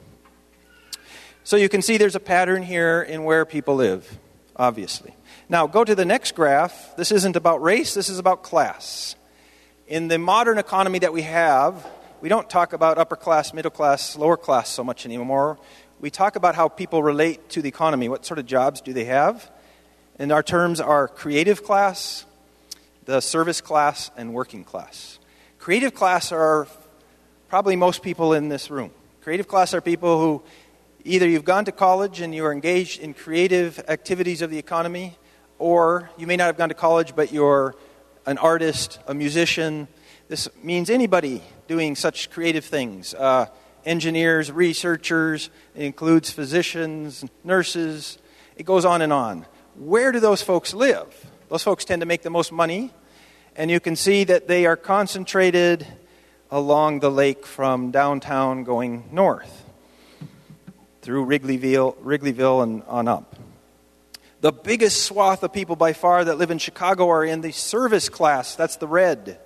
So 1.43 1.57
you 1.57 1.69
can 1.69 1.83
see 1.83 1.97
there's 1.97 2.15
a 2.15 2.21
pattern 2.21 2.63
here 2.63 3.01
in 3.03 3.25
where 3.25 3.45
people 3.45 3.75
live, 3.75 4.19
obviously. 4.57 5.15
Now, 5.49 5.67
go 5.67 5.85
to 5.85 5.95
the 5.95 6.05
next 6.05 6.35
graph. 6.35 6.95
This 6.97 7.11
isn't 7.11 7.35
about 7.35 7.63
race, 7.63 7.95
this 7.95 8.09
is 8.09 8.19
about 8.19 8.43
class. 8.43 9.17
In 9.89 10.09
the 10.09 10.19
modern 10.19 10.59
economy 10.59 11.01
that 11.01 11.13
we 11.13 11.23
have, 11.23 11.87
we 12.21 12.29
don't 12.29 12.49
talk 12.49 12.73
about 12.73 12.99
upper 12.99 13.17
class, 13.17 13.55
middle 13.55 13.71
class, 13.71 14.17
lower 14.17 14.37
class 14.37 14.69
so 14.69 14.85
much 14.85 15.07
anymore. 15.07 15.59
We 15.99 16.11
talk 16.11 16.37
about 16.37 16.55
how 16.55 16.69
people 16.69 17.03
relate 17.03 17.49
to 17.51 17.63
the 17.63 17.69
economy. 17.69 18.09
What 18.09 18.25
sort 18.25 18.39
of 18.39 18.47
jobs 18.47 18.81
do 18.81 18.93
they 18.93 19.07
have? 19.07 19.51
And 20.19 20.31
our 20.33 20.43
terms 20.43 20.81
are 20.81 21.09
creative 21.09 21.65
class, 21.65 22.27
the 23.07 23.21
service 23.21 23.61
class, 23.61 24.11
and 24.17 24.35
working 24.35 24.65
class. 24.65 25.19
Creative 25.59 25.95
class 25.95 26.31
are 26.31 26.69
probably 27.49 27.75
most 27.75 28.03
people 28.03 28.35
in 28.35 28.51
this 28.51 28.71
room. 28.71 28.91
Creative 29.23 29.49
class 29.49 29.75
are 29.75 29.81
people 29.81 30.21
who 30.21 30.43
either 31.05 31.29
you've 31.29 31.45
gone 31.45 31.65
to 31.65 31.73
college 31.73 32.21
and 32.21 32.35
you 32.35 32.45
are 32.45 32.53
engaged 32.53 33.01
in 33.01 33.15
creative 33.15 33.83
activities 33.89 34.43
of 34.43 34.51
the 34.51 34.59
economy, 34.59 35.17
or 35.59 36.11
you 36.17 36.27
may 36.27 36.37
not 36.37 36.47
have 36.47 36.57
gone 36.57 36.69
to 36.69 36.75
college, 36.75 37.15
but 37.15 37.33
you're 37.33 37.75
an 38.27 38.39
artist, 38.39 38.99
a 39.07 39.15
musician. 39.15 39.89
This 40.29 40.49
means 40.63 40.91
anybody 40.91 41.43
doing 41.69 41.97
such 41.97 42.31
creative 42.31 42.65
things 42.65 43.15
uh, 43.15 43.47
engineers, 43.85 44.53
researchers, 44.53 45.49
it 45.75 45.85
includes 45.85 46.31
physicians, 46.31 47.25
nurses, 47.45 48.19
it 48.57 48.65
goes 48.65 48.85
on 48.85 49.01
and 49.01 49.13
on. 49.13 49.47
Where 49.77 50.13
do 50.13 50.21
those 50.21 50.43
folks 50.43 50.75
live? 50.75 51.07
Those 51.49 51.63
folks 51.63 51.85
tend 51.85 52.01
to 52.03 52.07
make 52.07 52.23
the 52.23 52.31
most 52.31 52.53
money, 52.53 52.93
and 53.57 53.71
you 53.71 53.81
can 53.81 53.97
see 53.97 54.25
that 54.25 54.49
they 54.49 54.67
are 54.67 54.77
concentrated 54.77 55.87
along 56.51 57.01
the 57.01 57.11
lake 57.11 57.47
from 57.47 57.91
downtown 57.91 58.65
going 58.65 59.09
north 59.13 59.70
through 61.03 61.27
Wrigleyville, 61.27 61.97
Wrigleyville 61.97 62.63
and 62.63 62.83
on 62.85 63.09
up. 63.09 63.37
The 64.41 64.53
biggest 64.53 65.05
swath 65.05 65.43
of 65.43 65.53
people 65.53 65.77
by 65.77 65.93
far 65.93 66.25
that 66.25 66.39
live 66.39 66.51
in 66.51 66.59
Chicago 66.59 67.09
are 67.11 67.25
in 67.25 67.43
the 67.43 67.53
service 67.53 68.09
class. 68.09 68.57
That's 68.57 68.77
the 68.77 68.89
red. 68.89 69.39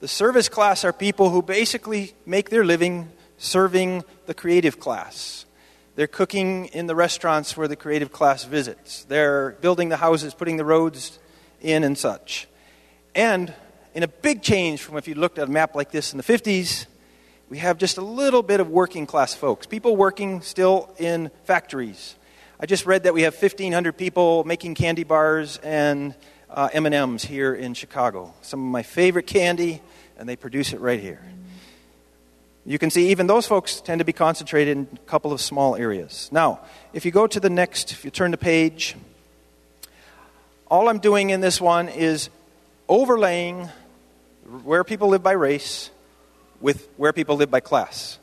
The 0.00 0.08
service 0.08 0.48
class 0.48 0.84
are 0.84 0.92
people 0.92 1.30
who 1.30 1.42
basically 1.42 2.14
make 2.26 2.50
their 2.50 2.64
living 2.64 3.10
serving 3.38 4.04
the 4.26 4.34
creative 4.34 4.80
class. 4.80 5.44
They're 5.96 6.06
cooking 6.06 6.66
in 6.66 6.86
the 6.86 6.94
restaurants 6.94 7.56
where 7.56 7.68
the 7.68 7.76
creative 7.76 8.12
class 8.12 8.44
visits. 8.44 9.04
They're 9.04 9.52
building 9.60 9.90
the 9.90 9.96
houses, 9.96 10.34
putting 10.34 10.56
the 10.56 10.64
roads 10.64 11.18
in, 11.60 11.84
and 11.84 11.96
such. 11.96 12.48
And 13.14 13.52
in 13.94 14.02
a 14.02 14.08
big 14.08 14.42
change 14.42 14.82
from 14.82 14.96
if 14.96 15.06
you 15.06 15.14
looked 15.14 15.38
at 15.38 15.48
a 15.48 15.50
map 15.50 15.74
like 15.74 15.90
this 15.90 16.12
in 16.12 16.16
the 16.16 16.24
50s, 16.24 16.86
we 17.50 17.58
have 17.58 17.78
just 17.78 17.98
a 17.98 18.02
little 18.02 18.42
bit 18.42 18.60
of 18.60 18.70
working 18.70 19.06
class 19.06 19.34
folks. 19.34 19.66
People 19.66 19.96
working 19.96 20.40
still 20.40 20.94
in 20.98 21.32
factories, 21.44 22.14
I 22.60 22.66
just 22.66 22.86
read 22.86 23.02
that 23.02 23.14
we 23.14 23.22
have 23.22 23.34
1,500 23.34 23.96
people 23.96 24.44
making 24.44 24.74
candy 24.74 25.02
bars 25.02 25.58
and 25.62 26.14
uh, 26.48 26.68
M&Ms 26.72 27.24
here 27.24 27.54
in 27.54 27.74
Chicago. 27.74 28.34
Some 28.42 28.64
of 28.64 28.70
my 28.70 28.82
favorite 28.82 29.26
candy, 29.26 29.80
and 30.16 30.28
they 30.28 30.36
produce 30.36 30.72
it 30.72 30.80
right 30.80 31.00
here. 31.00 31.22
You 32.66 32.78
can 32.78 32.90
see 32.90 33.10
even 33.10 33.26
those 33.26 33.46
folks 33.46 33.80
tend 33.80 33.98
to 33.98 34.04
be 34.04 34.12
concentrated 34.12 34.76
in 34.76 34.88
a 34.94 34.98
couple 35.06 35.32
of 35.32 35.40
small 35.40 35.74
areas. 35.74 36.28
Now, 36.30 36.60
if 36.92 37.04
you 37.04 37.10
go 37.10 37.26
to 37.26 37.40
the 37.40 37.50
next, 37.50 37.90
if 37.92 38.04
you 38.04 38.10
turn 38.10 38.30
the 38.30 38.36
page, 38.36 38.94
all 40.68 40.88
I'm 40.88 40.98
doing 40.98 41.30
in 41.30 41.40
this 41.40 41.60
one 41.60 41.88
is 41.88 42.28
overlaying 42.88 43.68
where 44.62 44.84
people 44.84 45.08
live 45.08 45.22
by 45.22 45.32
race 45.32 45.90
with 46.60 46.88
where 46.96 47.12
people 47.12 47.36
live 47.36 47.50
by 47.50 47.60
class. 47.60 48.18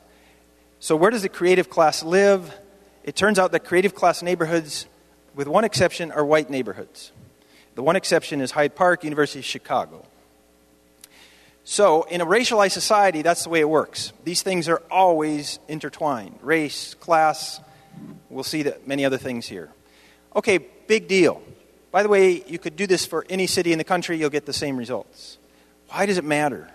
So, 0.80 0.96
where 0.96 1.10
does 1.10 1.22
the 1.22 1.28
creative 1.28 1.68
class 1.68 2.02
live? 2.02 2.54
it 3.08 3.16
turns 3.16 3.38
out 3.38 3.52
that 3.52 3.60
creative 3.60 3.94
class 3.94 4.22
neighborhoods, 4.22 4.84
with 5.34 5.48
one 5.48 5.64
exception, 5.64 6.12
are 6.12 6.22
white 6.22 6.50
neighborhoods. 6.50 7.10
The 7.74 7.82
one 7.82 7.96
exception 7.96 8.42
is 8.42 8.50
Hyde 8.50 8.76
Park, 8.76 9.02
University 9.02 9.38
of 9.38 9.46
Chicago. 9.46 10.04
So, 11.64 12.02
in 12.02 12.20
a 12.20 12.26
racialized 12.26 12.72
society, 12.72 13.22
that's 13.22 13.44
the 13.44 13.48
way 13.48 13.60
it 13.60 13.68
works. 13.68 14.12
These 14.24 14.42
things 14.42 14.68
are 14.68 14.82
always 14.90 15.58
intertwined 15.68 16.38
race, 16.42 16.92
class, 16.92 17.62
we'll 18.28 18.44
see 18.44 18.64
that 18.64 18.86
many 18.86 19.06
other 19.06 19.16
things 19.16 19.46
here. 19.46 19.70
Okay, 20.36 20.58
big 20.58 21.08
deal. 21.08 21.40
By 21.90 22.02
the 22.02 22.10
way, 22.10 22.44
you 22.46 22.58
could 22.58 22.76
do 22.76 22.86
this 22.86 23.06
for 23.06 23.24
any 23.30 23.46
city 23.46 23.72
in 23.72 23.78
the 23.78 23.84
country, 23.84 24.18
you'll 24.18 24.28
get 24.28 24.44
the 24.44 24.52
same 24.52 24.76
results. 24.76 25.38
Why 25.88 26.04
does 26.04 26.18
it 26.18 26.24
matter? 26.24 26.68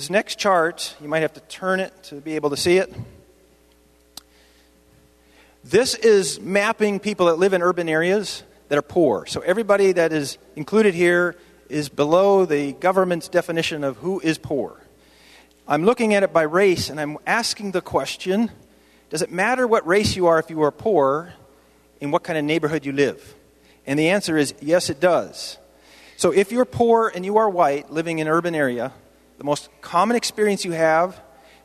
This 0.00 0.08
next 0.08 0.38
chart, 0.38 0.96
you 0.98 1.08
might 1.08 1.20
have 1.20 1.34
to 1.34 1.40
turn 1.40 1.78
it 1.78 1.92
to 2.04 2.14
be 2.14 2.34
able 2.34 2.48
to 2.48 2.56
see 2.56 2.78
it. 2.78 2.90
This 5.62 5.94
is 5.94 6.40
mapping 6.40 7.00
people 7.00 7.26
that 7.26 7.34
live 7.34 7.52
in 7.52 7.60
urban 7.60 7.86
areas 7.86 8.42
that 8.70 8.78
are 8.78 8.82
poor. 8.82 9.26
So 9.26 9.42
everybody 9.42 9.92
that 9.92 10.10
is 10.10 10.38
included 10.56 10.94
here 10.94 11.36
is 11.68 11.90
below 11.90 12.46
the 12.46 12.72
government's 12.72 13.28
definition 13.28 13.84
of 13.84 13.98
who 13.98 14.20
is 14.20 14.38
poor. 14.38 14.80
I'm 15.68 15.84
looking 15.84 16.14
at 16.14 16.22
it 16.22 16.32
by 16.32 16.44
race 16.44 16.88
and 16.88 16.98
I'm 16.98 17.18
asking 17.26 17.72
the 17.72 17.82
question 17.82 18.50
does 19.10 19.20
it 19.20 19.30
matter 19.30 19.66
what 19.66 19.86
race 19.86 20.16
you 20.16 20.28
are 20.28 20.38
if 20.38 20.48
you 20.48 20.62
are 20.62 20.70
poor 20.70 21.34
in 22.00 22.10
what 22.10 22.22
kind 22.22 22.38
of 22.38 22.44
neighborhood 22.46 22.86
you 22.86 22.92
live? 22.92 23.34
And 23.86 23.98
the 23.98 24.08
answer 24.08 24.38
is 24.38 24.54
yes, 24.62 24.88
it 24.88 24.98
does. 24.98 25.58
So 26.16 26.30
if 26.30 26.52
you're 26.52 26.64
poor 26.64 27.12
and 27.14 27.22
you 27.22 27.36
are 27.36 27.50
white 27.50 27.92
living 27.92 28.18
in 28.18 28.28
an 28.28 28.32
urban 28.32 28.54
area, 28.54 28.94
the 29.40 29.44
most 29.44 29.70
common 29.80 30.18
experience 30.18 30.66
you 30.66 30.72
have 30.72 31.18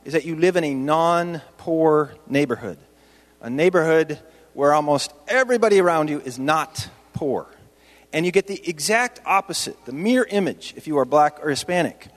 is 0.06 0.14
that 0.14 0.24
you 0.24 0.38
live 0.38 0.56
in 0.56 0.64
a 0.64 0.74
non 0.74 1.42
poor 1.58 2.16
neighborhood 2.26 2.78
a 3.42 3.50
neighborhood 3.50 4.18
where 4.54 4.74
almost 4.74 5.14
everybody 5.28 5.82
around 5.82 6.10
you 6.10 6.22
is 6.22 6.40
not 6.40 6.88
poor. 7.12 7.46
And 8.14 8.26
you 8.26 8.32
get 8.32 8.48
the 8.48 8.62
exact 8.68 9.20
opposite, 9.26 9.84
the 9.86 9.92
mirror 9.92 10.26
image, 10.30 10.74
if 10.78 10.88
you 10.88 10.98
are 11.00 11.06
black 11.06 11.44
or 11.44 11.50
Hispanic. 11.50 12.08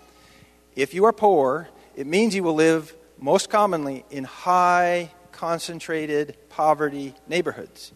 If 0.76 0.94
you 0.94 1.06
are 1.06 1.12
poor, 1.12 1.68
it 1.96 2.06
means 2.06 2.36
you 2.36 2.44
will 2.44 2.54
live 2.54 2.94
most 3.18 3.50
commonly 3.50 4.04
in 4.10 4.22
high, 4.22 5.10
concentrated 5.32 6.36
poverty 6.50 7.14
neighborhoods, 7.26 7.92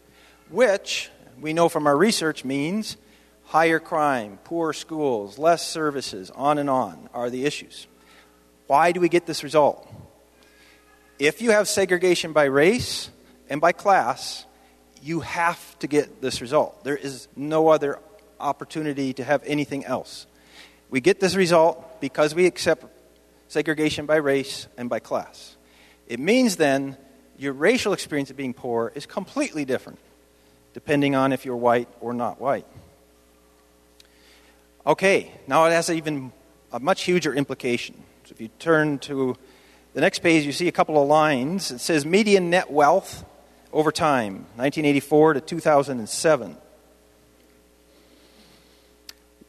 which 0.51 1.11
we 1.40 1.53
know 1.53 1.68
from 1.68 1.87
our 1.87 1.96
research 1.96 2.44
means 2.44 2.96
higher 3.53 3.79
crime, 3.79 4.38
poor 4.45 4.73
schools, 4.73 5.38
less 5.38 5.69
services, 5.69 6.31
on 6.31 6.57
and 6.57 6.71
on 6.71 7.09
are 7.12 7.29
the 7.29 7.45
issues. 7.45 7.87
Why 8.67 8.93
do 8.93 9.01
we 9.01 9.11
get 9.11 9.27
this 9.27 9.45
result? 9.45 9.87
If 11.19 11.43
you 11.43 11.51
have 11.51 11.69
segregation 11.69 12.33
by 12.33 12.45
race, 12.45 13.11
and 13.51 13.61
by 13.61 13.73
class, 13.73 14.47
you 15.03 15.21
have 15.21 15.79
to 15.81 15.87
get 15.87 16.23
this 16.23 16.41
result. 16.41 16.85
There 16.85 16.97
is 16.97 17.29
no 17.37 17.69
other 17.69 17.99
opportunity 18.41 19.12
to 19.12 19.25
have 19.25 19.43
anything 19.45 19.85
else. 19.85 20.27
We 20.88 21.03
get 21.03 21.21
this 21.21 21.35
result 21.35 22.01
because 22.01 22.35
we 22.35 22.47
accept 22.47 22.87
segregation 23.49 24.07
by 24.07 24.17
race 24.17 24.69
and 24.79 24.88
by 24.88 25.01
class. 25.01 25.55
It 26.07 26.19
means 26.19 26.57
then 26.57 26.97
your 27.37 27.53
racial 27.53 27.93
experience 27.93 28.31
of 28.31 28.38
being 28.38 28.55
poor 28.55 28.91
is 28.95 29.05
completely 29.05 29.67
different 29.67 29.99
depending 30.73 31.15
on 31.15 31.35
if 31.35 31.45
you're 31.45 31.55
white 31.55 31.88
or 32.01 32.15
not 32.15 32.41
white. 32.41 32.65
Okay, 34.85 35.31
now 35.47 35.64
it 35.66 35.71
has 35.71 35.90
even 35.90 36.33
a 36.73 36.81
much 36.81 37.03
huger 37.03 37.33
implication. 37.33 37.95
So 38.25 38.33
if 38.33 38.40
you 38.40 38.49
turn 38.59 38.99
to 39.01 39.37
the 39.95 40.01
next 40.01 40.21
page, 40.21 40.45
you 40.45 40.51
see 40.51 40.66
a 40.66 40.73
couple 40.73 41.01
of 41.01 41.07
lines. 41.07 41.71
It 41.71 41.79
says 41.79 42.05
median 42.05 42.51
net 42.51 42.68
wealth 42.68 43.25
over 43.73 43.92
time, 43.92 44.47
1984 44.57 45.35
to 45.35 45.40
2007. 45.40 46.57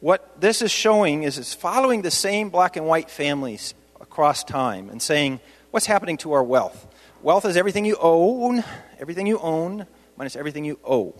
What 0.01 0.39
this 0.39 0.61
is 0.61 0.71
showing 0.71 1.23
is 1.23 1.39
it's 1.39 1.55
following 1.55 2.03
the 2.03 2.11
same 2.11 2.49
black 2.49 2.75
and 2.75 2.85
white 2.85 3.09
families 3.09 3.73
across 3.99 4.43
time 4.43 4.89
and 4.89 5.01
saying, 5.01 5.39
what's 5.71 5.87
happening 5.87 6.17
to 6.17 6.33
our 6.33 6.43
wealth? 6.43 6.85
Wealth 7.23 7.45
is 7.45 7.57
everything 7.57 7.85
you 7.85 7.97
own, 7.99 8.63
everything 8.99 9.25
you 9.25 9.39
own, 9.39 9.87
minus 10.15 10.35
everything 10.35 10.63
you 10.63 10.77
owe. 10.85 11.15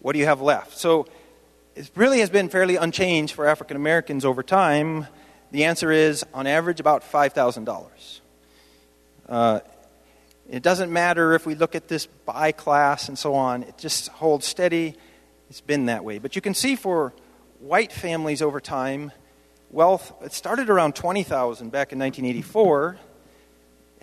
What 0.00 0.14
do 0.14 0.18
you 0.18 0.24
have 0.24 0.40
left? 0.40 0.78
So 0.78 1.06
it 1.78 1.88
really 1.94 2.18
has 2.18 2.28
been 2.28 2.48
fairly 2.48 2.74
unchanged 2.74 3.34
for 3.34 3.46
African 3.46 3.76
Americans 3.76 4.24
over 4.24 4.42
time. 4.42 5.06
The 5.52 5.62
answer 5.62 5.92
is, 5.92 6.24
on 6.34 6.48
average, 6.48 6.80
about 6.80 7.04
$5,000. 7.04 8.20
Uh, 9.28 9.60
it 10.50 10.64
doesn't 10.64 10.92
matter 10.92 11.34
if 11.34 11.46
we 11.46 11.54
look 11.54 11.76
at 11.76 11.86
this 11.86 12.06
by 12.06 12.50
class 12.50 13.08
and 13.08 13.16
so 13.16 13.36
on, 13.36 13.62
it 13.62 13.78
just 13.78 14.08
holds 14.08 14.44
steady. 14.44 14.96
It's 15.50 15.60
been 15.60 15.86
that 15.86 16.04
way. 16.04 16.18
But 16.18 16.34
you 16.34 16.42
can 16.42 16.52
see 16.52 16.74
for 16.74 17.12
white 17.60 17.92
families 17.92 18.42
over 18.42 18.60
time, 18.60 19.12
wealth, 19.70 20.12
it 20.20 20.32
started 20.32 20.70
around 20.70 20.96
20,000 20.96 21.70
back 21.70 21.92
in 21.92 22.00
1984, 22.00 22.98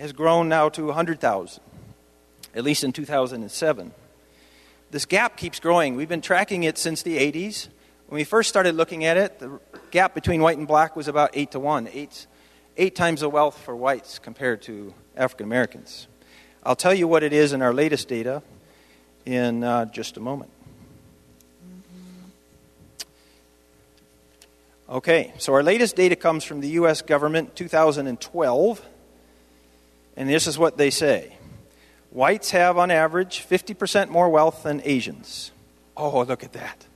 has 0.00 0.14
grown 0.14 0.48
now 0.48 0.70
to 0.70 0.86
100,000, 0.86 1.62
at 2.54 2.64
least 2.64 2.84
in 2.84 2.94
2007. 2.94 3.92
This 4.96 5.04
gap 5.04 5.36
keeps 5.36 5.60
growing. 5.60 5.94
We've 5.94 6.08
been 6.08 6.22
tracking 6.22 6.62
it 6.62 6.78
since 6.78 7.02
the 7.02 7.18
80s. 7.18 7.68
When 8.06 8.16
we 8.16 8.24
first 8.24 8.48
started 8.48 8.76
looking 8.76 9.04
at 9.04 9.18
it, 9.18 9.38
the 9.38 9.60
gap 9.90 10.14
between 10.14 10.40
white 10.40 10.56
and 10.56 10.66
black 10.66 10.96
was 10.96 11.06
about 11.06 11.32
8 11.34 11.50
to 11.50 11.60
1, 11.60 11.90
eight, 11.92 12.26
eight 12.78 12.96
times 12.96 13.20
the 13.20 13.28
wealth 13.28 13.58
for 13.58 13.76
whites 13.76 14.18
compared 14.18 14.62
to 14.62 14.94
African 15.14 15.44
Americans. 15.44 16.06
I'll 16.62 16.76
tell 16.76 16.94
you 16.94 17.06
what 17.06 17.22
it 17.22 17.34
is 17.34 17.52
in 17.52 17.60
our 17.60 17.74
latest 17.74 18.08
data 18.08 18.42
in 19.26 19.62
uh, 19.62 19.84
just 19.84 20.16
a 20.16 20.20
moment. 20.20 20.50
Okay, 24.88 25.34
so 25.36 25.52
our 25.52 25.62
latest 25.62 25.94
data 25.94 26.16
comes 26.16 26.42
from 26.42 26.60
the 26.60 26.68
U.S. 26.68 27.02
government, 27.02 27.54
2012, 27.54 28.86
and 30.16 30.26
this 30.26 30.46
is 30.46 30.58
what 30.58 30.78
they 30.78 30.88
say 30.88 31.35
Whites 32.16 32.52
have, 32.52 32.78
on 32.78 32.90
average, 32.90 33.46
50% 33.46 34.08
more 34.08 34.30
wealth 34.30 34.62
than 34.62 34.80
Asians. 34.86 35.52
Oh, 35.94 36.22
look 36.22 36.42
at 36.42 36.54
that. 36.54 36.86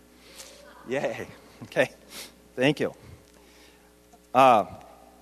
Yay. 0.88 1.28
Okay, 1.64 1.90
thank 2.56 2.80
you. 2.80 2.94
Uh, 4.32 4.64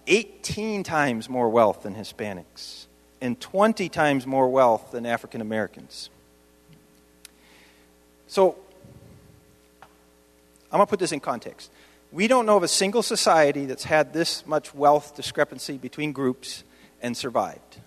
18 0.07 0.85
times 0.85 1.29
more 1.29 1.49
wealth 1.49 1.83
than 1.83 1.97
Hispanics, 1.97 2.87
and 3.21 3.41
20 3.41 3.89
times 3.89 4.25
more 4.25 4.49
wealth 4.49 4.93
than 4.93 5.05
African 5.05 5.41
Americans. 5.41 6.11
So, 8.29 8.55
I'm 10.71 10.77
going 10.77 10.87
to 10.87 10.91
put 10.91 11.01
this 11.01 11.11
in 11.11 11.19
context. 11.19 11.73
We 12.13 12.29
don't 12.29 12.47
know 12.47 12.57
of 12.57 12.63
a 12.63 12.69
single 12.69 13.03
society 13.03 13.67
that's 13.67 13.83
had 13.83 14.13
this 14.13 14.47
much 14.47 14.73
wealth 14.73 15.17
discrepancy 15.17 15.77
between 15.77 16.13
groups 16.13 16.63
and 17.03 17.17
survived. 17.17 17.81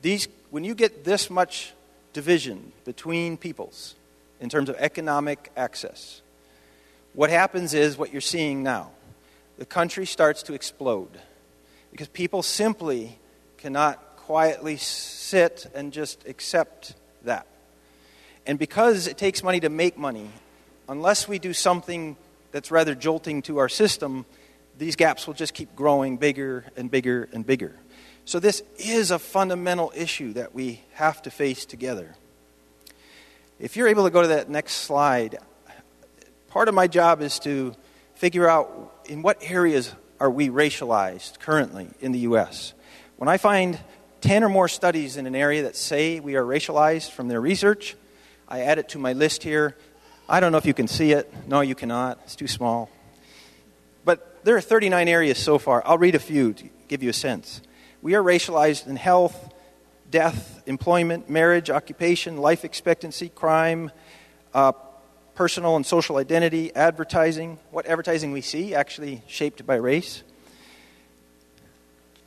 These, 0.00 0.26
when 0.50 0.64
you 0.64 0.74
get 0.74 1.04
this 1.04 1.30
much 1.30 1.72
division 2.12 2.72
between 2.84 3.36
peoples 3.36 3.94
in 4.40 4.48
terms 4.48 4.68
of 4.68 4.76
economic 4.78 5.50
access, 5.56 6.22
what 7.12 7.30
happens 7.30 7.74
is 7.74 7.96
what 7.96 8.12
you're 8.12 8.20
seeing 8.20 8.62
now. 8.62 8.90
The 9.58 9.64
country 9.64 10.06
starts 10.06 10.42
to 10.44 10.54
explode 10.54 11.20
because 11.92 12.08
people 12.08 12.42
simply 12.42 13.18
cannot 13.58 14.16
quietly 14.16 14.76
sit 14.76 15.66
and 15.74 15.92
just 15.92 16.26
accept 16.26 16.94
that. 17.24 17.46
And 18.46 18.58
because 18.58 19.06
it 19.06 19.18
takes 19.18 19.42
money 19.42 19.60
to 19.60 19.68
make 19.68 19.98
money, 19.98 20.30
unless 20.88 21.28
we 21.28 21.38
do 21.38 21.52
something 21.52 22.16
that's 22.52 22.70
rather 22.70 22.94
jolting 22.94 23.42
to 23.42 23.58
our 23.58 23.68
system, 23.68 24.24
these 24.78 24.96
gaps 24.96 25.26
will 25.26 25.34
just 25.34 25.52
keep 25.52 25.76
growing 25.76 26.16
bigger 26.16 26.64
and 26.76 26.90
bigger 26.90 27.28
and 27.32 27.46
bigger. 27.46 27.76
So, 28.24 28.38
this 28.38 28.62
is 28.78 29.10
a 29.10 29.18
fundamental 29.18 29.92
issue 29.94 30.32
that 30.34 30.54
we 30.54 30.82
have 30.92 31.20
to 31.22 31.30
face 31.30 31.64
together. 31.64 32.14
If 33.58 33.76
you're 33.76 33.88
able 33.88 34.04
to 34.04 34.10
go 34.10 34.22
to 34.22 34.28
that 34.28 34.48
next 34.48 34.74
slide, 34.74 35.38
part 36.48 36.68
of 36.68 36.74
my 36.74 36.86
job 36.86 37.20
is 37.22 37.38
to 37.40 37.74
figure 38.14 38.48
out 38.48 38.94
in 39.06 39.22
what 39.22 39.38
areas 39.42 39.94
are 40.20 40.30
we 40.30 40.48
racialized 40.48 41.38
currently 41.40 41.88
in 42.00 42.12
the 42.12 42.20
U.S. 42.20 42.72
When 43.16 43.28
I 43.28 43.36
find 43.36 43.78
10 44.20 44.44
or 44.44 44.48
more 44.48 44.68
studies 44.68 45.16
in 45.16 45.26
an 45.26 45.34
area 45.34 45.62
that 45.62 45.76
say 45.76 46.20
we 46.20 46.36
are 46.36 46.44
racialized 46.44 47.10
from 47.10 47.28
their 47.28 47.40
research, 47.40 47.96
I 48.48 48.60
add 48.60 48.78
it 48.78 48.90
to 48.90 48.98
my 48.98 49.12
list 49.12 49.42
here 49.42 49.76
I 50.30 50.38
don't 50.38 50.52
know 50.52 50.58
if 50.58 50.66
you 50.66 50.74
can 50.74 50.86
see 50.86 51.10
it. 51.10 51.32
No, 51.48 51.60
you 51.60 51.74
cannot. 51.74 52.20
It's 52.22 52.36
too 52.36 52.46
small. 52.46 52.88
But 54.04 54.44
there 54.44 54.54
are 54.54 54.60
39 54.60 55.08
areas 55.08 55.38
so 55.38 55.58
far. 55.58 55.82
I'll 55.84 55.98
read 55.98 56.14
a 56.14 56.20
few 56.20 56.52
to 56.52 56.68
give 56.86 57.02
you 57.02 57.10
a 57.10 57.12
sense. 57.12 57.60
We 58.02 58.14
are 58.14 58.22
racialized 58.22 58.86
in 58.86 58.96
health, 58.96 59.52
death, 60.10 60.62
employment, 60.64 61.28
marriage, 61.28 61.68
occupation, 61.68 62.38
life 62.38 62.64
expectancy, 62.64 63.28
crime, 63.28 63.90
uh, 64.54 64.72
personal 65.34 65.76
and 65.76 65.84
social 65.84 66.16
identity, 66.16 66.74
advertising. 66.74 67.58
What 67.70 67.84
advertising 67.84 68.32
we 68.32 68.40
see 68.40 68.74
actually 68.74 69.22
shaped 69.26 69.66
by 69.66 69.74
race. 69.74 70.22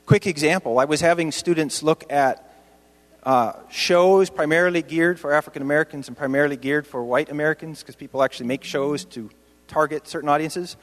Quick 0.05 0.27
example 0.27 0.77
I 0.77 0.85
was 0.85 1.01
having 1.01 1.31
students 1.31 1.81
look 1.81 2.03
at 2.11 2.53
uh, 3.23 3.53
shows 3.71 4.29
primarily 4.29 4.83
geared 4.83 5.19
for 5.19 5.33
African 5.33 5.63
Americans 5.63 6.07
and 6.07 6.15
primarily 6.15 6.57
geared 6.57 6.85
for 6.85 7.03
white 7.03 7.31
Americans 7.31 7.79
because 7.79 7.95
people 7.95 8.21
actually 8.21 8.45
make 8.45 8.63
shows 8.63 9.05
to 9.05 9.31
target 9.67 10.07
certain 10.07 10.29
audiences. 10.29 10.75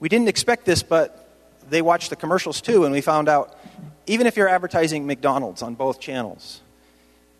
We 0.00 0.10
didn't 0.10 0.28
expect 0.28 0.66
this, 0.66 0.82
but 0.82 1.27
they 1.70 1.82
watched 1.82 2.10
the 2.10 2.16
commercials 2.16 2.60
too, 2.60 2.84
and 2.84 2.92
we 2.92 3.00
found 3.00 3.28
out 3.28 3.58
even 4.06 4.26
if 4.26 4.36
you're 4.36 4.48
advertising 4.48 5.06
McDonald's 5.06 5.62
on 5.62 5.74
both 5.74 6.00
channels, 6.00 6.62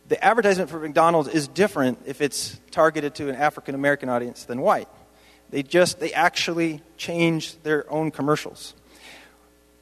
the 0.08 0.22
advertisement 0.24 0.70
for 0.70 0.78
McDonald's 0.78 1.28
is 1.28 1.48
different 1.48 1.98
if 2.06 2.20
it's 2.20 2.58
targeted 2.70 3.14
to 3.16 3.28
an 3.28 3.34
African 3.34 3.74
American 3.74 4.08
audience 4.08 4.44
than 4.44 4.60
white. 4.60 4.88
They 5.50 5.62
just, 5.62 5.98
they 5.98 6.12
actually 6.12 6.82
change 6.96 7.60
their 7.62 7.90
own 7.90 8.10
commercials. 8.10 8.74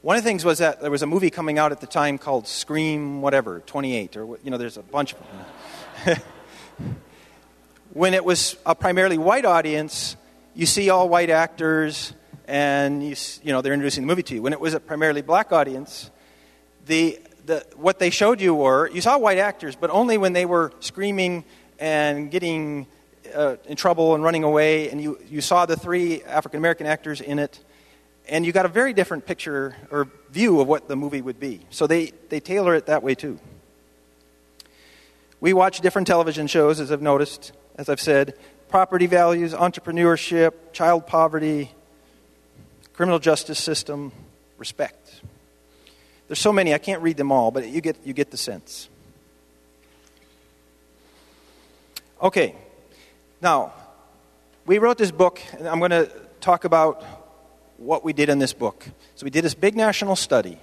One 0.01 0.15
of 0.15 0.23
the 0.23 0.29
things 0.29 0.45
was 0.45 0.59
that 0.59 0.79
there 0.79 0.91
was 0.91 1.01
a 1.01 1.07
movie 1.07 1.29
coming 1.29 1.59
out 1.59 1.71
at 1.71 1.81
the 1.81 1.87
time 1.87 2.17
called 2.17 2.47
Scream, 2.47 3.21
whatever, 3.21 3.59
28, 3.59 4.15
or, 4.15 4.37
you 4.43 4.51
know, 4.51 4.57
there's 4.57 4.77
a 4.77 4.83
bunch 4.83 5.13
of 5.13 5.19
them. 6.05 6.17
when 7.93 8.13
it 8.13 8.23
was 8.23 8.55
a 8.65 8.75
primarily 8.75 9.17
white 9.17 9.43
audience, 9.43 10.15
you 10.53 10.65
see 10.65 10.89
all 10.89 11.09
white 11.09 11.29
actors, 11.29 12.13
and 12.47 13.03
you, 13.03 13.15
you 13.43 13.51
know, 13.51 13.61
they're 13.61 13.73
introducing 13.73 14.03
the 14.03 14.07
movie 14.07 14.23
to 14.23 14.35
you. 14.35 14.41
When 14.41 14.53
it 14.53 14.59
was 14.59 14.73
a 14.73 14.79
primarily 14.79 15.21
black 15.21 15.51
audience, 15.51 16.09
the, 16.85 17.19
the, 17.45 17.65
what 17.75 17.99
they 17.99 18.09
showed 18.09 18.41
you 18.41 18.55
were 18.55 18.89
you 18.89 19.01
saw 19.01 19.17
white 19.17 19.37
actors, 19.37 19.75
but 19.75 19.89
only 19.89 20.17
when 20.17 20.33
they 20.33 20.45
were 20.45 20.71
screaming 20.79 21.43
and 21.79 22.31
getting 22.31 22.87
uh, 23.35 23.57
in 23.65 23.75
trouble 23.75 24.15
and 24.15 24.23
running 24.23 24.43
away, 24.43 24.89
and 24.89 25.01
you, 25.01 25.19
you 25.29 25.41
saw 25.41 25.65
the 25.65 25.75
three 25.75 26.23
African 26.23 26.57
American 26.57 26.87
actors 26.87 27.21
in 27.21 27.39
it 27.39 27.63
and 28.29 28.45
you 28.45 28.51
got 28.51 28.65
a 28.65 28.69
very 28.69 28.93
different 28.93 29.25
picture 29.25 29.75
or 29.89 30.07
view 30.29 30.59
of 30.59 30.67
what 30.67 30.87
the 30.87 30.95
movie 30.95 31.21
would 31.21 31.39
be. 31.39 31.61
So 31.69 31.87
they, 31.87 32.11
they 32.29 32.39
tailor 32.39 32.75
it 32.75 32.87
that 32.87 33.03
way 33.03 33.15
too. 33.15 33.39
We 35.39 35.53
watch 35.53 35.81
different 35.81 36.07
television 36.07 36.47
shows, 36.47 36.79
as 36.79 36.91
I've 36.91 37.01
noticed, 37.01 37.51
as 37.75 37.89
I've 37.89 38.01
said 38.01 38.37
property 38.69 39.05
values, 39.05 39.53
entrepreneurship, 39.53 40.73
child 40.73 41.07
poverty, 41.07 41.71
criminal 42.97 43.19
justice 43.19 43.59
system, 43.59 44.11
respect. 44.57 45.21
There's 46.27 46.39
so 46.39 46.51
many, 46.51 46.73
I 46.73 46.79
can't 46.79 47.03
read 47.03 47.15
them 47.15 47.31
all, 47.31 47.51
but 47.51 47.67
you 47.67 47.79
get, 47.79 47.95
you 48.03 48.11
get 48.11 48.31
the 48.31 48.37
sense. 48.37 48.89
Okay, 52.19 52.55
now, 53.39 53.71
we 54.65 54.79
wrote 54.79 54.97
this 54.97 55.11
book, 55.11 55.39
and 55.59 55.67
I'm 55.67 55.77
going 55.77 55.91
to 55.91 56.09
talk 56.41 56.65
about 56.65 57.03
what 57.77 58.03
we 58.03 58.13
did 58.13 58.29
in 58.29 58.39
this 58.39 58.53
book. 58.53 58.83
So 59.13 59.25
we 59.25 59.29
did 59.29 59.43
this 59.43 59.53
big 59.53 59.75
national 59.75 60.15
study. 60.15 60.57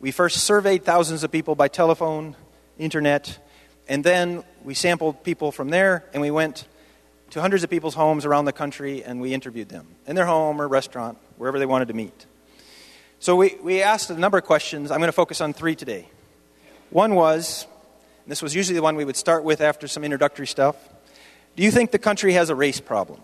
We 0.00 0.12
first 0.12 0.38
surveyed 0.44 0.82
thousands 0.82 1.24
of 1.24 1.30
people 1.30 1.54
by 1.54 1.68
telephone, 1.68 2.36
internet, 2.78 3.38
And 3.86 4.02
then 4.02 4.44
we 4.64 4.72
sampled 4.72 5.22
people 5.22 5.52
from 5.52 5.68
there, 5.68 6.04
and 6.12 6.22
we 6.22 6.30
went 6.30 6.66
to 7.30 7.40
hundreds 7.40 7.64
of 7.64 7.70
people's 7.70 7.94
homes 7.94 8.24
around 8.24 8.46
the 8.46 8.52
country, 8.52 9.04
and 9.04 9.20
we 9.20 9.34
interviewed 9.34 9.68
them 9.68 9.86
in 10.06 10.16
their 10.16 10.26
home 10.26 10.60
or 10.60 10.66
restaurant, 10.66 11.18
wherever 11.36 11.58
they 11.58 11.66
wanted 11.66 11.88
to 11.88 11.94
meet. 11.94 12.26
So 13.18 13.36
we, 13.36 13.56
we 13.62 13.82
asked 13.82 14.10
a 14.10 14.14
number 14.14 14.38
of 14.38 14.44
questions. 14.44 14.90
I'm 14.90 14.98
going 14.98 15.08
to 15.08 15.12
focus 15.12 15.40
on 15.40 15.52
three 15.52 15.74
today. 15.74 16.08
One 16.90 17.14
was, 17.14 17.66
this 18.26 18.42
was 18.42 18.54
usually 18.54 18.76
the 18.76 18.82
one 18.82 18.96
we 18.96 19.04
would 19.04 19.16
start 19.16 19.42
with 19.44 19.60
after 19.60 19.88
some 19.88 20.04
introductory 20.04 20.46
stuff. 20.46 20.76
Do 21.56 21.62
you 21.62 21.70
think 21.70 21.90
the 21.90 21.98
country 21.98 22.34
has 22.34 22.50
a 22.50 22.54
race 22.54 22.80
problem? 22.80 23.20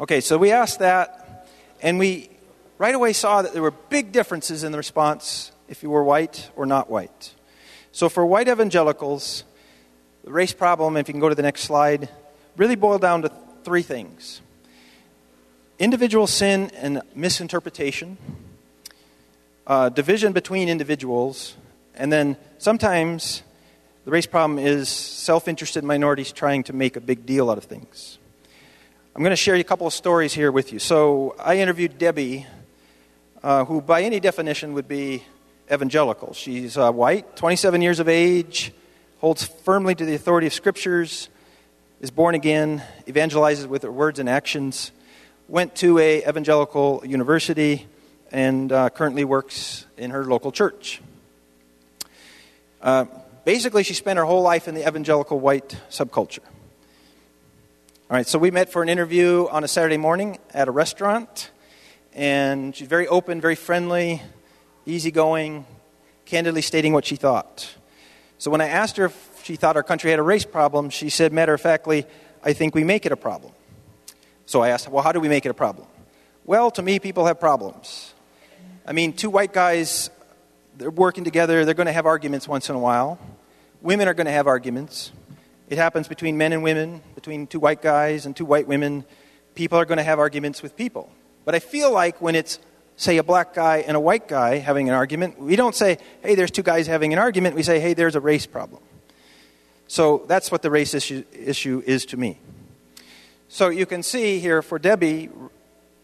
Okay, 0.00 0.20
so 0.20 0.38
we 0.38 0.50
asked 0.50 0.78
that, 0.78 1.46
and 1.82 1.98
we 1.98 2.30
right 2.78 2.94
away 2.94 3.12
saw 3.12 3.42
that 3.42 3.52
there 3.52 3.62
were 3.62 3.70
big 3.70 4.12
differences 4.12 4.64
in 4.64 4.72
the 4.72 4.78
response 4.78 5.52
if 5.68 5.82
you 5.82 5.90
were 5.90 6.02
white 6.02 6.50
or 6.56 6.64
not 6.64 6.88
white. 6.88 7.34
So 7.92 8.08
for 8.08 8.24
white 8.24 8.48
evangelicals, 8.48 9.44
the 10.24 10.30
race 10.30 10.54
problem, 10.54 10.96
if 10.96 11.06
you 11.06 11.12
can 11.12 11.20
go 11.20 11.28
to 11.28 11.34
the 11.34 11.42
next 11.42 11.62
slide, 11.62 12.08
really 12.56 12.76
boiled 12.76 13.02
down 13.02 13.22
to 13.22 13.32
three 13.62 13.82
things 13.82 14.40
individual 15.80 16.26
sin 16.26 16.70
and 16.76 17.00
misinterpretation, 17.14 18.18
uh, 19.66 19.88
division 19.88 20.32
between 20.32 20.68
individuals, 20.68 21.56
and 21.94 22.12
then 22.12 22.36
sometimes 22.58 23.42
the 24.04 24.10
race 24.10 24.26
problem 24.26 24.58
is 24.58 24.88
self 24.88 25.48
interested 25.48 25.82
minorities 25.82 26.32
trying 26.32 26.62
to 26.64 26.74
make 26.74 26.96
a 26.96 27.00
big 27.00 27.24
deal 27.24 27.50
out 27.50 27.56
of 27.56 27.64
things. 27.64 28.18
I'm 29.16 29.22
going 29.22 29.30
to 29.30 29.36
share 29.36 29.54
a 29.54 29.64
couple 29.64 29.86
of 29.86 29.94
stories 29.94 30.34
here 30.34 30.52
with 30.52 30.72
you. 30.72 30.78
So 30.78 31.34
I 31.40 31.56
interviewed 31.56 31.98
Debbie, 31.98 32.46
uh, 33.42 33.64
who 33.64 33.80
by 33.80 34.02
any 34.02 34.20
definition 34.20 34.74
would 34.74 34.86
be 34.86 35.24
evangelical. 35.72 36.34
She's 36.34 36.76
uh, 36.76 36.92
white, 36.92 37.36
27 37.36 37.80
years 37.80 38.00
of 38.00 38.08
age, 38.08 38.72
holds 39.18 39.44
firmly 39.44 39.94
to 39.94 40.04
the 40.04 40.14
authority 40.14 40.46
of 40.46 40.52
scriptures, 40.52 41.30
is 42.00 42.10
born 42.10 42.34
again, 42.34 42.82
evangelizes 43.06 43.66
with 43.66 43.82
her 43.82 43.90
words 43.90 44.18
and 44.18 44.28
actions, 44.28 44.92
went 45.50 45.74
to 45.74 45.98
a 45.98 46.18
evangelical 46.28 47.02
university, 47.04 47.88
and 48.30 48.70
uh, 48.70 48.88
currently 48.88 49.24
works 49.24 49.84
in 49.96 50.12
her 50.12 50.24
local 50.24 50.52
church. 50.52 51.02
Uh, 52.80 53.06
basically, 53.44 53.82
she 53.82 53.94
spent 53.94 54.16
her 54.16 54.24
whole 54.24 54.42
life 54.42 54.68
in 54.68 54.76
the 54.76 54.86
evangelical 54.86 55.40
white 55.40 55.76
subculture. 55.90 56.44
All 58.08 58.16
right, 58.16 58.28
so 58.28 58.38
we 58.38 58.52
met 58.52 58.70
for 58.70 58.80
an 58.80 58.88
interview 58.88 59.48
on 59.50 59.64
a 59.64 59.68
Saturday 59.68 59.96
morning 59.96 60.38
at 60.54 60.68
a 60.68 60.70
restaurant, 60.70 61.50
and 62.14 62.74
she's 62.74 62.86
very 62.86 63.08
open, 63.08 63.40
very 63.40 63.56
friendly, 63.56 64.22
easygoing, 64.86 65.66
candidly 66.26 66.62
stating 66.62 66.92
what 66.92 67.04
she 67.04 67.16
thought. 67.16 67.68
So 68.38 68.52
when 68.52 68.60
I 68.60 68.68
asked 68.68 68.98
her 68.98 69.06
if 69.06 69.40
she 69.42 69.56
thought 69.56 69.74
our 69.74 69.82
country 69.82 70.10
had 70.10 70.20
a 70.20 70.22
race 70.22 70.44
problem, 70.44 70.90
she 70.90 71.08
said 71.08 71.32
matter 71.32 71.54
of 71.54 71.60
factly, 71.60 72.06
I 72.44 72.52
think 72.52 72.76
we 72.76 72.84
make 72.84 73.04
it 73.04 73.10
a 73.10 73.16
problem. 73.16 73.52
So 74.50 74.62
I 74.62 74.70
asked, 74.70 74.88
well, 74.88 75.04
how 75.04 75.12
do 75.12 75.20
we 75.20 75.28
make 75.28 75.46
it 75.46 75.50
a 75.50 75.54
problem? 75.54 75.86
Well, 76.44 76.72
to 76.72 76.82
me, 76.82 76.98
people 76.98 77.26
have 77.26 77.38
problems. 77.38 78.12
I 78.84 78.90
mean, 78.90 79.12
two 79.12 79.30
white 79.30 79.52
guys, 79.52 80.10
they're 80.76 80.90
working 80.90 81.22
together, 81.22 81.64
they're 81.64 81.72
going 81.72 81.86
to 81.86 81.92
have 81.92 82.04
arguments 82.04 82.48
once 82.48 82.68
in 82.68 82.74
a 82.74 82.78
while. 82.80 83.20
Women 83.80 84.08
are 84.08 84.12
going 84.12 84.26
to 84.26 84.32
have 84.32 84.48
arguments. 84.48 85.12
It 85.68 85.78
happens 85.78 86.08
between 86.08 86.36
men 86.36 86.52
and 86.52 86.64
women, 86.64 87.00
between 87.14 87.46
two 87.46 87.60
white 87.60 87.80
guys 87.80 88.26
and 88.26 88.34
two 88.34 88.44
white 88.44 88.66
women. 88.66 89.04
People 89.54 89.78
are 89.78 89.84
going 89.84 89.98
to 89.98 90.02
have 90.02 90.18
arguments 90.18 90.64
with 90.64 90.76
people. 90.76 91.12
But 91.44 91.54
I 91.54 91.60
feel 91.60 91.92
like 91.92 92.20
when 92.20 92.34
it's 92.34 92.58
say, 92.96 93.18
a 93.18 93.22
black 93.22 93.54
guy 93.54 93.84
and 93.86 93.96
a 93.96 94.00
white 94.00 94.26
guy 94.26 94.56
having 94.56 94.88
an 94.88 94.96
argument, 94.96 95.38
we 95.38 95.54
don't 95.54 95.76
say, 95.76 95.98
hey, 96.24 96.34
there's 96.34 96.50
two 96.50 96.64
guys 96.64 96.88
having 96.88 97.12
an 97.12 97.20
argument. 97.20 97.54
We 97.54 97.62
say, 97.62 97.78
hey, 97.78 97.94
there's 97.94 98.16
a 98.16 98.20
race 98.20 98.46
problem. 98.46 98.82
So 99.86 100.24
that's 100.26 100.50
what 100.50 100.62
the 100.62 100.72
race 100.72 100.92
issue, 100.92 101.22
issue 101.32 101.84
is 101.86 102.04
to 102.06 102.16
me. 102.16 102.40
So 103.52 103.68
you 103.68 103.84
can 103.84 104.04
see 104.04 104.38
here 104.38 104.62
for 104.62 104.78
Debbie, 104.78 105.28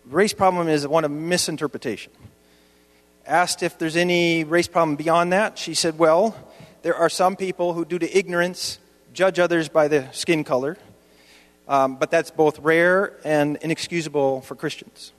race 0.05 0.33
problem 0.33 0.67
is 0.67 0.85
one 0.85 1.05
of 1.05 1.13
misinterpretation. 1.13 2.13
Asked 3.25 3.63
if 3.63 3.79
there's 3.79 3.95
any 3.95 4.43
race 4.43 4.67
problem 4.67 4.97
beyond 4.97 5.33
that, 5.33 5.57
she 5.57 5.73
said, 5.73 5.97
well, 5.97 6.35
there 6.83 6.97
are 6.97 7.09
some 7.09 7.37
people 7.37 7.73
who, 7.73 7.85
due 7.85 8.01
to 8.01 8.19
ignorance, 8.19 8.81
judge 9.13 9.39
others 9.39 9.69
by 9.69 9.87
the 9.87 10.11
skin 10.11 10.43
color, 10.43 10.77
um, 11.69 11.95
but 11.95 12.11
that's 12.11 12.33
both 12.33 12.59
rare 12.59 13.17
and 13.25 13.59
inexcusable 13.59 14.41
for 14.41 14.57
Christians. 14.57 15.13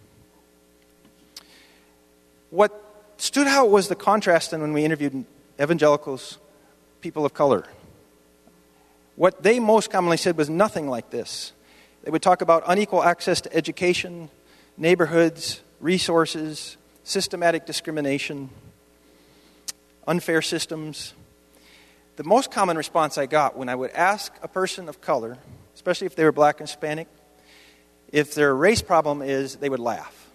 What 2.50 2.74
stood 3.16 3.48
out 3.48 3.70
was 3.70 3.88
the 3.88 3.96
contrast 3.96 4.52
in 4.52 4.60
when 4.60 4.74
we 4.74 4.84
interviewed 4.84 5.24
evangelicals, 5.62 6.40
people 7.00 7.26
of 7.26 7.34
color. 7.34 7.64
What 9.16 9.44
they 9.44 9.62
most 9.62 9.90
commonly 9.90 10.18
said 10.18 10.36
was 10.36 10.50
nothing 10.50 10.90
like 10.90 11.10
this. 11.10 11.54
They 12.08 12.12
would 12.12 12.22
talk 12.22 12.42
about 12.42 12.64
unequal 12.66 13.04
access 13.04 13.42
to 13.42 13.54
education, 13.54 14.30
neighborhoods, 14.78 15.60
resources, 15.82 16.78
systematic 17.04 17.66
discrimination, 17.66 18.50
unfair 20.08 20.42
systems. 20.42 21.14
The 22.16 22.24
most 22.24 22.50
common 22.50 22.78
response 22.78 23.18
I 23.18 23.26
got 23.26 23.58
when 23.58 23.68
I 23.68 23.76
would 23.76 23.92
ask 23.92 24.34
a 24.42 24.48
person 24.48 24.88
of 24.88 25.02
color, 25.02 25.38
especially 25.76 26.08
if 26.08 26.16
they 26.16 26.24
were 26.24 26.32
black 26.32 26.62
and 26.62 26.70
Hispanic, 26.70 27.10
if 28.14 28.34
their 28.36 28.56
race 28.56 28.82
problem 28.82 29.22
is, 29.22 29.58
they 29.58 29.68
would 29.68 29.82
laugh. 29.82 30.30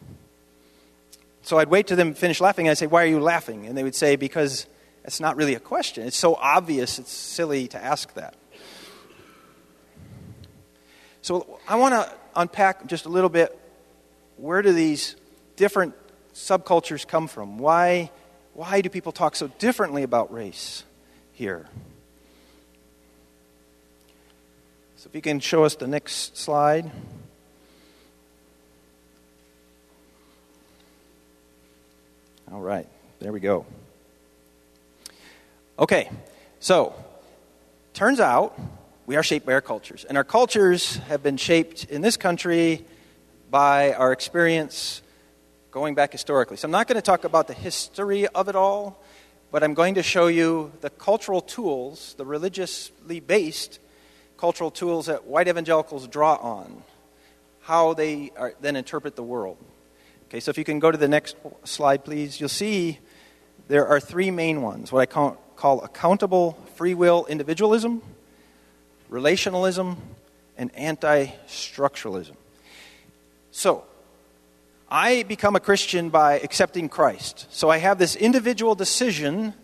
So 1.41 1.57
I'd 1.57 1.71
wait 1.71 1.87
till 1.87 1.97
them 1.97 2.13
finish 2.13 2.39
laughing, 2.39 2.67
and 2.67 2.73
I'd 2.73 2.77
say, 2.77 2.87
Why 2.87 3.05
are 3.05 3.07
you 3.07 3.19
laughing? 3.19 3.65
And 3.65 3.79
they 3.79 3.83
would 3.83 3.95
say, 3.95 4.17
Because 4.17 4.67
it's 5.07 5.21
not 5.21 5.37
really 5.37 5.55
a 5.55 5.61
question. 5.61 6.07
It's 6.07 6.19
so 6.19 6.35
obvious, 6.35 6.99
it's 6.99 7.11
silly 7.11 7.67
to 7.69 7.83
ask 7.83 8.13
that. 8.13 8.35
So 11.23 11.61
I 11.69 11.77
want 11.77 11.95
to 11.95 12.13
unpack 12.35 12.87
just 12.87 13.07
a 13.07 13.09
little 13.09 13.31
bit 13.31 13.57
where 14.37 14.61
do 14.61 14.73
these 14.73 15.15
different 15.55 15.95
subcultures 16.35 17.07
come 17.07 17.29
from? 17.29 17.59
Why, 17.59 18.11
why 18.55 18.81
do 18.81 18.89
people 18.89 19.13
talk 19.13 19.37
so 19.37 19.47
differently 19.47 20.03
about 20.03 20.33
race 20.33 20.83
here? 21.33 21.69
So 24.97 25.09
if 25.09 25.15
you 25.15 25.23
can 25.23 25.39
show 25.39 25.65
us 25.65 25.77
the 25.77 25.87
next 25.87 26.37
slide. 26.37 26.91
All 32.53 32.61
right, 32.61 32.89
there 33.21 33.33
we 33.33 33.39
go. 33.39 33.65
Okay, 35.79 36.11
so 36.59 36.95
turns 37.95 38.19
out 38.19 38.59
we 39.07 39.17
are 39.17 39.23
shaped 39.23 39.47
by 39.47 39.53
our 39.53 39.61
cultures. 39.61 40.05
And 40.05 40.17
our 40.17 40.25
cultures 40.25 40.97
have 41.09 41.23
been 41.23 41.37
shaped 41.37 41.85
in 41.85 42.03
this 42.03 42.17
country 42.17 42.85
by 43.51 43.93
our 43.95 44.13
experience 44.13 45.03
going 45.71 45.95
back 45.95 46.13
historically. 46.13 46.57
So 46.57 46.67
I'm 46.67 46.73
not 46.73 46.87
going 46.87 46.97
to 46.97 47.03
talk 47.03 47.25
about 47.25 47.49
the 47.49 47.55
history 47.55 48.27
of 48.29 48.49
it 48.49 48.55
all, 48.57 49.03
but 49.51 49.63
I'm 49.63 49.75
going 49.75 49.95
to 49.95 50.03
show 50.03 50.29
you 50.29 50.73
the 50.81 50.91
cultural 50.91 51.41
tools, 51.41 52.15
the 52.17 52.25
religiously 52.25 53.21
based 53.21 53.81
cultural 54.37 54.71
tools 54.71 55.07
that 55.07 55.25
white 55.25 55.49
evangelicals 55.49 56.07
draw 56.09 56.35
on, 56.35 56.83
how 57.61 57.95
they 57.95 58.33
are, 58.37 58.55
then 58.61 58.77
interpret 58.77 59.17
the 59.17 59.23
world. 59.23 59.57
Okay, 60.25 60.41
so 60.41 60.51
if 60.51 60.59
you 60.59 60.65
can 60.65 60.79
go 60.79 60.91
to 60.91 60.99
the 60.99 61.09
next 61.09 61.37
slide, 61.65 62.05
please, 62.05 62.41
you'll 62.41 62.49
see 62.49 62.99
there 63.69 63.87
are 63.87 64.01
three 64.01 64.31
main 64.31 64.63
ones 64.63 64.91
what 64.91 65.01
I 65.01 65.07
call, 65.07 65.33
call 65.57 65.83
accountable 65.83 66.59
free 66.75 66.95
will 66.95 67.27
individualism, 67.27 68.03
relationalism, 69.13 69.97
and 70.57 70.75
anti 70.75 71.27
structuralism. 71.47 72.35
So, 73.51 73.85
I 74.91 75.23
become 75.23 75.57
a 75.57 75.61
Christian 75.61 76.11
by 76.11 76.39
accepting 76.41 76.91
Christ. 76.91 77.47
So 77.51 77.71
I 77.71 77.79
have 77.79 77.99
this 77.99 78.15
individual 78.15 78.75
decision 78.75 79.55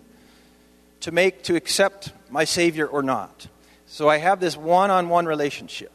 to 1.01 1.13
make 1.13 1.43
to 1.45 1.55
accept 1.55 2.13
my 2.31 2.45
Savior 2.45 2.87
or 2.87 3.03
not. 3.03 3.47
So 3.87 4.09
I 4.09 4.17
have 4.17 4.41
this 4.41 4.57
one 4.57 4.91
on 4.91 5.11
one 5.11 5.27
relationship. 5.27 5.93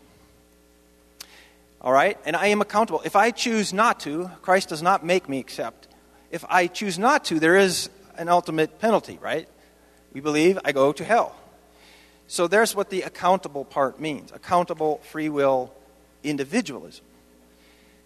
All 1.81 1.91
right? 1.91 2.17
And 2.25 2.35
I 2.35 2.47
am 2.47 2.61
accountable. 2.61 3.01
If 3.05 3.15
I 3.15 3.31
choose 3.31 3.73
not 3.73 3.99
to, 4.01 4.29
Christ 4.43 4.69
does 4.69 4.83
not 4.83 5.03
make 5.03 5.27
me 5.27 5.39
accept. 5.39 5.87
If 6.29 6.45
I 6.47 6.67
choose 6.67 6.99
not 6.99 7.25
to, 7.25 7.39
there 7.39 7.57
is 7.57 7.89
an 8.15 8.29
ultimate 8.29 8.79
penalty, 8.79 9.17
right? 9.19 9.47
We 10.13 10.21
believe 10.21 10.59
I 10.63 10.73
go 10.73 10.93
to 10.93 11.03
hell. 11.03 11.35
So 12.33 12.47
there's 12.47 12.75
what 12.75 12.89
the 12.89 13.03
accountable 13.03 13.63
part 13.63 13.99
means 13.99 14.31
accountable 14.31 14.97
free 15.11 15.29
will 15.29 15.71
individualism. 16.23 17.05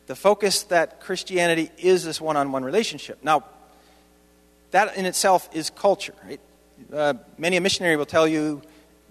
The 0.07 0.17
focus 0.17 0.63
that 0.63 0.99
Christianity 0.99 1.71
is 1.77 2.03
this 2.03 2.19
one 2.19 2.35
on 2.35 2.51
one 2.51 2.65
relationship. 2.65 3.19
Now, 3.23 3.45
that 4.71 4.97
in 4.97 5.05
itself 5.05 5.47
is 5.53 5.69
culture. 5.69 6.13
Right? 6.25 6.41
Uh, 6.91 7.13
many 7.37 7.55
a 7.55 7.61
missionary 7.61 7.95
will 7.95 8.05
tell 8.05 8.27
you 8.27 8.61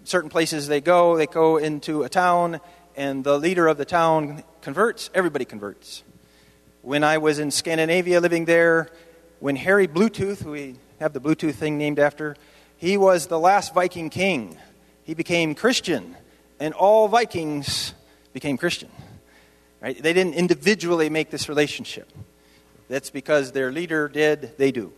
certain 0.04 0.28
places 0.28 0.68
they 0.68 0.82
go, 0.82 1.16
they 1.16 1.24
go 1.24 1.56
into 1.56 2.02
a 2.02 2.10
town, 2.10 2.60
and 2.94 3.24
the 3.24 3.38
leader 3.38 3.68
of 3.68 3.78
the 3.78 3.86
town 3.86 4.44
converts, 4.60 5.08
everybody 5.14 5.46
converts. 5.46 6.02
When 6.82 7.02
I 7.02 7.16
was 7.16 7.38
in 7.38 7.50
Scandinavia 7.50 8.20
living 8.20 8.44
there, 8.44 8.90
when 9.40 9.56
Harry 9.56 9.88
Bluetooth, 9.88 10.42
who 10.42 10.50
we 10.50 10.76
have 11.00 11.14
the 11.14 11.22
Bluetooth 11.22 11.54
thing 11.54 11.78
named 11.78 11.98
after, 11.98 12.36
he 12.76 12.98
was 12.98 13.28
the 13.28 13.40
last 13.40 13.72
Viking 13.72 14.10
king. 14.10 14.58
He 15.07 15.14
became 15.14 15.54
Christian, 15.54 16.16
and 16.59 16.74
all 16.74 17.07
Vikings 17.07 17.94
became 18.32 18.57
Christian. 18.57 18.90
Right? 19.80 19.96
They 20.02 20.12
didn't 20.12 20.34
individually 20.34 21.09
make 21.11 21.30
this 21.30 21.48
relationship. 21.48 22.11
That's 22.88 23.11
because 23.11 23.52
their 23.52 23.70
leader 23.70 24.09
did, 24.09 24.59
they 24.59 24.72
do. 24.72 24.92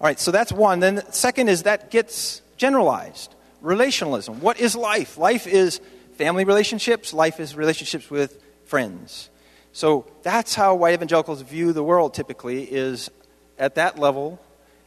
All 0.00 0.06
right, 0.06 0.20
so 0.20 0.30
that's 0.30 0.52
one. 0.52 0.78
Then 0.78 0.94
the 0.94 1.10
second 1.10 1.48
is 1.48 1.64
that 1.64 1.90
gets 1.90 2.42
generalized. 2.56 3.34
Relationalism. 3.60 4.38
What 4.38 4.60
is 4.60 4.76
life? 4.76 5.18
Life 5.18 5.48
is 5.48 5.80
family 6.16 6.44
relationships, 6.44 7.12
life 7.12 7.40
is 7.40 7.56
relationships 7.56 8.08
with 8.08 8.40
friends. 8.66 9.30
So 9.72 10.06
that's 10.22 10.54
how 10.54 10.76
white 10.76 10.94
evangelicals 10.94 11.42
view 11.42 11.72
the 11.72 11.82
world 11.82 12.14
typically 12.14 12.62
is 12.62 13.10
at 13.58 13.74
that 13.74 13.98
level, 13.98 14.40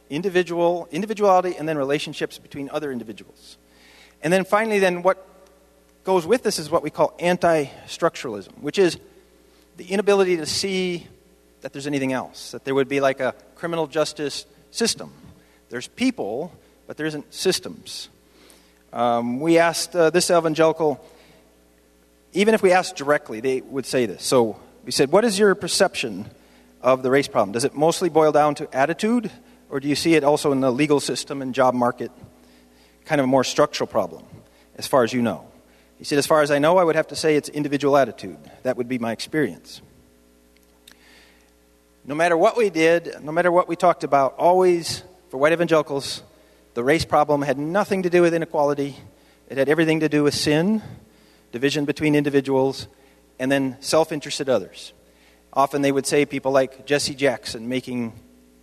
individual 0.08 0.88
individuality 0.90 1.54
and 1.58 1.68
then 1.68 1.76
relationships 1.76 2.38
between 2.38 2.70
other 2.70 2.90
individuals. 2.90 3.58
And 4.26 4.32
then 4.32 4.44
finally 4.44 4.80
then 4.80 5.02
what 5.02 5.24
goes 6.02 6.26
with 6.26 6.42
this 6.42 6.58
is 6.58 6.68
what 6.68 6.82
we 6.82 6.90
call 6.90 7.14
anti-structuralism, 7.20 8.58
which 8.58 8.76
is 8.76 8.98
the 9.76 9.84
inability 9.84 10.38
to 10.38 10.46
see 10.46 11.06
that 11.60 11.72
there's 11.72 11.86
anything 11.86 12.12
else, 12.12 12.50
that 12.50 12.64
there 12.64 12.74
would 12.74 12.88
be 12.88 12.98
like 12.98 13.20
a 13.20 13.36
criminal 13.54 13.86
justice 13.86 14.44
system. 14.72 15.12
There's 15.68 15.86
people, 15.86 16.52
but 16.88 16.96
there 16.96 17.06
isn't 17.06 17.32
systems. 17.32 18.08
Um, 18.92 19.38
we 19.38 19.58
asked 19.58 19.94
uh, 19.94 20.10
this 20.10 20.28
evangelical, 20.28 21.00
even 22.32 22.52
if 22.52 22.64
we 22.64 22.72
asked 22.72 22.96
directly, 22.96 23.38
they 23.38 23.60
would 23.60 23.86
say 23.86 24.06
this. 24.06 24.24
So 24.24 24.58
we 24.84 24.90
said, 24.90 25.12
What 25.12 25.24
is 25.24 25.38
your 25.38 25.54
perception 25.54 26.28
of 26.82 27.04
the 27.04 27.12
race 27.12 27.28
problem? 27.28 27.52
Does 27.52 27.62
it 27.62 27.76
mostly 27.76 28.08
boil 28.08 28.32
down 28.32 28.56
to 28.56 28.76
attitude, 28.76 29.30
or 29.70 29.78
do 29.78 29.86
you 29.86 29.94
see 29.94 30.16
it 30.16 30.24
also 30.24 30.50
in 30.50 30.62
the 30.62 30.72
legal 30.72 30.98
system 30.98 31.42
and 31.42 31.54
job 31.54 31.74
market? 31.74 32.10
Kind 33.06 33.20
of 33.20 33.24
a 33.24 33.28
more 33.28 33.44
structural 33.44 33.86
problem, 33.86 34.24
as 34.76 34.86
far 34.86 35.02
as 35.02 35.12
you 35.12 35.22
know. 35.22 35.46
He 35.98 36.04
said, 36.04 36.18
As 36.18 36.26
far 36.26 36.42
as 36.42 36.50
I 36.50 36.58
know, 36.58 36.76
I 36.76 36.84
would 36.84 36.96
have 36.96 37.08
to 37.08 37.16
say 37.16 37.36
it's 37.36 37.48
individual 37.48 37.96
attitude. 37.96 38.36
That 38.62 38.76
would 38.76 38.88
be 38.88 38.98
my 38.98 39.12
experience. 39.12 39.80
No 42.04 42.14
matter 42.14 42.36
what 42.36 42.56
we 42.56 42.70
did, 42.70 43.16
no 43.22 43.32
matter 43.32 43.50
what 43.50 43.68
we 43.68 43.74
talked 43.74 44.04
about, 44.04 44.36
always, 44.38 45.02
for 45.30 45.38
white 45.38 45.52
evangelicals, 45.52 46.22
the 46.74 46.84
race 46.84 47.04
problem 47.04 47.42
had 47.42 47.58
nothing 47.58 48.02
to 48.02 48.10
do 48.10 48.22
with 48.22 48.34
inequality. 48.34 48.96
It 49.48 49.58
had 49.58 49.68
everything 49.68 50.00
to 50.00 50.08
do 50.08 50.22
with 50.22 50.34
sin, 50.34 50.82
division 51.50 51.84
between 51.84 52.14
individuals, 52.14 52.86
and 53.38 53.50
then 53.50 53.76
self 53.80 54.12
interested 54.12 54.48
others. 54.48 54.92
Often 55.52 55.82
they 55.82 55.90
would 55.90 56.06
say 56.06 56.26
people 56.26 56.52
like 56.52 56.86
Jesse 56.86 57.14
Jackson 57.14 57.68
making 57.68 58.12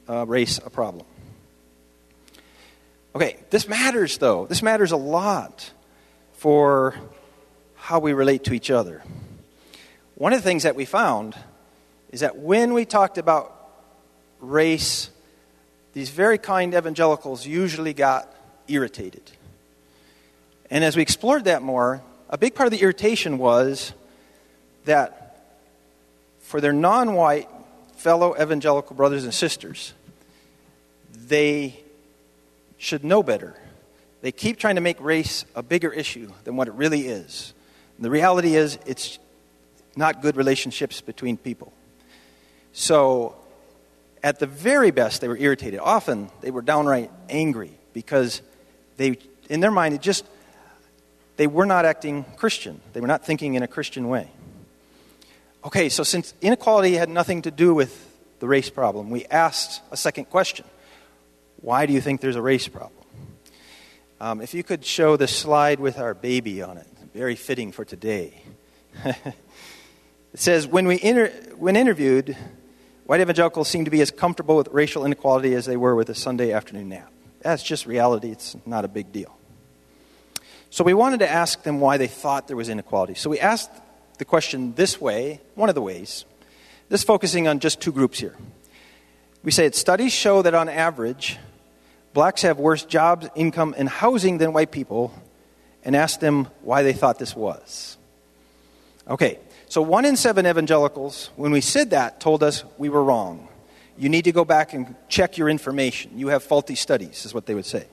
uh, 0.07 0.25
race 0.27 0.59
a 0.63 0.69
problem. 0.69 1.05
Okay, 3.15 3.37
this 3.51 3.67
matters 3.67 4.17
though. 4.17 4.47
This 4.47 4.63
matters 4.63 4.91
a 4.91 4.97
lot 4.97 5.71
for 6.33 6.95
how 7.75 7.99
we 7.99 8.13
relate 8.13 8.45
to 8.45 8.53
each 8.53 8.71
other. 8.71 9.03
One 10.15 10.33
of 10.33 10.39
the 10.39 10.43
things 10.43 10.63
that 10.63 10.75
we 10.75 10.85
found 10.85 11.35
is 12.11 12.21
that 12.21 12.37
when 12.37 12.73
we 12.73 12.85
talked 12.85 13.17
about 13.17 13.53
race, 14.39 15.09
these 15.93 16.09
very 16.09 16.39
kind 16.39 16.73
evangelicals 16.73 17.45
usually 17.45 17.93
got 17.93 18.33
irritated. 18.67 19.29
And 20.71 20.83
as 20.83 20.95
we 20.95 21.03
explored 21.03 21.43
that 21.43 21.61
more, 21.61 22.01
a 22.29 22.37
big 22.37 22.55
part 22.55 22.65
of 22.65 22.71
the 22.71 22.81
irritation 22.81 23.37
was 23.37 23.93
that 24.85 25.45
for 26.39 26.59
their 26.59 26.73
non 26.73 27.13
white 27.13 27.47
fellow 27.95 28.35
evangelical 28.41 28.95
brothers 28.95 29.23
and 29.23 29.33
sisters, 29.33 29.93
they 31.13 31.82
should 32.83 33.03
know 33.03 33.23
better. 33.23 33.55
They 34.21 34.31
keep 34.31 34.57
trying 34.57 34.75
to 34.75 34.81
make 34.81 34.99
race 34.99 35.45
a 35.55 35.63
bigger 35.63 35.91
issue 35.91 36.31
than 36.43 36.55
what 36.55 36.67
it 36.67 36.73
really 36.73 37.07
is. 37.07 37.53
And 37.97 38.05
the 38.05 38.09
reality 38.09 38.55
is, 38.55 38.77
it's 38.85 39.19
not 39.95 40.21
good 40.21 40.35
relationships 40.35 41.01
between 41.01 41.37
people. 41.37 41.71
So, 42.73 43.35
at 44.23 44.39
the 44.39 44.47
very 44.47 44.91
best, 44.91 45.21
they 45.21 45.27
were 45.27 45.37
irritated. 45.37 45.79
Often, 45.79 46.29
they 46.41 46.51
were 46.51 46.61
downright 46.61 47.11
angry 47.29 47.71
because 47.93 48.41
they, 48.97 49.17
in 49.49 49.59
their 49.59 49.71
mind, 49.71 49.93
it 49.93 50.01
just, 50.01 50.25
they 51.37 51.47
were 51.47 51.65
not 51.65 51.85
acting 51.85 52.25
Christian. 52.37 52.81
They 52.93 53.01
were 53.01 53.07
not 53.07 53.25
thinking 53.25 53.55
in 53.55 53.63
a 53.63 53.67
Christian 53.67 54.07
way. 54.07 54.29
Okay, 55.63 55.89
so 55.89 56.03
since 56.03 56.33
inequality 56.41 56.95
had 56.95 57.09
nothing 57.09 57.43
to 57.43 57.51
do 57.51 57.73
with 57.73 58.09
the 58.39 58.47
race 58.47 58.69
problem, 58.69 59.09
we 59.09 59.25
asked 59.25 59.81
a 59.91 59.97
second 59.97 60.25
question 60.25 60.65
Why 61.63 61.85
do 61.85 61.93
you 61.93 62.01
think 62.01 62.21
there's 62.21 62.35
a 62.35 62.41
race 62.41 62.67
problem? 62.67 63.05
Um, 64.19 64.41
if 64.41 64.53
you 64.53 64.63
could 64.63 64.85
show 64.85 65.15
the 65.17 65.27
slide 65.27 65.79
with 65.79 65.97
our 65.97 66.13
baby 66.13 66.61
on 66.61 66.77
it, 66.77 66.85
very 67.13 67.35
fitting 67.35 67.71
for 67.71 67.85
today. 67.85 68.43
it 69.05 69.35
says, 70.35 70.67
when, 70.67 70.87
we 70.87 70.99
inter- 71.01 71.31
when 71.57 71.75
interviewed, 71.75 72.35
White 73.05 73.21
evangelicals 73.21 73.69
seem 73.69 73.85
to 73.85 73.91
be 73.91 74.01
as 74.01 74.11
comfortable 74.11 74.57
with 74.57 74.67
racial 74.73 75.05
inequality 75.05 75.53
as 75.55 75.65
they 75.65 75.77
were 75.77 75.95
with 75.95 76.09
a 76.09 76.15
Sunday 76.15 76.51
afternoon 76.51 76.89
nap. 76.89 77.11
That's 77.41 77.63
just 77.63 77.85
reality, 77.85 78.29
it's 78.29 78.57
not 78.65 78.83
a 78.83 78.89
big 78.89 79.13
deal. 79.13 79.37
So 80.69 80.83
we 80.83 80.93
wanted 80.93 81.19
to 81.19 81.31
ask 81.31 81.63
them 81.63 81.79
why 81.79 81.95
they 81.95 82.07
thought 82.07 82.47
there 82.47 82.57
was 82.57 82.67
inequality. 82.67 83.13
So 83.13 83.29
we 83.29 83.39
asked 83.39 83.71
the 84.17 84.25
question 84.25 84.73
this 84.75 84.99
way, 84.99 85.39
one 85.55 85.69
of 85.69 85.75
the 85.75 85.81
ways, 85.81 86.25
this 86.89 87.03
focusing 87.03 87.47
on 87.47 87.59
just 87.59 87.79
two 87.79 87.93
groups 87.93 88.19
here. 88.19 88.35
We 89.43 89.51
said 89.51 89.75
studies 89.75 90.11
show 90.11 90.41
that 90.41 90.53
on 90.53 90.67
average, 90.67 91.37
blacks 92.13 92.43
have 92.43 92.59
worse 92.59 92.85
jobs, 92.85 93.27
income, 93.35 93.75
and 93.77 93.89
housing 93.89 94.37
than 94.37 94.53
white 94.53 94.71
people, 94.71 95.13
and 95.83 95.95
asked 95.95 96.21
them 96.21 96.47
why 96.61 96.83
they 96.83 96.93
thought 96.93 97.19
this 97.19 97.35
was. 97.35 97.97
Okay, 99.07 99.39
so, 99.73 99.81
one 99.81 100.05
in 100.05 100.17
seven 100.17 100.45
evangelicals, 100.45 101.31
when 101.35 101.51
we 101.51 101.59
said 101.59 101.89
that, 101.89 102.19
told 102.19 102.43
us 102.43 102.63
we 102.77 102.89
were 102.89 103.03
wrong. 103.03 103.47
You 103.97 104.07
need 104.07 104.25
to 104.25 104.31
go 104.31 104.45
back 104.45 104.73
and 104.73 104.95
check 105.09 105.35
your 105.35 105.49
information. 105.49 106.11
You 106.19 106.27
have 106.27 106.43
faulty 106.43 106.75
studies, 106.75 107.25
is 107.25 107.33
what 107.33 107.47
they 107.47 107.55
would 107.55 107.65
say. 107.65 107.87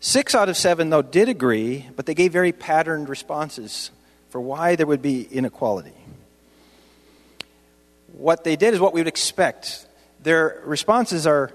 Six 0.00 0.34
out 0.34 0.48
of 0.48 0.56
seven, 0.56 0.90
though, 0.90 1.02
did 1.02 1.28
agree, 1.28 1.88
but 1.94 2.06
they 2.06 2.14
gave 2.14 2.32
very 2.32 2.50
patterned 2.50 3.08
responses 3.08 3.92
for 4.30 4.40
why 4.40 4.74
there 4.74 4.88
would 4.88 5.02
be 5.02 5.22
inequality. 5.22 5.94
What 8.12 8.42
they 8.42 8.56
did 8.56 8.74
is 8.74 8.80
what 8.80 8.94
we 8.94 9.00
would 9.00 9.06
expect. 9.06 9.86
Their 10.20 10.62
responses 10.64 11.28
are 11.28 11.52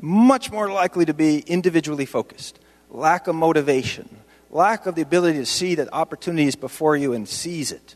much 0.00 0.50
more 0.50 0.70
likely 0.70 1.04
to 1.04 1.14
be 1.14 1.40
individually 1.40 2.06
focused, 2.06 2.58
lack 2.90 3.26
of 3.26 3.34
motivation, 3.34 4.08
lack 4.50 4.86
of 4.86 4.94
the 4.94 5.02
ability 5.02 5.38
to 5.38 5.46
see 5.46 5.74
that 5.76 5.88
opportunity 5.92 6.46
is 6.46 6.56
before 6.56 6.96
you 6.96 7.12
and 7.12 7.28
seize 7.28 7.72
it, 7.72 7.94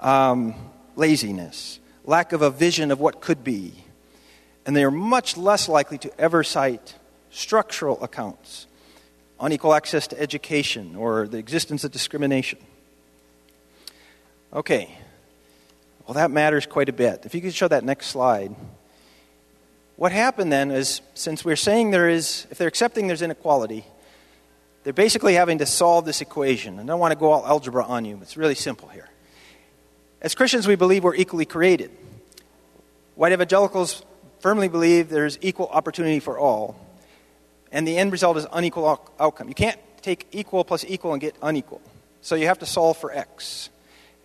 um, 0.00 0.54
laziness, 0.94 1.80
lack 2.04 2.32
of 2.32 2.42
a 2.42 2.50
vision 2.50 2.90
of 2.90 3.00
what 3.00 3.20
could 3.20 3.42
be. 3.42 3.72
And 4.64 4.74
they 4.74 4.84
are 4.84 4.90
much 4.90 5.36
less 5.36 5.68
likely 5.68 5.98
to 5.98 6.20
ever 6.20 6.42
cite 6.42 6.94
structural 7.30 8.02
accounts, 8.02 8.66
unequal 9.38 9.74
access 9.74 10.06
to 10.08 10.20
education, 10.20 10.96
or 10.96 11.28
the 11.28 11.38
existence 11.38 11.84
of 11.84 11.92
discrimination. 11.92 12.58
Okay, 14.52 14.96
well, 16.06 16.14
that 16.14 16.30
matters 16.30 16.66
quite 16.66 16.88
a 16.88 16.92
bit. 16.92 17.26
If 17.26 17.34
you 17.34 17.40
could 17.40 17.54
show 17.54 17.68
that 17.68 17.84
next 17.84 18.06
slide. 18.06 18.54
What 19.96 20.12
happened 20.12 20.52
then 20.52 20.70
is, 20.70 21.00
since 21.14 21.42
we're 21.42 21.56
saying 21.56 21.90
there 21.90 22.08
is, 22.08 22.46
if 22.50 22.58
they're 22.58 22.68
accepting 22.68 23.06
there's 23.06 23.22
inequality, 23.22 23.84
they're 24.84 24.92
basically 24.92 25.34
having 25.34 25.58
to 25.58 25.66
solve 25.66 26.04
this 26.04 26.20
equation. 26.20 26.78
And 26.78 26.88
I 26.88 26.92
don't 26.92 27.00
want 27.00 27.12
to 27.12 27.18
go 27.18 27.32
all 27.32 27.46
algebra 27.46 27.84
on 27.84 28.04
you, 28.04 28.18
it's 28.20 28.36
really 28.36 28.54
simple 28.54 28.88
here. 28.88 29.08
As 30.20 30.34
Christians, 30.34 30.66
we 30.66 30.76
believe 30.76 31.02
we're 31.02 31.14
equally 31.14 31.46
created. 31.46 31.90
White 33.14 33.32
evangelicals 33.32 34.04
firmly 34.40 34.68
believe 34.68 35.08
there's 35.08 35.38
equal 35.40 35.68
opportunity 35.68 36.20
for 36.20 36.38
all, 36.38 36.78
and 37.72 37.88
the 37.88 37.96
end 37.96 38.12
result 38.12 38.36
is 38.36 38.46
unequal 38.52 39.00
outcome. 39.18 39.48
You 39.48 39.54
can't 39.54 39.78
take 40.02 40.26
equal 40.30 40.62
plus 40.62 40.84
equal 40.86 41.12
and 41.12 41.20
get 41.20 41.34
unequal. 41.42 41.80
So 42.20 42.34
you 42.34 42.46
have 42.46 42.58
to 42.58 42.66
solve 42.66 42.98
for 42.98 43.10
x. 43.12 43.70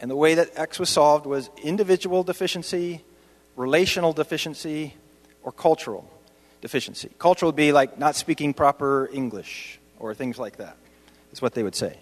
And 0.02 0.12
the 0.12 0.16
way 0.16 0.36
that 0.36 0.50
x 0.56 0.80
was 0.80 0.90
solved 0.90 1.26
was 1.26 1.50
individual 1.64 2.24
deficiency, 2.24 3.04
relational 3.56 4.12
deficiency, 4.12 4.96
or 5.44 5.52
cultural 5.52 6.10
deficiency. 6.62 7.10
Cultural 7.18 7.50
would 7.50 7.56
be 7.56 7.72
like 7.72 7.98
not 7.98 8.16
speaking 8.16 8.54
proper 8.54 9.10
English, 9.12 9.80
or 10.00 10.14
things 10.14 10.38
like 10.38 10.58
that, 10.58 10.78
is 11.32 11.42
what 11.42 11.54
they 11.54 11.64
would 11.64 11.76
say. 11.76 11.98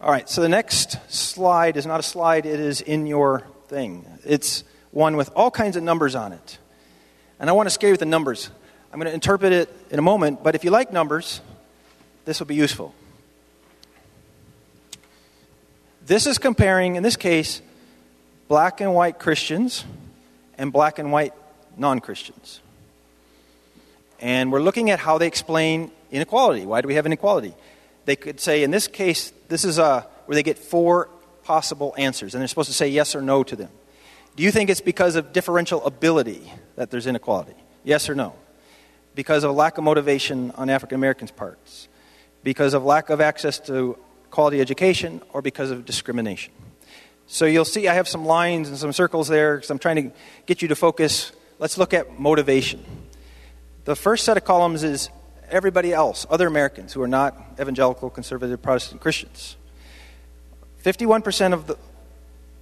All 0.00 0.10
right, 0.10 0.28
so 0.28 0.42
the 0.42 0.48
next 0.48 0.98
slide 1.08 1.76
is 1.76 1.86
not 1.86 2.00
a 2.00 2.02
slide, 2.02 2.46
it 2.46 2.60
is 2.60 2.80
in 2.80 3.06
your 3.06 3.46
thing. 3.68 4.04
It's 4.24 4.64
one 4.90 5.16
with 5.16 5.30
all 5.34 5.50
kinds 5.50 5.76
of 5.76 5.82
numbers 5.82 6.14
on 6.14 6.32
it. 6.32 6.58
And 7.40 7.48
I 7.48 7.52
want 7.52 7.66
to 7.66 7.70
scare 7.70 7.88
you 7.88 7.94
with 7.94 8.00
the 8.00 8.06
numbers. 8.06 8.50
I'm 8.92 8.98
going 8.98 9.08
to 9.08 9.14
interpret 9.14 9.52
it 9.52 9.74
in 9.90 9.98
a 9.98 10.02
moment, 10.02 10.42
but 10.42 10.54
if 10.54 10.64
you 10.64 10.70
like 10.70 10.92
numbers, 10.92 11.40
this 12.24 12.38
will 12.38 12.46
be 12.46 12.54
useful. 12.54 12.94
This 16.06 16.26
is 16.26 16.38
comparing, 16.38 16.96
in 16.96 17.02
this 17.02 17.16
case, 17.16 17.62
black 18.46 18.80
and 18.80 18.94
white 18.94 19.18
Christians 19.18 19.84
and 20.58 20.72
black 20.72 20.98
and 20.98 21.10
white 21.10 21.32
non 21.76 22.00
Christians. 22.00 22.60
And 24.20 24.52
we're 24.52 24.62
looking 24.62 24.90
at 24.90 24.98
how 24.98 25.18
they 25.18 25.26
explain 25.26 25.90
inequality. 26.10 26.64
Why 26.64 26.80
do 26.80 26.88
we 26.88 26.94
have 26.94 27.06
inequality? 27.06 27.54
They 28.04 28.16
could 28.16 28.40
say, 28.40 28.62
in 28.62 28.70
this 28.70 28.86
case, 28.86 29.32
this 29.48 29.64
is 29.64 29.78
a, 29.78 30.06
where 30.26 30.34
they 30.34 30.42
get 30.42 30.58
four 30.58 31.08
possible 31.42 31.94
answers, 31.98 32.34
and 32.34 32.40
they're 32.40 32.48
supposed 32.48 32.68
to 32.68 32.74
say 32.74 32.88
yes 32.88 33.14
or 33.14 33.20
no 33.20 33.42
to 33.44 33.56
them. 33.56 33.70
Do 34.36 34.42
you 34.42 34.50
think 34.50 34.70
it's 34.70 34.80
because 34.80 35.14
of 35.14 35.32
differential 35.32 35.84
ability 35.84 36.50
that 36.76 36.90
there's 36.90 37.06
inequality? 37.06 37.54
Yes 37.84 38.08
or 38.08 38.14
no? 38.14 38.34
Because 39.14 39.44
of 39.44 39.54
lack 39.54 39.78
of 39.78 39.84
motivation 39.84 40.50
on 40.52 40.70
African 40.70 40.96
Americans' 40.96 41.30
parts? 41.30 41.88
Because 42.42 42.74
of 42.74 42.84
lack 42.84 43.10
of 43.10 43.20
access 43.20 43.58
to 43.60 43.96
quality 44.30 44.60
education? 44.60 45.22
Or 45.32 45.40
because 45.40 45.70
of 45.70 45.84
discrimination? 45.84 46.52
So 47.26 47.46
you'll 47.46 47.64
see 47.64 47.88
I 47.88 47.94
have 47.94 48.08
some 48.08 48.26
lines 48.26 48.68
and 48.68 48.76
some 48.76 48.92
circles 48.92 49.28
there 49.28 49.56
because 49.56 49.70
I'm 49.70 49.78
trying 49.78 50.10
to 50.10 50.16
get 50.46 50.62
you 50.62 50.68
to 50.68 50.76
focus. 50.76 51.32
Let's 51.64 51.78
look 51.78 51.94
at 51.94 52.20
motivation. 52.20 52.84
The 53.86 53.96
first 53.96 54.26
set 54.26 54.36
of 54.36 54.44
columns 54.44 54.82
is 54.84 55.08
everybody 55.48 55.94
else, 55.94 56.26
other 56.28 56.46
Americans 56.46 56.92
who 56.92 57.00
are 57.00 57.08
not 57.08 57.34
evangelical, 57.58 58.10
conservative, 58.10 58.60
Protestant 58.60 59.00
Christians. 59.00 59.56
51% 60.84 61.54
of 61.54 61.66
the 61.66 61.78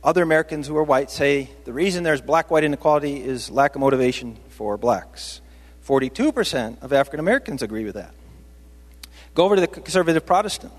other 0.05 0.23
Americans 0.23 0.69
who 0.69 0.77
are 0.77 0.85
white 0.85 1.11
say 1.11 1.51
the 1.65 1.73
reason 1.73 2.05
there's 2.05 2.21
black 2.21 2.49
white 2.49 2.63
inequality 2.63 3.21
is 3.21 3.51
lack 3.51 3.75
of 3.75 3.81
motivation 3.81 4.39
for 4.51 4.77
blacks. 4.77 5.41
42% 5.85 6.81
of 6.81 6.93
African 6.93 7.19
Americans 7.19 7.61
agree 7.61 7.85
with 7.85 7.97
that. 7.97 8.15
Go 9.35 9.47
over 9.47 9.57
to 9.57 9.63
the 9.63 9.67
conservative 9.67 10.25
Protestant. 10.25 10.73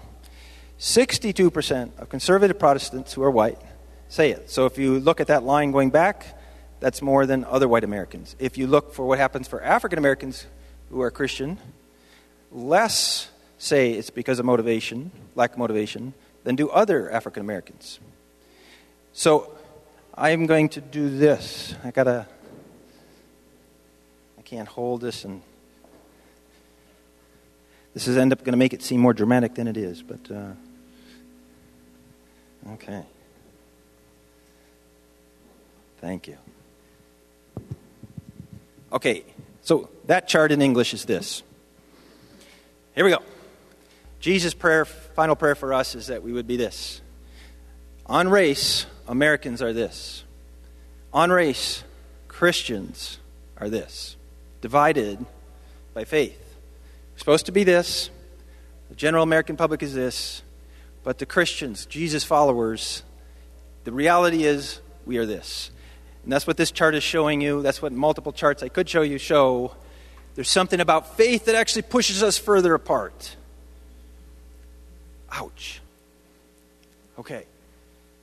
62% 0.79 1.99
of 1.99 2.07
conservative 2.07 2.57
Protestants 2.57 3.11
who 3.11 3.21
are 3.21 3.31
white 3.31 3.59
say 4.07 4.31
it. 4.31 4.49
So 4.49 4.65
if 4.65 4.77
you 4.77 5.01
look 5.01 5.19
at 5.19 5.27
that 5.27 5.43
line 5.43 5.73
going 5.73 5.89
back, 5.89 6.39
that's 6.83 7.01
more 7.01 7.25
than 7.25 7.45
other 7.45 7.69
white 7.69 7.85
Americans. 7.85 8.35
If 8.39 8.57
you 8.57 8.67
look 8.67 8.93
for 8.93 9.05
what 9.05 9.17
happens 9.17 9.47
for 9.47 9.63
African 9.63 9.97
Americans 9.97 10.47
who 10.89 11.01
are 11.01 11.09
Christian, 11.09 11.57
less 12.51 13.29
say 13.57 13.93
it's 13.93 14.09
because 14.09 14.37
of 14.37 14.45
motivation, 14.45 15.09
lack 15.33 15.53
of 15.53 15.59
motivation, 15.59 16.13
than 16.43 16.57
do 16.57 16.69
other 16.69 17.09
African 17.09 17.39
Americans. 17.39 18.01
So 19.13 19.55
I'm 20.13 20.45
going 20.45 20.67
to 20.69 20.81
do 20.81 21.17
this. 21.17 21.73
I 21.85 21.91
gotta. 21.91 22.27
I 24.37 24.41
can't 24.41 24.67
hold 24.67 24.99
this, 24.99 25.23
and 25.23 25.41
this 27.93 28.09
is 28.09 28.17
end 28.17 28.33
up 28.33 28.39
going 28.39 28.51
to 28.51 28.57
make 28.57 28.73
it 28.73 28.83
seem 28.83 28.99
more 28.99 29.13
dramatic 29.13 29.55
than 29.55 29.69
it 29.69 29.77
is. 29.77 30.03
But 30.03 30.29
uh, 30.29 30.51
okay. 32.73 33.03
Thank 36.01 36.27
you. 36.27 36.37
Okay, 38.93 39.25
so 39.63 39.89
that 40.05 40.27
chart 40.27 40.51
in 40.51 40.61
English 40.61 40.93
is 40.93 41.05
this. 41.05 41.41
Here 42.93 43.03
we 43.03 43.09
go. 43.09 43.23
Jesus' 44.19 44.53
prayer, 44.53 44.85
final 44.85 45.35
prayer 45.35 45.55
for 45.55 45.73
us 45.73 45.95
is 45.95 46.07
that 46.07 46.21
we 46.21 46.31
would 46.31 46.45
be 46.45 46.57
this. 46.57 47.01
On 48.05 48.29
race, 48.29 48.85
Americans 49.07 49.63
are 49.63 49.73
this. 49.73 50.23
On 51.11 51.31
race, 51.31 51.83
Christians 52.27 53.17
are 53.57 53.67
this. 53.67 54.15
Divided 54.61 55.25
by 55.95 56.05
faith. 56.05 56.39
We're 57.13 57.19
supposed 57.19 57.47
to 57.47 57.51
be 57.51 57.63
this. 57.63 58.11
The 58.89 58.95
general 58.95 59.23
American 59.23 59.57
public 59.57 59.81
is 59.81 59.95
this. 59.95 60.43
But 61.03 61.17
the 61.17 61.25
Christians, 61.25 61.87
Jesus 61.87 62.23
followers, 62.23 63.01
the 63.85 63.91
reality 63.91 64.43
is 64.43 64.79
we 65.05 65.17
are 65.17 65.25
this. 65.25 65.71
And 66.23 66.31
that's 66.31 66.47
what 66.47 66.57
this 66.57 66.71
chart 66.71 66.95
is 66.95 67.03
showing 67.03 67.41
you. 67.41 67.61
That's 67.61 67.81
what 67.81 67.91
multiple 67.91 68.31
charts 68.31 68.63
I 68.63 68.69
could 68.69 68.89
show 68.89 69.01
you 69.01 69.17
show. 69.17 69.75
There's 70.35 70.49
something 70.49 70.79
about 70.79 71.17
faith 71.17 71.45
that 71.45 71.55
actually 71.55 71.83
pushes 71.83 72.23
us 72.23 72.37
further 72.37 72.73
apart. 72.73 73.35
Ouch. 75.31 75.81
Okay. 77.19 77.45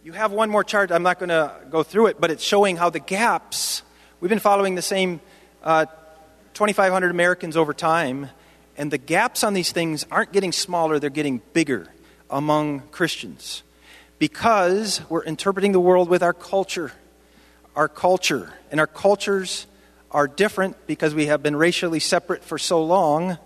You 0.02 0.12
have 0.12 0.32
one 0.32 0.48
more 0.48 0.64
chart. 0.64 0.90
I'm 0.90 1.02
not 1.02 1.18
going 1.18 1.28
to 1.28 1.52
go 1.70 1.82
through 1.82 2.06
it, 2.06 2.20
but 2.20 2.30
it's 2.30 2.42
showing 2.42 2.76
how 2.76 2.88
the 2.90 3.00
gaps. 3.00 3.82
We've 4.20 4.30
been 4.30 4.38
following 4.38 4.74
the 4.74 4.82
same 4.82 5.20
uh, 5.62 5.86
2,500 6.54 7.10
Americans 7.10 7.56
over 7.56 7.74
time, 7.74 8.28
and 8.76 8.90
the 8.90 8.98
gaps 8.98 9.44
on 9.44 9.54
these 9.54 9.72
things 9.72 10.06
aren't 10.10 10.32
getting 10.32 10.52
smaller, 10.52 10.98
they're 10.98 11.10
getting 11.10 11.42
bigger 11.52 11.86
among 12.30 12.80
Christians 12.90 13.62
because 14.18 15.00
we're 15.08 15.24
interpreting 15.24 15.72
the 15.72 15.80
world 15.80 16.08
with 16.08 16.22
our 16.22 16.32
culture. 16.32 16.92
Our 17.80 17.88
culture. 17.88 18.52
And 18.70 18.78
our 18.78 18.86
cultures 18.86 19.66
are 20.10 20.28
different 20.28 20.86
because 20.86 21.14
we 21.14 21.26
have 21.28 21.42
been 21.42 21.56
racially 21.56 21.98
separate 21.98 22.44
for 22.44 22.58
so 22.58 22.84
long. 22.84 23.38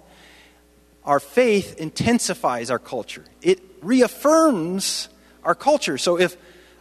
Our 1.04 1.20
faith 1.20 1.76
intensifies 1.78 2.68
our 2.68 2.80
culture, 2.80 3.24
it 3.42 3.60
reaffirms 3.80 5.08
our 5.44 5.54
culture. 5.54 5.98
So 5.98 6.18
if 6.18 6.36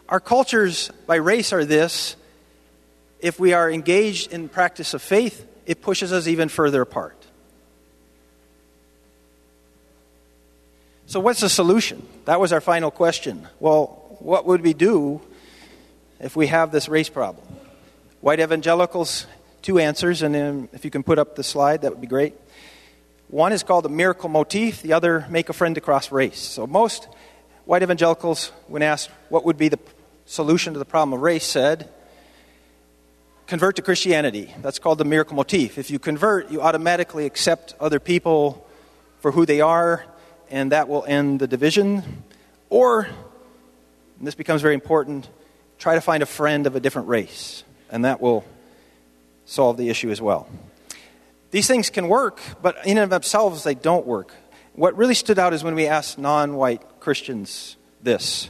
our 0.10 0.20
cultures 0.20 0.90
by 1.06 1.18
race 1.18 1.54
are 1.54 1.64
this, 1.64 2.16
if 3.20 3.40
we 3.40 3.54
are 3.54 3.70
engaged 3.70 4.34
in 4.34 4.50
practice 4.50 4.96
of 4.96 5.04
faith, 5.04 5.46
it 5.68 5.80
pushes 5.80 6.12
us 6.12 6.26
even 6.26 6.50
further 6.50 6.82
apart. 6.82 7.24
So, 11.06 11.20
what's 11.20 11.42
the 11.42 11.50
solution? 11.50 12.08
That 12.26 12.40
was 12.40 12.52
our 12.52 12.62
final 12.62 12.90
question. 12.90 13.48
Well, 13.60 14.18
what 14.18 14.48
would 14.48 14.62
we 14.62 14.74
do 14.74 15.22
if 16.24 16.36
we 16.36 16.48
have 16.48 16.72
this 16.72 16.88
race 16.88 17.10
problem? 17.10 17.46
White 18.22 18.40
evangelicals, 18.40 19.28
two 19.62 19.78
answers, 19.78 20.22
and 20.22 20.34
then 20.34 20.70
if 20.72 20.86
you 20.86 20.92
can 20.92 21.04
put 21.04 21.20
up 21.20 21.36
the 21.36 21.44
slide, 21.44 21.82
that 21.82 21.92
would 21.92 22.02
be 22.02 22.08
great. 22.08 22.34
One 23.28 23.52
is 23.52 23.62
called 23.62 23.84
the 23.84 23.90
miracle 23.90 24.30
motif, 24.30 24.82
the 24.82 24.94
other, 24.94 25.26
make 25.30 25.50
a 25.50 25.54
friend 25.54 25.78
across 25.78 26.12
race. 26.12 26.40
So, 26.40 26.66
most 26.66 27.08
white 27.66 27.84
evangelicals, 27.84 28.52
when 28.68 28.82
asked 28.82 29.10
what 29.30 29.44
would 29.44 29.58
be 29.58 29.68
the 29.68 29.80
solution 30.26 30.74
to 30.74 30.80
the 30.80 30.86
problem 30.86 31.14
of 31.14 31.22
race, 31.22 31.46
said, 31.46 31.90
convert 33.46 33.76
to 33.76 33.82
Christianity. 33.82 34.54
That's 34.62 34.80
called 34.80 35.00
the 35.00 35.06
miracle 35.06 35.36
motif. 35.36 35.78
If 35.78 35.92
you 35.92 36.00
convert, 36.00 36.50
you 36.50 36.62
automatically 36.62 37.26
accept 37.26 37.76
other 37.80 38.00
people 38.00 38.66
for 39.20 39.32
who 39.32 39.46
they 39.46 39.60
are, 39.60 40.06
and 40.50 40.72
that 40.72 40.88
will 40.88 41.04
end 41.06 41.42
the 41.42 41.48
division. 41.48 42.24
Or, 42.70 43.08
this 44.22 44.36
becomes 44.36 44.62
very 44.62 44.74
important, 44.74 45.28
try 45.84 45.96
to 45.96 46.02
find 46.02 46.24
a 46.24 46.26
friend 46.26 46.66
of 46.66 46.78
a 46.78 46.80
different 46.80 47.10
race, 47.10 47.66
and 47.92 48.06
that 48.06 48.22
will 48.22 48.46
solve 49.44 49.76
the 49.76 49.90
issue 49.90 50.12
as 50.12 50.22
well. 50.22 50.48
These 51.52 51.68
things 51.68 51.90
can 51.90 52.08
work, 52.08 52.40
but 52.62 52.78
in 52.86 52.98
and 52.98 53.04
of 53.04 53.10
themselves, 53.10 53.66
they 53.66 53.76
don't 53.76 54.08
work. 54.08 54.32
What 54.76 54.96
really 54.96 55.14
stood 55.14 55.38
out 55.38 55.54
is 55.54 55.62
when 55.62 55.76
we 55.76 55.86
asked 55.88 56.18
non 56.18 56.56
white 56.56 56.82
Christians 57.02 57.76
this. 58.02 58.50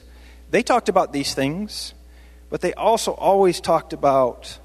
They 0.52 0.62
talked 0.62 0.90
about 0.90 1.12
these 1.12 1.34
things, 1.34 1.96
but 2.52 2.62
they 2.62 2.76
also 2.76 3.14
always 3.14 3.60
talked 3.60 3.94
about 3.94 4.60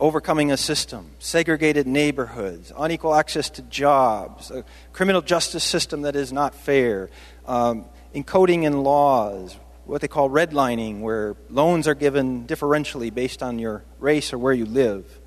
overcoming 0.00 0.52
a 0.52 0.56
system, 0.56 1.10
segregated 1.18 1.86
neighborhoods, 1.86 2.72
unequal 2.78 3.14
access 3.14 3.50
to 3.50 3.60
jobs, 3.60 4.50
a 4.50 4.64
criminal 4.94 5.20
justice 5.20 5.62
system 5.62 6.02
that 6.02 6.16
is 6.16 6.32
not 6.32 6.54
fair, 6.54 7.10
um, 7.44 7.84
encoding 8.14 8.62
in 8.62 8.82
laws, 8.82 9.58
what 9.86 10.00
they 10.00 10.08
call 10.08 10.28
redlining, 10.28 11.00
where 11.00 11.36
loans 11.48 11.86
are 11.88 11.94
given 11.94 12.46
differentially 12.46 13.12
based 13.12 13.42
on 13.42 13.58
your 13.58 13.84
race 14.00 14.32
or 14.32 14.38
where 14.38 14.52
you 14.52 14.66
live. 14.66 15.18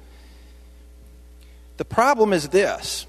The 1.77 1.85
problem 1.85 2.33
is 2.33 2.49
this 2.49 3.07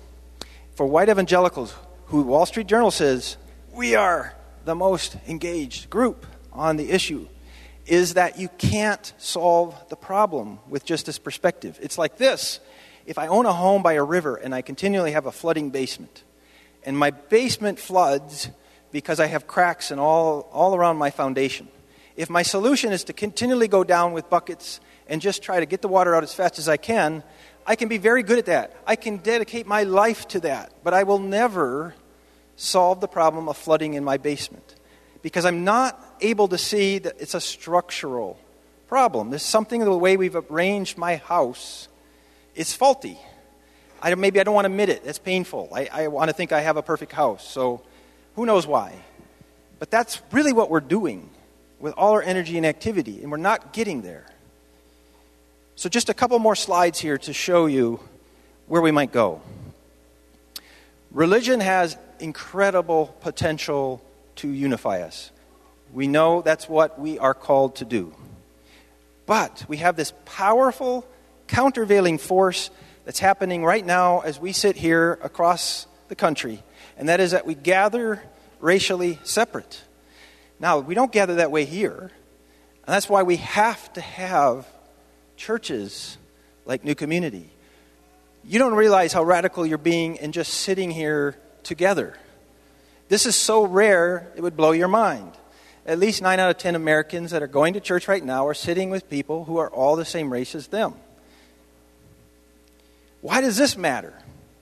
for 0.76 0.86
white 0.86 1.08
evangelicals 1.08 1.74
who 2.06 2.22
Wall 2.22 2.46
Street 2.46 2.68
Journal 2.68 2.90
says 2.90 3.36
we 3.72 3.96
are 3.96 4.34
the 4.64 4.74
most 4.74 5.16
engaged 5.26 5.90
group 5.90 6.26
on 6.52 6.76
the 6.76 6.90
issue 6.90 7.26
is 7.86 8.14
that 8.14 8.38
you 8.38 8.48
can't 8.58 9.12
solve 9.18 9.74
the 9.88 9.96
problem 9.96 10.60
with 10.68 10.84
just 10.84 11.06
this 11.06 11.18
perspective. 11.18 11.78
It's 11.82 11.98
like 11.98 12.16
this 12.16 12.60
if 13.06 13.18
I 13.18 13.26
own 13.26 13.46
a 13.46 13.52
home 13.52 13.82
by 13.82 13.94
a 13.94 14.04
river 14.04 14.36
and 14.36 14.54
I 14.54 14.62
continually 14.62 15.12
have 15.12 15.26
a 15.26 15.32
flooding 15.32 15.70
basement, 15.70 16.22
and 16.84 16.96
my 16.96 17.10
basement 17.10 17.80
floods 17.80 18.50
because 18.92 19.20
I 19.20 19.26
have 19.26 19.46
cracks 19.46 19.90
in 19.90 19.98
all, 19.98 20.48
all 20.52 20.74
around 20.74 20.96
my 20.96 21.10
foundation, 21.10 21.68
if 22.16 22.28
my 22.28 22.42
solution 22.42 22.92
is 22.92 23.04
to 23.04 23.12
continually 23.12 23.68
go 23.68 23.84
down 23.84 24.12
with 24.12 24.28
buckets 24.28 24.80
and 25.08 25.20
just 25.20 25.42
try 25.42 25.60
to 25.60 25.66
get 25.66 25.82
the 25.82 25.88
water 25.88 26.14
out 26.14 26.22
as 26.22 26.34
fast 26.34 26.58
as 26.58 26.68
I 26.68 26.76
can, 26.76 27.22
I 27.66 27.76
can 27.76 27.88
be 27.88 27.98
very 27.98 28.22
good 28.22 28.38
at 28.38 28.46
that. 28.46 28.76
I 28.86 28.96
can 28.96 29.18
dedicate 29.18 29.66
my 29.66 29.84
life 29.84 30.28
to 30.28 30.40
that, 30.40 30.72
but 30.82 30.94
I 30.94 31.04
will 31.04 31.18
never 31.18 31.94
solve 32.56 33.00
the 33.00 33.08
problem 33.08 33.48
of 33.48 33.56
flooding 33.56 33.94
in 33.94 34.04
my 34.04 34.18
basement 34.18 34.74
because 35.22 35.44
I'm 35.44 35.64
not 35.64 35.98
able 36.20 36.48
to 36.48 36.58
see 36.58 36.98
that 36.98 37.16
it's 37.18 37.34
a 37.34 37.40
structural 37.40 38.38
problem. 38.88 39.30
There's 39.30 39.42
something 39.42 39.80
in 39.80 39.86
the 39.86 39.96
way 39.96 40.16
we've 40.16 40.36
arranged 40.50 40.98
my 40.98 41.16
house 41.16 41.88
is 42.54 42.74
faulty. 42.74 43.18
I, 44.02 44.14
maybe 44.14 44.40
I 44.40 44.44
don't 44.44 44.54
want 44.54 44.66
to 44.66 44.70
admit 44.70 44.88
it. 44.88 45.02
It's 45.04 45.18
painful. 45.18 45.70
I, 45.72 45.88
I 45.92 46.08
want 46.08 46.28
to 46.28 46.34
think 46.34 46.52
I 46.52 46.60
have 46.60 46.76
a 46.76 46.82
perfect 46.82 47.12
house. 47.12 47.46
So 47.46 47.82
who 48.34 48.46
knows 48.46 48.66
why? 48.66 48.94
But 49.78 49.90
that's 49.90 50.20
really 50.32 50.52
what 50.52 50.70
we're 50.70 50.80
doing 50.80 51.30
with 51.78 51.94
all 51.96 52.12
our 52.12 52.22
energy 52.22 52.56
and 52.56 52.66
activity, 52.66 53.22
and 53.22 53.30
we're 53.30 53.38
not 53.38 53.72
getting 53.72 54.02
there. 54.02 54.26
So, 55.76 55.88
just 55.88 56.10
a 56.10 56.14
couple 56.14 56.38
more 56.38 56.54
slides 56.54 56.98
here 56.98 57.16
to 57.18 57.32
show 57.32 57.66
you 57.66 58.00
where 58.66 58.82
we 58.82 58.90
might 58.90 59.12
go. 59.12 59.40
Religion 61.10 61.60
has 61.60 61.96
incredible 62.18 63.16
potential 63.20 64.02
to 64.36 64.48
unify 64.48 65.00
us. 65.00 65.30
We 65.92 66.06
know 66.06 66.42
that's 66.42 66.68
what 66.68 67.00
we 67.00 67.18
are 67.18 67.34
called 67.34 67.76
to 67.76 67.84
do. 67.84 68.14
But 69.26 69.64
we 69.68 69.78
have 69.78 69.96
this 69.96 70.12
powerful 70.24 71.06
countervailing 71.48 72.18
force 72.18 72.70
that's 73.04 73.18
happening 73.18 73.64
right 73.64 73.84
now 73.84 74.20
as 74.20 74.38
we 74.38 74.52
sit 74.52 74.76
here 74.76 75.18
across 75.22 75.86
the 76.08 76.14
country, 76.14 76.62
and 77.00 77.08
that 77.08 77.18
is 77.18 77.30
that 77.30 77.46
we 77.46 77.54
gather 77.54 78.22
racially 78.60 79.18
separate. 79.24 79.80
Now, 80.60 80.80
we 80.80 80.94
don't 80.94 81.10
gather 81.10 81.36
that 81.36 81.50
way 81.50 81.64
here, 81.64 81.98
and 82.02 82.94
that's 82.94 83.08
why 83.08 83.22
we 83.22 83.36
have 83.36 83.90
to 83.94 84.02
have 84.02 84.66
churches 85.38 86.18
like 86.66 86.84
New 86.84 86.94
Community. 86.94 87.48
You 88.44 88.58
don't 88.58 88.74
realize 88.74 89.14
how 89.14 89.24
radical 89.24 89.64
you're 89.64 89.78
being 89.78 90.16
in 90.16 90.32
just 90.32 90.52
sitting 90.52 90.90
here 90.90 91.38
together. 91.62 92.18
This 93.08 93.24
is 93.24 93.34
so 93.34 93.64
rare, 93.64 94.30
it 94.36 94.42
would 94.42 94.56
blow 94.56 94.72
your 94.72 94.88
mind. 94.88 95.32
At 95.86 95.98
least 95.98 96.20
9 96.20 96.38
out 96.38 96.50
of 96.50 96.58
10 96.58 96.74
Americans 96.74 97.30
that 97.30 97.42
are 97.42 97.46
going 97.46 97.72
to 97.72 97.80
church 97.80 98.08
right 98.08 98.22
now 98.22 98.46
are 98.46 98.52
sitting 98.52 98.90
with 98.90 99.08
people 99.08 99.46
who 99.46 99.56
are 99.56 99.70
all 99.70 99.96
the 99.96 100.04
same 100.04 100.30
race 100.30 100.54
as 100.54 100.66
them. 100.66 100.92
Why 103.22 103.40
does 103.40 103.56
this 103.56 103.74
matter? 103.74 104.12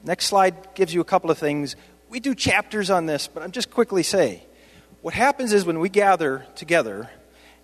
Next 0.05 0.27
slide 0.27 0.77
gives 0.77 0.95
you 0.95 1.01
a 1.01 1.05
couple 1.05 1.33
of 1.33 1.39
things. 1.39 1.75
We 2.09 2.21
do 2.21 2.35
chapters 2.35 2.91
on 2.91 3.07
this, 3.07 3.29
but 3.29 3.43
I'm 3.43 3.53
just 3.53 3.71
quickly 3.71 4.03
say 4.03 4.43
what 5.03 5.15
happens 5.15 5.53
is 5.53 5.65
when 5.65 5.79
we 5.79 5.89
gather 5.89 6.47
together, 6.57 7.09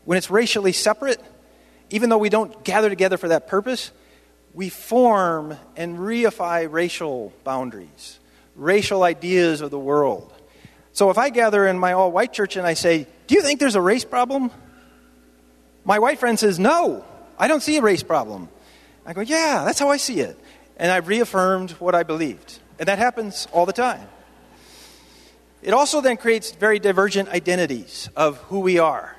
when 0.05 0.19
it's 0.19 0.31
racially 0.31 0.73
separate, 0.73 1.21
even 1.91 2.11
though 2.11 2.19
we 2.19 2.29
don't 2.29 2.65
gather 2.65 2.89
together 2.89 3.17
for 3.17 3.29
that 3.29 3.49
purpose, 3.49 3.91
we 4.53 4.69
form 4.69 5.57
and 5.77 5.99
reify 5.99 6.71
racial 6.71 7.33
boundaries, 7.43 8.21
racial 8.55 9.03
ideas 9.03 9.61
of 9.61 9.71
the 9.71 9.79
world. 9.79 10.33
So 10.93 11.11
if 11.11 11.19
I 11.19 11.31
gather 11.31 11.67
in 11.67 11.79
my 11.79 11.93
all 11.93 12.13
white 12.13 12.33
church 12.33 12.57
and 12.57 12.67
I 12.67 12.75
say, 12.75 13.07
Do 13.27 13.35
you 13.35 13.43
think 13.43 13.59
there's 13.59 13.75
a 13.75 13.81
race 13.81 14.05
problem? 14.05 14.51
My 15.85 15.99
white 15.99 16.21
friend 16.21 16.39
says, 16.39 16.59
No, 16.59 17.05
I 17.37 17.49
don't 17.49 17.63
see 17.63 17.77
a 17.79 17.83
race 17.83 18.05
problem. 18.05 18.49
I 19.05 19.13
go, 19.13 19.23
Yeah, 19.23 19.65
that's 19.65 19.81
how 19.81 19.89
I 19.89 19.97
see 19.97 20.21
it. 20.21 20.39
And 20.77 20.93
I've 20.93 21.09
reaffirmed 21.09 21.73
what 21.73 21.95
I 21.97 22.05
believed. 22.05 22.61
And 22.79 22.89
that 22.89 22.99
happens 22.99 23.49
all 23.53 23.67
the 23.67 23.73
time. 23.73 24.07
It 25.65 25.73
also 25.73 26.03
then 26.03 26.19
creates 26.19 26.53
very 26.53 26.79
divergent 26.79 27.31
identities 27.31 28.11
of 28.15 28.37
who 28.49 28.61
we 28.61 28.79
are. 28.79 29.17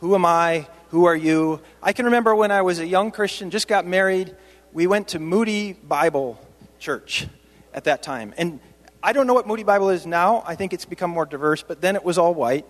Who 0.00 0.16
am 0.16 0.26
I? 0.26 0.66
Who 0.88 1.04
are 1.04 1.14
you? 1.14 1.60
I 1.80 1.92
can 1.92 2.06
remember 2.06 2.34
when 2.34 2.50
I 2.50 2.62
was 2.62 2.80
a 2.80 2.86
young 2.86 3.12
Christian, 3.12 3.48
just 3.48 3.68
got 3.68 3.86
married, 3.86 4.34
we 4.72 4.88
went 4.88 5.06
to 5.08 5.20
Moody 5.20 5.72
Bible 5.72 6.36
Church 6.80 7.28
at 7.72 7.84
that 7.84 8.02
time. 8.02 8.34
And 8.36 8.58
I 9.04 9.12
don't 9.12 9.28
know 9.28 9.34
what 9.34 9.46
Moody 9.46 9.62
Bible 9.62 9.90
is 9.90 10.04
now. 10.04 10.42
I 10.44 10.56
think 10.56 10.72
it's 10.72 10.84
become 10.84 11.12
more 11.12 11.26
diverse, 11.26 11.62
but 11.62 11.80
then 11.80 11.94
it 11.94 12.02
was 12.02 12.18
all 12.18 12.34
white. 12.34 12.66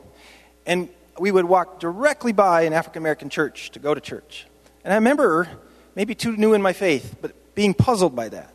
And 0.67 0.91
we 1.19 1.33
would 1.33 1.47
walk 1.47 1.81
directly 1.81 2.33
by 2.33 2.63
an 2.63 2.75
African 2.75 3.01
American 3.01 3.31
church 3.31 3.71
to 3.71 3.79
go 3.79 3.95
to 3.95 4.03
church. 4.03 4.47
And 4.85 4.93
I 4.93 4.97
remember, 4.97 5.49
maybe 5.95 6.15
too 6.15 6.37
new 6.37 6.53
in 6.53 6.61
my 6.61 6.75
faith, 6.75 7.17
but 7.23 7.55
being 7.55 7.73
puzzled 7.73 8.15
by 8.15 8.29
that. 8.29 8.54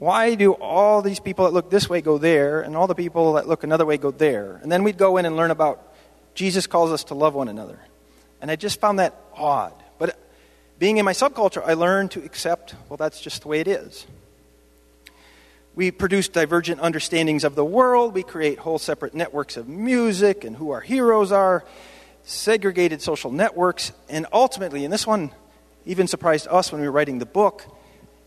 Why 0.00 0.34
do 0.34 0.52
all 0.52 1.02
these 1.02 1.20
people 1.20 1.44
that 1.44 1.52
look 1.52 1.68
this 1.68 1.86
way 1.86 2.00
go 2.00 2.16
there, 2.16 2.62
and 2.62 2.74
all 2.74 2.86
the 2.86 2.94
people 2.94 3.34
that 3.34 3.46
look 3.46 3.64
another 3.64 3.84
way 3.84 3.98
go 3.98 4.10
there? 4.10 4.58
And 4.62 4.72
then 4.72 4.82
we'd 4.82 4.96
go 4.96 5.18
in 5.18 5.26
and 5.26 5.36
learn 5.36 5.50
about 5.50 5.92
Jesus 6.34 6.66
calls 6.66 6.90
us 6.90 7.04
to 7.04 7.14
love 7.14 7.34
one 7.34 7.48
another. 7.48 7.78
And 8.40 8.50
I 8.50 8.56
just 8.56 8.80
found 8.80 8.98
that 8.98 9.14
odd. 9.36 9.74
But 9.98 10.18
being 10.78 10.96
in 10.96 11.04
my 11.04 11.12
subculture, 11.12 11.62
I 11.62 11.74
learned 11.74 12.12
to 12.12 12.24
accept, 12.24 12.74
well, 12.88 12.96
that's 12.96 13.20
just 13.20 13.42
the 13.42 13.48
way 13.48 13.60
it 13.60 13.68
is. 13.68 14.06
We 15.74 15.90
produce 15.90 16.28
divergent 16.28 16.80
understandings 16.80 17.44
of 17.44 17.54
the 17.54 17.64
world. 17.64 18.14
We 18.14 18.22
create 18.22 18.58
whole 18.58 18.78
separate 18.78 19.12
networks 19.12 19.58
of 19.58 19.68
music 19.68 20.44
and 20.44 20.56
who 20.56 20.70
our 20.70 20.80
heroes 20.80 21.30
are, 21.30 21.62
segregated 22.22 23.02
social 23.02 23.30
networks, 23.30 23.92
and 24.08 24.26
ultimately, 24.32 24.82
and 24.84 24.92
this 24.94 25.06
one 25.06 25.30
even 25.84 26.06
surprised 26.06 26.48
us 26.48 26.72
when 26.72 26.80
we 26.80 26.86
were 26.86 26.92
writing 26.92 27.18
the 27.18 27.26
book, 27.26 27.66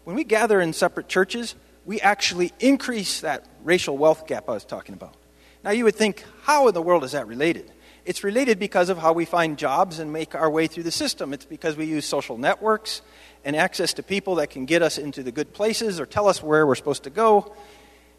when 0.04 0.16
we 0.16 0.24
gather 0.24 0.60
in 0.60 0.74
separate 0.74 1.08
churches, 1.08 1.56
we 1.86 2.00
actually 2.02 2.52
increase 2.60 3.22
that 3.22 3.46
racial 3.64 3.98
wealth 3.98 4.28
gap 4.28 4.50
I 4.50 4.54
was 4.54 4.66
talking 4.66 4.94
about. 4.94 5.16
Now, 5.64 5.72
you 5.72 5.86
would 5.86 5.96
think, 5.96 6.24
how 6.44 6.68
in 6.68 6.74
the 6.74 6.82
world 6.82 7.04
is 7.04 7.14
that 7.14 7.28
related? 7.28 7.72
It's 8.06 8.24
related 8.24 8.60
because 8.60 8.90
of 8.90 8.98
how 8.98 9.14
we 9.14 9.24
find 9.24 9.58
jobs 9.58 10.00
and 10.00 10.12
make 10.12 10.36
our 10.36 10.50
way 10.50 10.68
through 10.68 10.84
the 10.84 10.92
system. 10.92 11.32
It's 11.32 11.46
because 11.46 11.78
we 11.78 11.86
use 11.86 12.06
social 12.06 12.38
networks 12.38 13.02
and 13.46 13.56
access 13.56 13.94
to 13.94 14.04
people 14.04 14.36
that 14.36 14.50
can 14.50 14.66
get 14.66 14.82
us 14.82 14.98
into 14.98 15.24
the 15.24 15.32
good 15.32 15.54
places 15.54 16.00
or 16.00 16.06
tell 16.06 16.28
us 16.28 16.44
where 16.44 16.68
we're 16.68 16.76
supposed 16.76 17.04
to 17.04 17.10
go. 17.10 17.54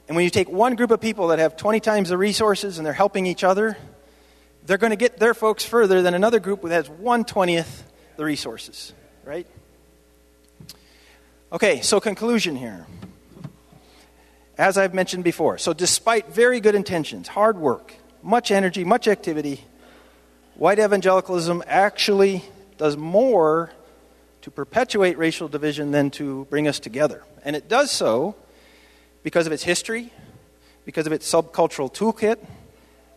And 0.09 0.17
when 0.17 0.25
you 0.25 0.31
take 0.31 0.49
one 0.49 0.75
group 0.75 0.91
of 0.91 1.01
people 1.01 1.29
that 1.29 1.39
have 1.39 1.57
20 1.57 1.81
times 1.81 2.09
the 2.09 2.19
resources 2.19 2.79
and 2.79 2.87
they're 2.87 2.95
helping 2.95 3.27
each 3.27 3.45
other, 3.45 3.77
they're 4.65 4.79
going 4.79 4.91
to 4.91 4.97
get 4.97 5.19
their 5.19 5.35
folks 5.35 5.65
further 5.65 6.01
than 6.01 6.15
another 6.15 6.41
group 6.41 6.63
that 6.63 6.71
has 6.71 6.89
120th 6.89 7.83
the 8.17 8.25
resources, 8.25 8.95
right? 9.25 9.47
Okay, 11.55 11.83
so 11.83 12.01
conclusion 12.01 12.57
here. 12.57 12.85
As 14.59 14.77
I've 14.77 14.93
mentioned 14.93 15.23
before, 15.23 15.57
so 15.57 15.73
despite 15.73 16.35
very 16.35 16.59
good 16.59 16.75
intentions, 16.75 17.29
hard 17.29 17.57
work, 17.59 17.95
much 18.25 18.51
energy, 18.51 18.83
much 18.83 19.07
activity, 19.07 19.65
white 20.57 20.81
evangelicalism 20.81 21.63
actually 21.69 22.43
does 22.77 22.97
more 22.97 23.71
to 24.43 24.51
perpetuate 24.51 25.17
racial 25.17 25.47
division 25.47 25.93
than 25.93 26.11
to 26.11 26.45
bring 26.47 26.67
us 26.67 26.81
together. 26.81 27.23
And 27.45 27.55
it 27.55 27.69
does 27.69 27.93
so 27.93 28.35
because 29.23 29.47
of 29.47 29.53
its 29.53 29.63
history, 29.63 30.13
because 30.85 31.07
of 31.07 31.13
its 31.13 31.33
subcultural 31.33 31.95
toolkit, 31.95 32.45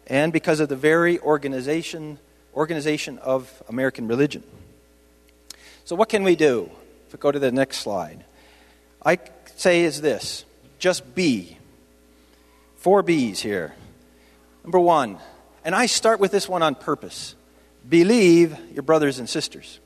and 0.06 0.32
because 0.32 0.60
of 0.60 0.70
the 0.70 0.76
very 0.76 1.18
organization, 1.22 2.20
organization 2.54 3.18
of 3.18 3.64
American 3.68 4.08
religion. 4.08 4.44
So, 5.86 5.96
what 5.96 6.10
can 6.10 6.22
we 6.22 6.36
do? 6.36 6.70
If 7.08 7.14
we 7.14 7.20
go 7.20 7.32
to 7.32 7.40
the 7.40 7.54
next 7.54 7.78
slide, 7.78 8.26
I 9.08 9.20
say 9.56 9.84
is 9.84 10.02
this 10.02 10.44
just 10.80 11.16
be. 11.16 11.58
Four 12.76 13.04
B's 13.04 13.40
here. 13.40 13.74
Number 14.64 14.80
one, 14.80 15.18
and 15.64 15.74
I 15.74 15.86
start 15.86 16.20
with 16.20 16.32
this 16.32 16.50
one 16.50 16.62
on 16.62 16.76
purpose 16.76 17.34
believe 17.88 18.58
your 18.74 18.84
brothers 18.84 19.18
and 19.18 19.30
sisters. 19.30 19.80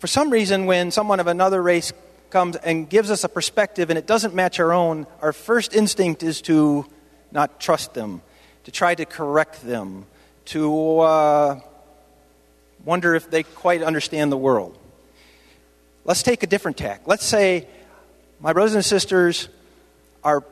For 0.00 0.08
some 0.08 0.30
reason, 0.30 0.66
when 0.66 0.90
someone 0.90 1.20
of 1.20 1.28
another 1.28 1.62
race 1.62 1.92
comes 2.30 2.56
and 2.56 2.90
gives 2.90 3.12
us 3.12 3.22
a 3.22 3.28
perspective 3.28 3.88
and 3.88 3.96
it 3.96 4.06
doesn't 4.06 4.34
match 4.34 4.58
our 4.58 4.72
own, 4.72 5.06
our 5.22 5.32
first 5.32 5.72
instinct 5.72 6.24
is 6.24 6.42
to 6.42 6.86
not 7.30 7.60
trust 7.60 7.94
them, 7.94 8.20
to 8.64 8.72
try 8.72 8.96
to 8.96 9.04
correct 9.04 9.64
them, 9.64 10.06
to 10.46 10.98
uh, 10.98 11.60
wonder 12.84 13.14
if 13.14 13.30
they 13.30 13.44
quite 13.44 13.84
understand 13.84 14.32
the 14.32 14.36
world. 14.36 14.76
Let's 16.04 16.24
take 16.24 16.42
a 16.42 16.48
different 16.48 16.78
tack. 16.78 17.02
Let's 17.06 17.24
say 17.24 17.68
my 18.40 18.52
brothers 18.52 18.74
and 18.74 18.84
sisters 18.84 19.48
are 20.22 20.44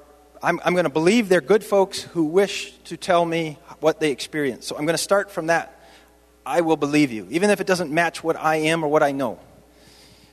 I'm, 0.42 0.60
I'm 0.64 0.74
going 0.74 0.84
to 0.84 0.90
believe 0.90 1.28
they're 1.28 1.40
good 1.40 1.64
folks 1.64 2.02
who 2.02 2.24
wish 2.24 2.72
to 2.84 2.96
tell 2.96 3.24
me 3.24 3.58
what 3.80 4.00
they 4.00 4.10
experience. 4.10 4.66
So 4.66 4.76
I'm 4.76 4.84
going 4.84 4.94
to 4.94 5.02
start 5.02 5.30
from 5.30 5.46
that. 5.46 5.80
I 6.44 6.60
will 6.60 6.76
believe 6.76 7.10
you, 7.10 7.26
even 7.30 7.50
if 7.50 7.60
it 7.60 7.66
doesn't 7.66 7.90
match 7.90 8.22
what 8.22 8.36
I 8.36 8.56
am 8.56 8.84
or 8.84 8.88
what 8.88 9.02
I 9.02 9.12
know. 9.12 9.38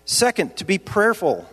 Second, 0.05 0.57
to 0.57 0.65
be 0.65 0.77
prayerful, 0.77 1.47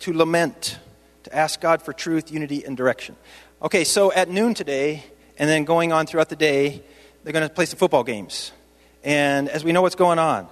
to 0.00 0.12
lament, 0.12 0.78
to 1.24 1.34
ask 1.34 1.60
God 1.60 1.82
for 1.82 1.92
truth, 1.92 2.30
unity, 2.30 2.64
and 2.64 2.76
direction. 2.76 3.16
Okay, 3.60 3.84
so 3.84 4.12
at 4.12 4.30
noon 4.30 4.54
today, 4.54 5.04
and 5.38 5.50
then 5.50 5.64
going 5.64 5.92
on 5.92 6.06
throughout 6.06 6.28
the 6.28 6.36
day, 6.36 6.82
they're 7.24 7.32
going 7.32 7.46
to 7.46 7.52
play 7.52 7.66
some 7.66 7.78
football 7.78 8.04
games. 8.04 8.52
And 9.02 9.48
as 9.48 9.64
we 9.64 9.72
know 9.72 9.82
what's 9.82 9.96
going 9.96 10.18
on, 10.18 10.48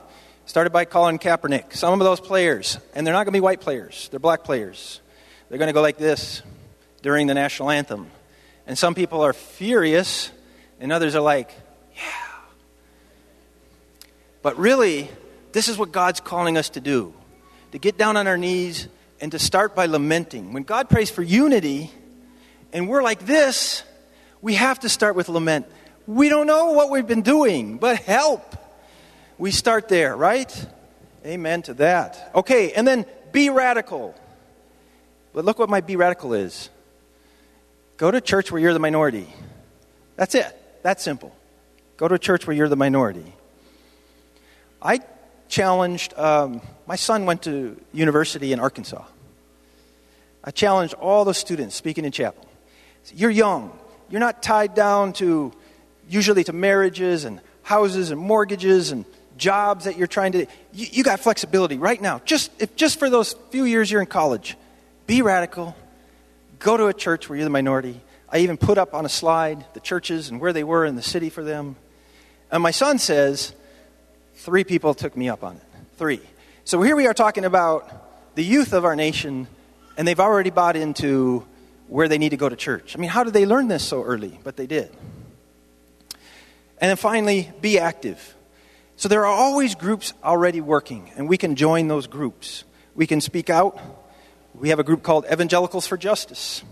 started 0.46 0.70
by 0.70 0.84
Colin 0.84 1.18
Kaepernick, 1.18 1.74
some 1.74 2.00
of 2.00 2.04
those 2.04 2.20
players, 2.20 2.78
and 2.94 3.06
they're 3.06 3.14
not 3.14 3.24
going 3.24 3.32
to 3.32 3.36
be 3.36 3.40
white 3.40 3.60
players, 3.60 4.08
they're 4.10 4.20
black 4.20 4.44
players. 4.44 5.00
They're 5.48 5.58
going 5.58 5.68
to 5.68 5.74
go 5.74 5.82
like 5.82 5.98
this 5.98 6.42
during 7.02 7.26
the 7.26 7.34
national 7.34 7.70
anthem. 7.70 8.10
And 8.66 8.78
some 8.78 8.94
people 8.94 9.20
are 9.20 9.32
furious, 9.32 10.30
and 10.80 10.90
others 10.90 11.14
are 11.14 11.20
like, 11.20 11.50
yeah. 11.94 12.02
But 14.42 14.58
really, 14.58 15.10
this 15.52 15.68
is 15.68 15.78
what 15.78 15.92
God's 15.92 16.20
calling 16.20 16.56
us 16.56 16.70
to 16.70 16.80
do 16.80 17.14
to 17.72 17.78
get 17.78 17.98
down 17.98 18.16
on 18.16 18.26
our 18.26 18.38
knees 18.38 18.88
and 19.20 19.32
to 19.32 19.38
start 19.38 19.74
by 19.74 19.86
lamenting. 19.86 20.52
When 20.52 20.62
God 20.62 20.88
prays 20.88 21.10
for 21.10 21.22
unity, 21.22 21.90
and 22.72 22.88
we're 22.88 23.02
like 23.02 23.26
this, 23.26 23.82
we 24.42 24.54
have 24.54 24.80
to 24.80 24.88
start 24.88 25.14
with 25.14 25.28
lament. 25.28 25.66
We 26.06 26.28
don't 26.28 26.46
know 26.46 26.72
what 26.72 26.90
we've 26.90 27.06
been 27.06 27.22
doing, 27.22 27.78
but 27.78 27.98
help. 27.98 28.56
We 29.38 29.50
start 29.50 29.88
there, 29.88 30.16
right? 30.16 30.66
Amen 31.24 31.62
to 31.62 31.74
that. 31.74 32.30
Okay, 32.34 32.72
and 32.72 32.86
then 32.86 33.06
be 33.32 33.50
radical. 33.50 34.14
But 35.32 35.44
look 35.44 35.58
what 35.58 35.68
my 35.68 35.80
be 35.80 35.96
radical 35.96 36.34
is 36.34 36.70
Go 37.96 38.10
to 38.10 38.20
church 38.20 38.50
where 38.50 38.60
you're 38.60 38.72
the 38.72 38.80
minority. 38.80 39.28
That's 40.16 40.34
it. 40.34 40.46
That's 40.82 41.02
simple. 41.02 41.34
Go 41.96 42.08
to 42.08 42.14
a 42.14 42.18
church 42.18 42.46
where 42.46 42.56
you're 42.56 42.68
the 42.68 42.76
minority. 42.76 43.32
I 44.82 45.00
challenged, 45.48 46.12
um, 46.18 46.60
my 46.86 46.96
son 46.96 47.24
went 47.24 47.42
to 47.42 47.80
university 47.92 48.52
in 48.52 48.58
Arkansas. 48.58 49.04
I 50.42 50.50
challenged 50.50 50.94
all 50.94 51.24
the 51.24 51.34
students 51.34 51.76
speaking 51.76 52.04
in 52.04 52.10
chapel. 52.10 52.46
You're 53.14 53.30
young. 53.30 53.78
You're 54.10 54.20
not 54.20 54.42
tied 54.42 54.74
down 54.74 55.12
to 55.14 55.52
usually 56.08 56.44
to 56.44 56.52
marriages 56.52 57.24
and 57.24 57.40
houses 57.62 58.10
and 58.10 58.20
mortgages 58.20 58.90
and 58.90 59.04
jobs 59.36 59.84
that 59.84 59.96
you're 59.96 60.06
trying 60.06 60.32
to 60.32 60.46
you, 60.72 60.86
you 60.90 61.04
got 61.04 61.20
flexibility 61.20 61.78
right 61.78 62.00
now. 62.00 62.20
Just 62.24 62.50
if 62.58 62.76
just 62.76 62.98
for 62.98 63.10
those 63.10 63.34
few 63.50 63.64
years 63.64 63.90
you're 63.90 64.00
in 64.00 64.06
college, 64.06 64.56
be 65.06 65.22
radical. 65.22 65.76
Go 66.58 66.76
to 66.76 66.86
a 66.86 66.94
church 66.94 67.28
where 67.28 67.36
you're 67.36 67.44
the 67.44 67.50
minority. 67.50 68.00
I 68.28 68.38
even 68.38 68.56
put 68.56 68.78
up 68.78 68.94
on 68.94 69.04
a 69.04 69.08
slide 69.08 69.64
the 69.74 69.80
churches 69.80 70.30
and 70.30 70.40
where 70.40 70.52
they 70.52 70.64
were 70.64 70.84
in 70.84 70.96
the 70.96 71.02
city 71.02 71.30
for 71.30 71.44
them. 71.44 71.76
And 72.50 72.62
my 72.62 72.70
son 72.70 72.98
says, 72.98 73.54
three 74.36 74.64
people 74.64 74.94
took 74.94 75.16
me 75.16 75.28
up 75.28 75.44
on 75.44 75.56
it. 75.56 75.62
Three. 75.96 76.20
So 76.64 76.80
here 76.82 76.96
we 76.96 77.06
are 77.06 77.14
talking 77.14 77.44
about 77.44 78.34
the 78.34 78.44
youth 78.44 78.72
of 78.72 78.84
our 78.84 78.96
nation, 78.96 79.46
and 79.96 80.08
they've 80.08 80.18
already 80.18 80.50
bought 80.50 80.76
into 80.76 81.46
where 81.88 82.08
they 82.08 82.18
need 82.18 82.30
to 82.30 82.36
go 82.36 82.48
to 82.48 82.56
church. 82.56 82.96
I 82.96 83.00
mean, 83.00 83.10
how 83.10 83.24
did 83.24 83.34
they 83.34 83.46
learn 83.46 83.68
this 83.68 83.84
so 83.84 84.02
early? 84.02 84.38
But 84.42 84.56
they 84.56 84.66
did. 84.66 84.90
And 86.78 86.88
then 86.90 86.96
finally, 86.96 87.52
be 87.60 87.78
active. 87.78 88.34
So 88.96 89.08
there 89.08 89.26
are 89.26 89.34
always 89.34 89.74
groups 89.74 90.12
already 90.22 90.60
working, 90.60 91.10
and 91.16 91.28
we 91.28 91.36
can 91.36 91.56
join 91.56 91.88
those 91.88 92.06
groups. 92.06 92.64
We 92.94 93.06
can 93.06 93.20
speak 93.20 93.50
out. 93.50 93.78
We 94.54 94.68
have 94.68 94.78
a 94.78 94.84
group 94.84 95.02
called 95.02 95.26
Evangelicals 95.30 95.86
for 95.86 95.96
Justice, 95.96 96.62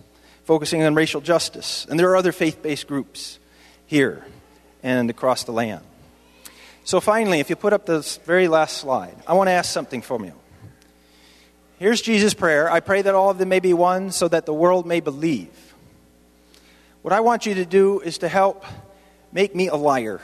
focusing 0.45 0.83
on 0.83 0.95
racial 0.95 1.21
justice. 1.21 1.87
And 1.91 1.99
there 1.99 2.09
are 2.11 2.17
other 2.17 2.33
faith 2.33 2.63
based 2.63 2.87
groups 2.87 3.39
here 3.87 4.25
and 4.83 5.11
across 5.11 5.45
the 5.45 5.53
land. 5.53 5.85
So 6.85 7.01
finally, 7.01 7.41
if 7.41 7.51
you 7.51 7.57
put 7.57 7.73
up 7.73 7.87
this 7.87 8.19
very 8.19 8.49
last 8.49 8.79
slide, 8.79 9.17
I 9.27 9.35
want 9.35 9.49
to 9.49 9.53
ask 9.53 9.71
something 9.71 10.03
from 10.03 10.25
you. 10.25 10.33
Here's 11.79 12.01
Jesus' 12.01 12.35
prayer 12.35 12.71
I 12.71 12.81
pray 12.81 13.03
that 13.03 13.15
all 13.15 13.31
of 13.31 13.39
them 13.39 13.49
may 13.49 13.61
be 13.61 13.75
one 13.75 14.13
so 14.13 14.29
that 14.29 14.47
the 14.47 14.55
world 14.55 14.87
may 14.87 15.01
believe. 15.01 15.75
What 17.03 17.13
I 17.13 17.21
want 17.21 17.47
you 17.47 17.55
to 17.55 17.65
do 17.65 17.99
is 17.99 18.19
to 18.19 18.29
help 18.29 18.65
make 19.33 19.55
me 19.57 19.67
a 19.67 19.75
liar. 19.75 20.21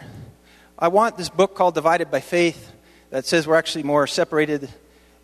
I 0.81 0.87
want 0.87 1.17
this 1.17 1.29
book 1.29 1.57
called 1.57 1.75
Divided 1.75 2.09
by 2.09 2.21
Faith 2.21 2.73
that 3.11 3.27
says 3.27 3.49
we're 3.49 3.57
actually 3.57 3.83
more 3.83 4.07
separated 4.07 4.69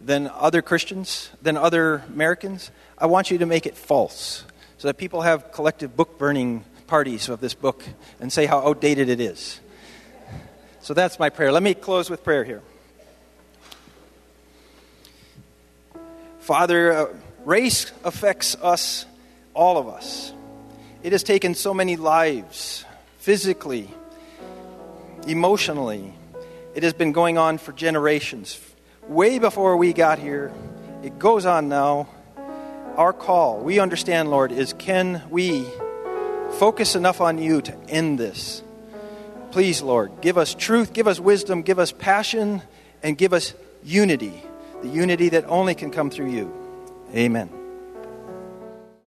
than 0.01 0.29
other 0.35 0.63
Christians, 0.63 1.31
than 1.43 1.57
other 1.57 2.03
Americans. 2.09 2.73
I 2.99 3.07
want 3.07 3.31
you 3.31 3.39
to 3.39 3.47
make 3.47 3.65
it 3.65 3.77
false 3.77 4.45
so 4.79 4.89
that 4.89 4.95
people 4.95 5.23
have 5.23 5.53
collective 5.53 5.97
book 5.97 6.19
burning 6.19 6.65
parties 6.89 7.29
of 7.29 7.41
this 7.41 7.55
book 7.55 7.85
and 8.19 8.33
say 8.33 8.47
how 8.47 8.67
outdated 8.67 9.09
it 9.09 9.21
is. 9.21 9.61
So 10.81 10.93
that's 10.93 11.21
my 11.21 11.31
prayer. 11.31 11.53
Let 11.53 11.63
me 11.63 11.75
close 11.75 12.11
with 12.11 12.25
prayer 12.25 12.43
here. 12.43 12.63
Father, 16.41 16.93
uh, 16.93 17.07
race 17.45 17.93
affects 18.03 18.57
us, 18.57 19.07
all 19.55 19.79
of 19.79 19.87
us. 19.87 20.33
It 21.05 21.13
has 21.13 21.23
taken 21.23 21.55
so 21.55 21.73
many 21.73 21.95
lives, 21.95 22.85
physically, 23.19 23.89
emotionally. 25.25 26.15
It 26.75 26.83
has 26.83 26.93
been 26.93 27.13
going 27.13 27.39
on 27.39 27.59
for 27.59 27.73
generations. 27.73 28.59
Way 29.09 29.39
before 29.39 29.77
we 29.77 29.93
got 29.93 30.19
here, 30.19 30.53
it 31.03 31.19
goes 31.19 31.47
on 31.47 31.69
now. 31.69 32.09
Our 32.97 33.13
call, 33.13 33.61
we 33.61 33.81
understand, 33.81 34.31
Lord, 34.31 34.53
is 34.53 34.73
can 34.73 35.23
we 35.31 35.67
focus 36.59 36.95
enough 36.95 37.21
on 37.21 37.39
you 37.39 37.61
to 37.63 37.77
end 37.89 38.19
this? 38.19 38.63
Please, 39.51 39.83
Lord, 39.83 40.21
give 40.21 40.39
us 40.39 40.55
truth, 40.55 40.93
give 40.93 41.09
us 41.09 41.19
wisdom, 41.19 41.63
give 41.63 41.79
us 41.79 41.93
passion, 41.93 42.63
and 43.03 43.19
give 43.19 43.33
us 43.33 43.55
unity 43.83 44.43
the 44.85 44.91
unity 44.91 45.31
that 45.31 45.47
only 45.47 45.75
can 45.75 45.91
come 45.91 46.11
through 46.11 46.31
you. 46.31 46.53
Amen. 47.15 47.64